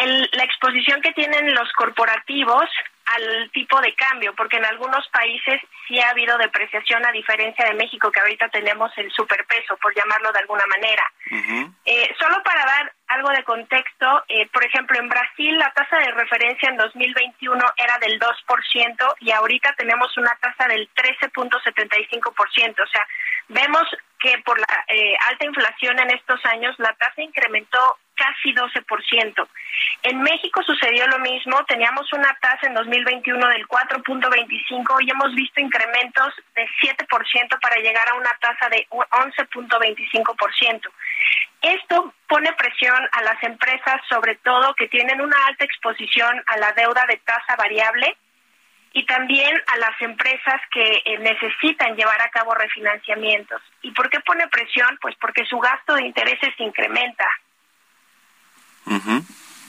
la 0.06 0.44
exposición 0.44 1.00
que 1.00 1.12
tienen 1.12 1.54
los 1.54 1.72
corporativos 1.72 2.68
al 3.16 3.50
tipo 3.52 3.80
de 3.80 3.94
cambio, 3.94 4.34
porque 4.34 4.58
en 4.58 4.66
algunos 4.66 5.08
países 5.08 5.60
sí 5.86 5.98
ha 5.98 6.10
habido 6.10 6.36
depreciación 6.36 7.04
a 7.06 7.12
diferencia 7.12 7.64
de 7.64 7.74
México, 7.74 8.12
que 8.12 8.20
ahorita 8.20 8.48
tenemos 8.50 8.92
el 8.98 9.10
superpeso, 9.12 9.76
por 9.78 9.94
llamarlo 9.94 10.30
de 10.32 10.40
alguna 10.40 10.66
manera. 10.66 11.02
eh, 11.84 12.14
solo 12.18 12.42
para 12.42 12.64
dar 12.64 12.92
algo 13.08 13.30
de 13.30 13.44
contexto, 13.44 14.24
eh, 14.28 14.46
por 14.52 14.64
ejemplo, 14.64 14.98
en 14.98 15.08
Brasil 15.08 15.56
la 15.56 15.72
tasa 15.72 15.96
de 15.98 16.10
referencia 16.12 16.68
en 16.68 16.76
2021 16.76 17.64
era 17.76 17.98
del 17.98 18.20
2% 18.20 19.14
y 19.20 19.30
ahorita 19.30 19.74
tenemos 19.76 20.14
una 20.18 20.36
tasa 20.40 20.68
del 20.68 20.88
13.75%. 20.94 22.82
O 22.82 22.86
sea, 22.86 23.06
vemos 23.48 23.84
que 24.18 24.38
por 24.44 24.58
la 24.58 24.84
eh, 24.88 25.16
alta 25.30 25.46
inflación 25.46 25.98
en 25.98 26.10
estos 26.10 26.44
años 26.44 26.74
la 26.78 26.92
tasa 26.94 27.22
incrementó 27.22 27.96
casi 28.18 28.52
12%. 28.52 29.48
En 30.02 30.20
México 30.22 30.62
sucedió 30.64 31.06
lo 31.06 31.20
mismo, 31.20 31.64
teníamos 31.66 32.12
una 32.12 32.36
tasa 32.40 32.66
en 32.66 32.74
2021 32.74 33.48
del 33.48 33.66
4.25 33.66 34.98
y 35.00 35.10
hemos 35.10 35.34
visto 35.34 35.60
incrementos 35.60 36.34
de 36.54 36.68
7% 36.82 37.60
para 37.60 37.76
llegar 37.76 38.08
a 38.08 38.14
una 38.14 38.36
tasa 38.40 38.68
de 38.68 38.86
11.25%. 38.90 40.90
Esto 41.62 42.12
pone 42.28 42.52
presión 42.52 42.98
a 43.12 43.22
las 43.22 43.42
empresas, 43.42 44.00
sobre 44.08 44.36
todo 44.36 44.74
que 44.74 44.88
tienen 44.88 45.20
una 45.20 45.36
alta 45.46 45.64
exposición 45.64 46.40
a 46.46 46.56
la 46.58 46.72
deuda 46.72 47.04
de 47.08 47.16
tasa 47.18 47.56
variable 47.56 48.16
y 48.92 49.04
también 49.04 49.60
a 49.66 49.76
las 49.78 50.00
empresas 50.00 50.60
que 50.72 51.02
eh, 51.04 51.18
necesitan 51.18 51.96
llevar 51.96 52.20
a 52.22 52.30
cabo 52.30 52.54
refinanciamientos. 52.54 53.60
¿Y 53.82 53.90
por 53.92 54.08
qué 54.10 54.20
pone 54.20 54.46
presión? 54.48 54.98
Pues 55.00 55.14
porque 55.20 55.44
su 55.44 55.58
gasto 55.58 55.94
de 55.94 56.06
intereses 56.06 56.54
incrementa. 56.58 57.26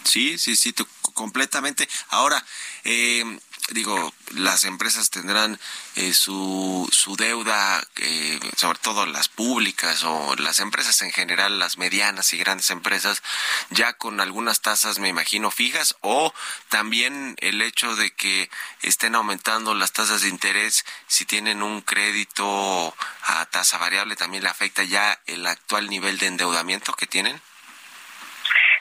Sí, 0.04 0.38
sí, 0.38 0.56
sí, 0.56 0.74
completamente. 1.14 1.88
Ahora, 2.10 2.44
eh, 2.84 3.24
digo, 3.72 4.14
las 4.32 4.64
empresas 4.64 5.10
tendrán 5.10 5.60
eh, 5.96 6.14
su, 6.14 6.88
su 6.92 7.16
deuda, 7.16 7.86
eh, 7.98 8.40
sobre 8.56 8.80
todo 8.80 9.06
las 9.06 9.28
públicas 9.28 10.04
o 10.04 10.36
las 10.38 10.60
empresas 10.60 11.02
en 11.02 11.12
general, 11.12 11.60
las 11.60 11.78
medianas 11.78 12.34
y 12.34 12.38
grandes 12.38 12.70
empresas, 12.70 13.22
ya 13.70 13.94
con 13.94 14.22
algunas 14.22 14.62
tasas, 14.62 15.00
me 15.00 15.10
imagino, 15.10 15.52
fijas, 15.52 15.96
o 16.02 16.34
también 16.70 17.36
el 17.40 17.62
hecho 17.62 17.96
de 17.96 18.12
que 18.12 18.50
estén 18.82 19.16
aumentando 19.16 19.74
las 19.74 19.94
tasas 19.94 20.22
de 20.22 20.30
interés, 20.30 20.86
si 21.08 21.26
tienen 21.26 21.62
un 21.62 21.82
crédito 21.82 22.96
a 23.24 23.46
tasa 23.48 23.78
variable, 23.78 24.16
también 24.16 24.44
le 24.44 24.50
afecta 24.50 24.84
ya 24.84 25.20
el 25.28 25.46
actual 25.46 25.90
nivel 25.90 26.18
de 26.18 26.28
endeudamiento 26.28 26.94
que 26.94 27.08
tienen. 27.08 27.42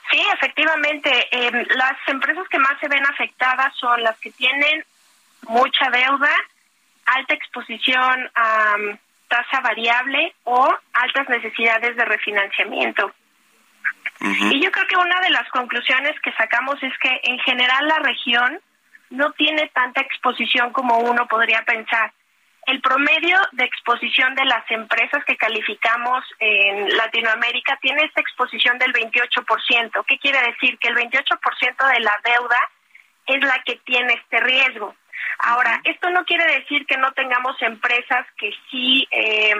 Sí, 0.09 0.21
efectivamente. 0.33 1.27
Eh, 1.31 1.51
las 1.75 1.95
empresas 2.07 2.47
que 2.49 2.59
más 2.59 2.79
se 2.79 2.87
ven 2.87 3.05
afectadas 3.05 3.73
son 3.75 4.01
las 4.01 4.17
que 4.19 4.31
tienen 4.31 4.83
mucha 5.47 5.89
deuda, 5.89 6.33
alta 7.05 7.33
exposición 7.33 8.29
a 8.35 8.75
um, 8.75 8.97
tasa 9.27 9.61
variable 9.61 10.33
o 10.43 10.75
altas 10.93 11.29
necesidades 11.29 11.95
de 11.95 12.05
refinanciamiento. 12.05 13.11
Y 14.21 14.61
yo 14.61 14.69
creo 14.71 14.85
que 14.87 14.97
una 14.97 15.21
de 15.21 15.29
las 15.29 15.47
conclusiones 15.49 16.19
que 16.21 16.33
sacamos 16.33 16.81
es 16.83 16.91
que 16.99 17.21
en 17.23 17.39
general 17.39 17.87
la 17.87 17.99
región 17.99 18.59
no 19.11 19.31
tiene 19.31 19.67
tanta 19.73 20.01
exposición 20.01 20.73
como 20.73 20.97
uno 20.99 21.25
podría 21.27 21.63
pensar 21.63 22.11
el 22.69 22.81
promedio 22.81 23.37
de 23.53 23.63
exposición 23.63 24.35
de 24.35 24.45
las 24.45 24.69
empresas 24.69 25.25
que 25.25 25.37
calificamos 25.37 26.23
en 26.37 26.95
Latinoamérica 26.97 27.79
tiene 27.81 28.03
esta 28.03 28.21
exposición 28.21 28.77
del 28.77 28.93
28%. 28.93 30.05
¿Qué 30.05 30.19
quiere 30.19 30.39
decir? 30.41 30.77
Que 30.77 30.89
el 30.89 30.95
28% 30.95 31.93
de 31.93 31.99
la 32.01 32.15
deuda 32.23 32.59
es 33.25 33.43
la 33.43 33.59
que 33.63 33.77
tiene 33.77 34.13
este 34.13 34.39
riesgo. 34.41 34.95
Ahora, 35.39 35.81
esto 35.83 36.11
no 36.11 36.23
quiere 36.25 36.45
decir 36.59 36.85
que 36.85 36.97
no 36.97 37.11
tengamos 37.13 37.59
empresas 37.61 38.27
que 38.37 38.51
sí 38.69 39.07
eh, 39.09 39.55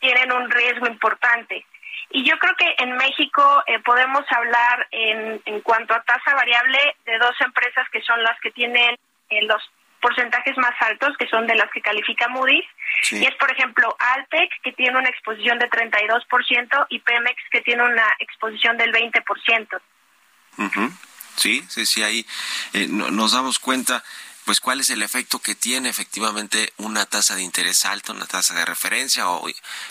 tienen 0.00 0.30
un 0.32 0.50
riesgo 0.50 0.86
importante. 0.86 1.64
Y 2.10 2.28
yo 2.28 2.38
creo 2.38 2.54
que 2.56 2.74
en 2.78 2.92
México 2.96 3.62
eh, 3.66 3.78
podemos 3.78 4.24
hablar 4.36 4.86
en, 4.90 5.40
en 5.46 5.60
cuanto 5.62 5.94
a 5.94 6.02
tasa 6.02 6.34
variable 6.34 6.78
de 7.06 7.18
dos 7.18 7.40
empresas 7.40 7.88
que 7.90 8.02
son 8.02 8.22
las 8.22 8.38
que 8.40 8.50
tienen 8.50 8.96
eh, 9.30 9.42
los 9.42 9.62
porcentajes 10.00 10.56
más 10.58 10.74
altos, 10.80 11.16
que 11.18 11.28
son 11.28 11.46
de 11.46 11.54
las 11.54 11.70
que 11.70 11.80
califica 11.80 12.28
Moody's, 12.28 12.64
y 13.10 13.24
es, 13.24 13.34
por 13.36 13.50
ejemplo, 13.50 13.94
Alpec, 13.98 14.50
que 14.62 14.72
tiene 14.72 14.98
una 14.98 15.08
exposición 15.08 15.58
de 15.58 15.70
32%, 15.70 16.86
y 16.88 16.98
Pemex, 17.00 17.42
que 17.50 17.60
tiene 17.60 17.84
una 17.84 18.06
exposición 18.18 18.76
del 18.76 18.92
20%. 18.92 19.80
Sí, 21.36 21.64
sí, 21.68 21.86
sí, 21.86 22.02
ahí 22.02 22.26
eh, 22.72 22.86
nos 22.88 23.32
damos 23.32 23.58
cuenta 23.58 24.02
pues 24.44 24.60
cuál 24.60 24.80
es 24.80 24.90
el 24.90 25.02
efecto 25.02 25.38
que 25.38 25.54
tiene 25.54 25.88
efectivamente 25.88 26.72
una 26.78 27.06
tasa 27.06 27.36
de 27.36 27.42
interés 27.42 27.84
alta, 27.84 28.12
una 28.12 28.26
tasa 28.26 28.54
de 28.54 28.64
referencia 28.64 29.28
o, 29.28 29.48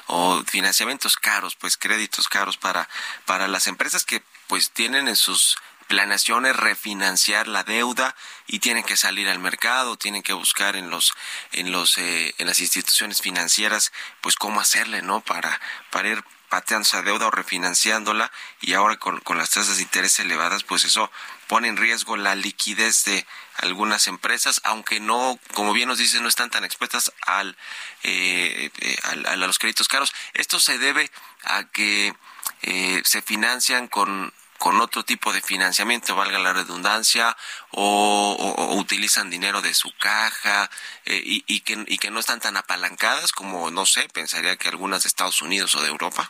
o 0.08 0.44
financiamientos 0.44 1.16
caros, 1.16 1.56
pues 1.56 1.78
créditos 1.78 2.28
caros 2.28 2.58
para, 2.58 2.90
para 3.26 3.48
las 3.48 3.68
empresas 3.68 4.04
que 4.04 4.22
pues 4.48 4.72
tienen 4.72 5.08
en 5.08 5.16
sus 5.16 5.58
planeaciones 5.90 6.56
refinanciar 6.56 7.48
la 7.48 7.64
deuda 7.64 8.16
y 8.46 8.60
tienen 8.60 8.84
que 8.84 8.96
salir 8.96 9.28
al 9.28 9.40
mercado, 9.40 9.98
tienen 9.98 10.22
que 10.22 10.34
buscar 10.34 10.76
en 10.76 10.92
los 10.92 11.14
en 11.52 11.72
los 11.72 11.98
eh, 11.98 12.34
en 12.38 12.46
las 12.48 12.60
instituciones 12.60 13.22
financieras 13.22 13.92
pues 14.22 14.36
cómo 14.36 14.62
hacerle, 14.62 15.02
¿no? 15.02 15.22
Para 15.22 15.60
para 15.90 16.10
ir 16.10 16.24
pateando 16.48 16.88
esa 16.88 17.02
deuda 17.02 17.28
o 17.28 17.32
refinanciándola 17.32 18.32
y 18.62 18.74
ahora 18.74 18.98
con, 18.98 19.20
con 19.22 19.38
las 19.38 19.50
tasas 19.50 19.78
de 19.78 19.84
interés 19.84 20.20
elevadas, 20.20 20.64
pues 20.64 20.84
eso 20.84 21.12
pone 21.48 21.68
en 21.68 21.78
riesgo 21.78 22.18
la 22.18 22.36
liquidez 22.36 23.04
de 23.06 23.26
algunas 23.58 24.08
empresas, 24.08 24.62
aunque 24.64 25.00
no, 25.00 25.40
como 25.54 25.74
bien 25.74 25.90
nos 25.90 25.98
dicen, 25.98 26.22
no 26.22 26.30
están 26.30 26.52
tan 26.52 26.64
expuestas 26.64 27.12
al, 27.26 27.58
eh, 28.04 28.72
eh 28.80 28.98
a, 29.04 29.36
los 29.36 29.58
créditos 29.58 29.88
caros. 29.88 30.14
Esto 30.34 30.60
se 30.60 30.78
debe 30.78 31.10
a 31.44 31.66
que 31.66 32.14
eh, 32.62 33.02
se 33.06 33.22
financian 33.22 33.88
con 33.88 34.34
con 34.60 34.80
otro 34.82 35.04
tipo 35.04 35.34
de 35.34 35.42
financiamiento, 35.42 36.16
valga 36.16 36.38
la 36.38 36.54
redundancia, 36.54 37.36
o, 37.72 38.76
utilizan 38.78 39.30
dinero 39.30 39.62
de 39.62 39.74
su 39.74 39.92
caja 39.98 40.70
eh, 41.06 41.22
y, 41.24 41.44
y, 41.48 41.62
que, 41.62 41.84
y 41.88 41.98
que 41.98 42.12
no 42.12 42.20
están 42.20 42.42
tan 42.42 42.58
apalancadas 42.58 43.32
como, 43.32 43.72
no 43.72 43.86
sé, 43.86 44.08
pensaría 44.10 44.58
que 44.58 44.68
algunas 44.68 45.04
de 45.04 45.08
Estados 45.08 45.42
Unidos 45.42 45.74
o 45.76 45.82
de 45.82 45.88
Europa. 45.88 46.30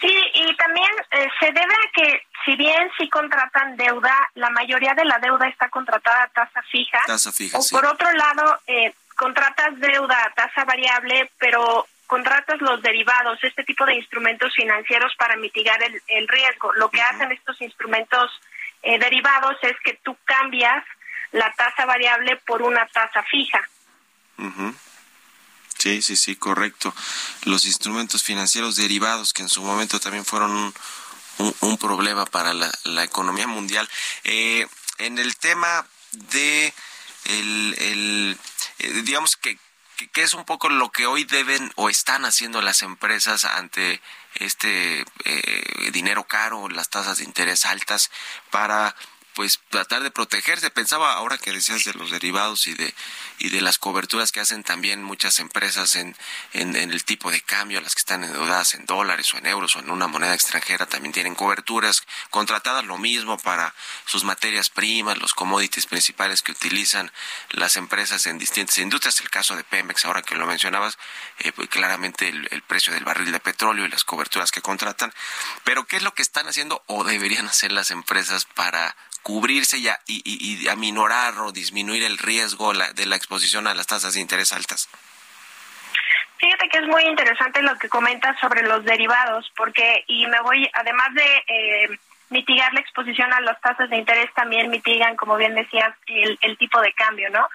Sí, 0.00 0.30
y 0.34 0.56
también 0.56 0.90
eh, 1.10 1.28
se 1.38 1.46
debe 1.46 1.74
a 1.74 1.90
que 1.92 2.22
si 2.44 2.56
bien 2.56 2.90
sí 2.96 3.08
contratan 3.10 3.76
deuda, 3.76 4.16
la 4.34 4.48
mayoría 4.50 4.94
de 4.94 5.04
la 5.04 5.18
deuda 5.18 5.46
está 5.48 5.68
contratada 5.68 6.24
a 6.24 6.28
tasa 6.28 6.62
fija. 6.70 7.00
Tasa 7.06 7.32
fija, 7.32 7.58
o 7.58 7.62
por 7.70 7.84
otro 7.84 8.10
lado, 8.12 8.60
eh, 8.66 8.94
contratas 9.16 9.78
deuda 9.78 10.24
a 10.24 10.30
tasa 10.30 10.64
variable, 10.64 11.30
pero 11.38 11.86
contratas 12.10 12.60
los 12.60 12.82
derivados, 12.82 13.38
este 13.44 13.62
tipo 13.62 13.86
de 13.86 13.94
instrumentos 13.94 14.52
financieros 14.52 15.12
para 15.16 15.36
mitigar 15.36 15.80
el, 16.08 16.26
riesgo. 16.26 16.72
Lo 16.74 16.90
que 16.90 17.00
hacen 17.00 17.30
estos 17.30 17.60
instrumentos 17.60 18.32
eh, 18.82 18.98
derivados 18.98 19.56
es 19.62 19.76
que 19.84 19.94
tú 20.02 20.16
cambias 20.24 20.84
la 21.30 21.52
tasa 21.52 21.86
variable 21.86 22.36
por 22.44 22.62
una 22.62 22.84
tasa 22.88 23.22
fija. 23.22 23.60
Sí, 25.78 26.02
sí, 26.02 26.16
sí, 26.16 26.34
correcto. 26.34 26.92
Los 27.44 27.64
instrumentos 27.64 28.24
financieros 28.24 28.74
derivados 28.74 29.32
que 29.32 29.42
en 29.42 29.48
su 29.48 29.62
momento 29.62 30.00
también 30.00 30.24
fueron 30.24 30.74
un, 31.60 31.78
problema 31.78 32.26
para 32.26 32.52
la, 32.52 33.04
economía 33.04 33.46
mundial. 33.46 33.88
Eh, 34.24 34.66
en 34.98 35.18
el 35.18 35.36
tema 35.36 35.86
de 36.10 36.74
el 37.26 38.36
eh, 38.80 39.02
digamos 39.04 39.36
que 39.36 39.58
que 40.08 40.22
es 40.22 40.34
un 40.34 40.44
poco 40.44 40.68
lo 40.68 40.90
que 40.90 41.06
hoy 41.06 41.24
deben 41.24 41.72
o 41.76 41.88
están 41.88 42.24
haciendo 42.24 42.62
las 42.62 42.82
empresas 42.82 43.44
ante 43.44 44.00
este 44.34 45.04
eh, 45.24 45.90
dinero 45.92 46.24
caro, 46.24 46.68
las 46.68 46.88
tasas 46.90 47.18
de 47.18 47.24
interés 47.24 47.64
altas 47.66 48.10
para 48.50 48.94
pues 49.34 49.60
tratar 49.68 50.02
de 50.02 50.10
protegerse. 50.10 50.70
Pensaba 50.70 51.14
ahora 51.14 51.38
que 51.38 51.52
decías 51.52 51.84
de 51.84 51.94
los 51.94 52.10
derivados 52.10 52.66
y 52.66 52.74
de 52.74 52.94
y 53.40 53.48
de 53.48 53.62
las 53.62 53.78
coberturas 53.78 54.32
que 54.32 54.40
hacen 54.40 54.62
también 54.62 55.02
muchas 55.02 55.38
empresas 55.38 55.96
en, 55.96 56.14
en, 56.52 56.76
el 56.76 57.04
tipo 57.04 57.30
de 57.30 57.40
cambio, 57.40 57.80
las 57.80 57.94
que 57.94 58.00
están 58.00 58.22
endeudadas 58.22 58.74
en 58.74 58.84
dólares 58.84 59.32
o 59.32 59.38
en 59.38 59.46
euros 59.46 59.76
o 59.76 59.78
en 59.78 59.90
una 59.90 60.08
moneda 60.08 60.34
extranjera, 60.34 60.84
también 60.84 61.14
tienen 61.14 61.34
coberturas 61.34 62.02
contratadas 62.28 62.84
lo 62.84 62.98
mismo 62.98 63.38
para 63.38 63.74
sus 64.04 64.24
materias 64.24 64.68
primas, 64.68 65.16
los 65.16 65.32
commodities 65.32 65.86
principales 65.86 66.42
que 66.42 66.52
utilizan 66.52 67.10
las 67.48 67.76
empresas 67.76 68.26
en 68.26 68.36
distintas 68.36 68.76
industrias. 68.76 69.20
El 69.20 69.30
caso 69.30 69.56
de 69.56 69.64
Pemex, 69.64 70.04
ahora 70.04 70.20
que 70.20 70.34
lo 70.34 70.46
mencionabas, 70.46 70.98
eh, 71.38 71.52
pues 71.52 71.70
claramente 71.70 72.28
el, 72.28 72.46
el 72.50 72.60
precio 72.60 72.92
del 72.92 73.04
barril 73.04 73.32
de 73.32 73.40
petróleo 73.40 73.86
y 73.86 73.88
las 73.88 74.04
coberturas 74.04 74.50
que 74.50 74.60
contratan. 74.60 75.14
Pero 75.64 75.86
¿qué 75.86 75.96
es 75.96 76.02
lo 76.02 76.12
que 76.12 76.20
están 76.20 76.46
haciendo 76.46 76.82
o 76.88 77.04
deberían 77.04 77.46
hacer 77.46 77.72
las 77.72 77.90
empresas 77.90 78.44
para 78.44 78.96
cubrirse 79.22 79.78
y, 79.78 79.88
y, 80.06 80.68
aminorar 80.68 81.38
o 81.38 81.52
disminuir 81.52 82.02
el 82.02 82.18
riesgo 82.18 82.72
de 82.72 83.06
la 83.06 83.16
exposición 83.16 83.66
a 83.66 83.74
las 83.74 83.86
tasas 83.86 84.14
de 84.14 84.20
interés 84.20 84.52
altas? 84.52 84.88
Fíjate 86.38 86.68
que 86.70 86.78
es 86.78 86.86
muy 86.86 87.02
interesante 87.04 87.60
lo 87.62 87.76
que 87.76 87.88
comentas 87.88 88.38
sobre 88.40 88.62
los 88.62 88.82
derivados, 88.84 89.52
porque, 89.56 90.04
y 90.06 90.26
me 90.26 90.40
voy, 90.40 90.68
además 90.72 91.12
de 91.14 91.44
eh, 91.48 91.98
mitigar 92.30 92.72
la 92.72 92.80
exposición 92.80 93.32
a 93.32 93.40
las 93.40 93.60
tasas 93.60 93.90
de 93.90 93.96
interés, 93.96 94.32
también 94.34 94.70
mitigan, 94.70 95.16
como 95.16 95.36
bien 95.36 95.54
decías, 95.54 95.94
el, 96.06 96.38
el 96.40 96.56
tipo 96.56 96.80
de 96.80 96.92
cambio, 96.92 97.28
¿no? 97.30 97.46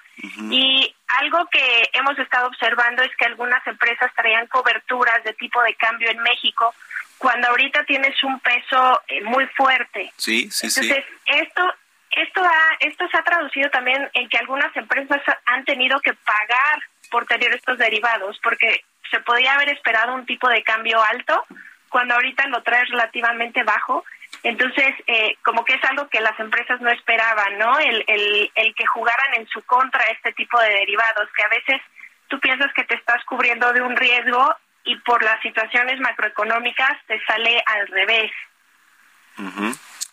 Y 0.50 0.94
algo 1.20 1.46
que 1.46 1.90
hemos 1.92 2.18
estado 2.18 2.46
observando 2.46 3.02
es 3.02 3.14
que 3.16 3.24
algunas 3.24 3.66
empresas 3.66 4.12
traían 4.14 4.46
coberturas 4.46 5.22
de 5.24 5.32
tipo 5.34 5.62
de 5.62 5.74
cambio 5.74 6.10
en 6.10 6.18
México, 6.18 6.74
cuando 7.18 7.48
ahorita 7.48 7.84
tienes 7.84 8.22
un 8.22 8.38
peso 8.40 9.00
eh, 9.08 9.22
muy 9.22 9.46
fuerte. 9.48 10.12
Sí, 10.16 10.50
sí, 10.50 10.66
Entonces, 10.66 11.04
esto 11.26 11.74
esto 12.10 12.42
ha, 12.42 12.76
esto 12.80 13.06
se 13.08 13.18
ha 13.18 13.22
traducido 13.22 13.68
también 13.70 14.08
en 14.14 14.28
que 14.28 14.38
algunas 14.38 14.74
empresas 14.74 15.20
han 15.44 15.64
tenido 15.64 16.00
que 16.00 16.14
pagar 16.14 16.80
por 17.10 17.26
tener 17.26 17.52
estos 17.52 17.78
derivados, 17.78 18.38
porque 18.42 18.84
se 19.10 19.20
podía 19.20 19.54
haber 19.54 19.68
esperado 19.68 20.14
un 20.14 20.26
tipo 20.26 20.48
de 20.48 20.62
cambio 20.62 21.02
alto 21.02 21.44
cuando 21.88 22.14
ahorita 22.14 22.46
lo 22.48 22.62
trae 22.62 22.84
relativamente 22.84 23.62
bajo. 23.62 24.04
Entonces, 24.42 24.94
eh, 25.06 25.36
como 25.42 25.64
que 25.64 25.74
es 25.74 25.84
algo 25.84 26.08
que 26.08 26.20
las 26.20 26.38
empresas 26.38 26.80
no 26.80 26.90
esperaban, 26.90 27.58
¿no? 27.58 27.78
El, 27.78 28.04
el, 28.06 28.50
el 28.54 28.74
que 28.74 28.86
jugaran 28.86 29.34
en 29.34 29.46
su 29.48 29.62
contra 29.62 30.04
este 30.04 30.32
tipo 30.32 30.60
de 30.60 30.68
derivados, 30.68 31.28
que 31.36 31.42
a 31.42 31.48
veces 31.48 31.80
tú 32.28 32.38
piensas 32.40 32.72
que 32.74 32.84
te 32.84 32.94
estás 32.94 33.24
cubriendo 33.24 33.72
de 33.72 33.82
un 33.82 33.96
riesgo 33.96 34.54
y 34.84 34.96
por 35.00 35.22
las 35.22 35.40
situaciones 35.42 35.98
macroeconómicas 36.00 36.92
te 37.06 37.20
sale 37.26 37.62
al 37.66 37.86
revés. 37.88 38.30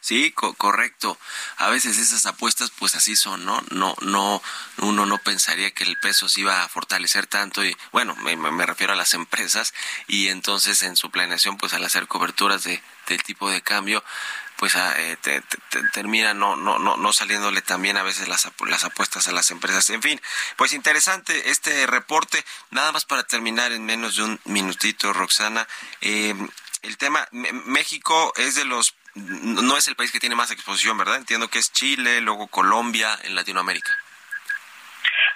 Sí, 0.04 0.34
correcto. 0.34 1.18
A 1.56 1.70
veces 1.70 1.97
esas 1.97 2.26
apuestas 2.26 2.72
pues 2.78 2.93
así 2.95 3.16
son, 3.16 3.45
¿no? 3.45 3.64
No, 3.72 3.95
no, 4.01 4.43
uno 4.80 5.06
no 5.06 5.18
pensaría 5.18 5.72
que 5.72 5.86
el 5.86 5.97
peso 5.97 6.28
se 6.28 6.41
iba 6.41 6.62
a 6.62 6.68
fortalecer 6.68 7.26
tanto 7.26 7.64
y 7.64 7.74
bueno, 7.93 8.14
me, 8.18 8.66
refiero 8.66 8.91
a 8.91 8.97
las 8.97 9.14
empresas 9.14 9.74
y 10.08 10.28
entonces 10.28 10.84
en 10.84 10.97
su 10.97 11.10
planeación 11.10 11.56
pues 11.56 11.74
al 11.74 11.86
hacer 11.86 12.10
coberturas 12.10 12.66
de, 12.66 12.84
del 13.08 13.24
tipo 13.24 13.49
de 13.49 13.62
cambio 13.62 14.04
pues 14.58 14.76
ah, 14.76 14.93
eh, 14.97 15.16
termina 15.93 16.34
no, 16.34 16.58
no, 16.58 16.80
no, 16.80 16.97
no 16.97 17.14
saliéndole 17.14 17.62
también 17.62 17.95
a 17.95 18.04
veces 18.04 18.28
las, 18.28 18.45
las 18.68 18.84
apuestas 18.84 19.30
a 19.30 19.32
las 19.32 19.51
empresas. 19.51 19.89
En 19.89 20.01
fin, 20.01 20.20
pues 20.58 20.74
interesante 20.74 21.49
este 21.49 21.88
reporte. 21.88 22.43
Nada 22.72 22.91
más 22.91 23.06
para 23.06 23.24
terminar 23.24 23.72
en 23.72 23.86
menos 23.86 24.18
de 24.18 24.24
un 24.24 24.39
minutito, 24.43 25.14
Roxana. 25.14 25.66
Eh, 26.01 26.36
el 26.82 26.97
tema, 26.97 27.26
México 27.32 28.34
es 28.36 28.56
de 28.56 28.66
los 28.66 28.93
no 29.16 29.78
es 29.78 29.88
el 29.88 29.95
país 29.95 30.11
que 30.11 30.20
tiene 30.20 30.36
más 30.36 30.51
exposición, 30.51 30.97
¿verdad? 30.97 31.18
Entiendo 31.18 31.47
que 31.47 31.59
es 31.59 31.72
Chile, 31.72 32.22
luego 32.22 32.47
Colombia 32.47 33.09
en 33.24 33.36
Latinoamérica. 33.36 33.91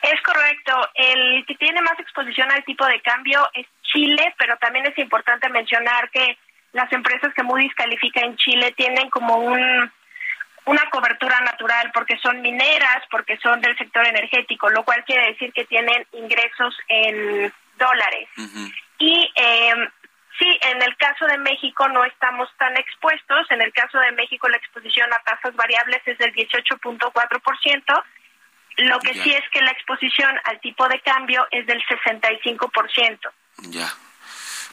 Es 0.02 0.22
correcto. 0.22 0.90
El 0.96 1.46
que 1.46 1.56
tiene 1.56 1.82
más 1.82 2.00
exposición 2.00 2.52
al 2.52 2.64
tipo 2.64 2.86
de 2.86 3.02
cambio 3.02 3.48
es 3.54 3.66
Chile, 3.84 4.34
pero 4.38 4.58
también 4.58 4.86
es 4.86 4.98
importante 4.98 5.50
mencionar 5.50 6.10
que 6.12 6.38
las 6.74 6.92
empresas 6.92 7.34
que 7.34 7.44
Moody's 7.44 7.74
califica 7.76 8.22
en 8.22 8.36
Chile 8.38 8.74
tienen 8.76 9.10
como 9.10 9.38
un 9.38 9.92
una 10.68 10.90
cobertura 10.90 11.40
natural 11.42 11.92
porque 11.94 12.18
son 12.18 12.42
mineras, 12.42 13.02
porque 13.10 13.38
son 13.38 13.62
del 13.62 13.78
sector 13.78 14.06
energético, 14.06 14.70
lo 14.70 14.84
cual 14.84 15.04
quiere 15.06 15.28
decir 15.28 15.54
que 15.54 15.66
tienen 15.66 16.06
ingresos 16.12 16.78
en 16.90 17.54
dólares. 17.78 18.28
Y 19.00 19.32
eh, 19.36 19.74
Sí, 20.40 20.60
en 20.62 20.82
el 20.82 20.96
caso 20.98 21.26
de 21.26 21.38
México 21.40 21.88
no 21.90 22.04
estamos 22.06 22.50
tan 22.58 22.78
expuestos. 22.78 23.50
En 23.50 23.62
el 23.62 23.74
caso 23.74 23.98
de 24.00 24.12
México 24.12 24.48
la 24.50 24.58
exposición 24.58 25.12
a 25.12 25.20
tasas 25.24 25.56
variables 25.56 26.02
es 26.06 26.18
del 26.18 26.34
18.4%. 26.34 28.04
Lo 28.78 29.00
que 29.00 29.14
sí 29.14 29.34
es 29.34 29.44
que 29.52 29.62
la 29.62 29.72
exposición 29.72 30.36
al 30.44 30.60
tipo 30.60 30.88
de 30.88 31.00
cambio 31.02 31.48
es 31.50 31.66
del 31.66 31.82
65%. 31.84 33.20
Ya. 33.70 33.92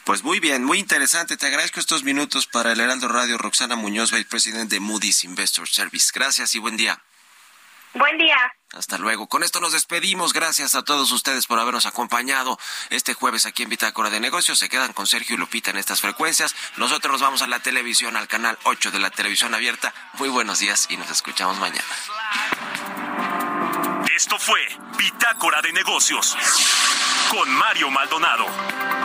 Pues 0.03 0.23
muy 0.23 0.39
bien, 0.39 0.63
muy 0.63 0.77
interesante. 0.77 1.35
Te 1.35 1.47
agradezco 1.47 1.79
estos 1.79 2.03
minutos 2.03 2.45
para 2.45 2.73
el 2.73 2.79
Heraldo 2.79 3.07
Radio. 3.07 3.39
Roxana 3.39 3.75
Muñoz, 3.75 4.11
vicepresidente 4.11 4.75
de 4.75 4.79
Moody's 4.79 5.23
Investor 5.23 5.67
Service. 5.67 6.11
Gracias 6.13 6.53
y 6.53 6.59
buen 6.59 6.77
día. 6.77 7.01
Buen 7.95 8.17
día. 8.17 8.35
Hasta 8.73 8.97
luego. 8.97 9.27
Con 9.27 9.41
esto 9.43 9.61
nos 9.61 9.71
despedimos. 9.71 10.33
Gracias 10.33 10.75
a 10.75 10.83
todos 10.83 11.11
ustedes 11.13 11.47
por 11.47 11.59
habernos 11.59 11.85
acompañado 11.85 12.59
este 12.89 13.13
jueves 13.13 13.45
aquí 13.45 13.63
en 13.63 13.69
Bitácora 13.69 14.09
de 14.09 14.19
Negocios. 14.19 14.59
Se 14.59 14.67
quedan 14.67 14.91
con 14.91 15.07
Sergio 15.07 15.35
y 15.35 15.39
Lupita 15.39 15.71
en 15.71 15.77
estas 15.77 16.01
frecuencias. 16.01 16.53
Nosotros 16.75 17.13
nos 17.13 17.21
vamos 17.21 17.41
a 17.41 17.47
la 17.47 17.59
televisión, 17.59 18.17
al 18.17 18.27
canal 18.27 18.59
8 18.63 18.91
de 18.91 18.99
la 18.99 19.11
televisión 19.11 19.55
abierta. 19.55 19.93
Muy 20.15 20.27
buenos 20.27 20.59
días 20.59 20.87
y 20.89 20.97
nos 20.97 21.09
escuchamos 21.09 21.57
mañana. 21.57 21.87
Esto 24.13 24.37
fue 24.39 24.59
Bitácora 24.97 25.61
de 25.61 25.71
Negocios 25.71 26.37
con 27.31 27.49
Mario 27.49 27.89
Maldonado. 27.91 29.04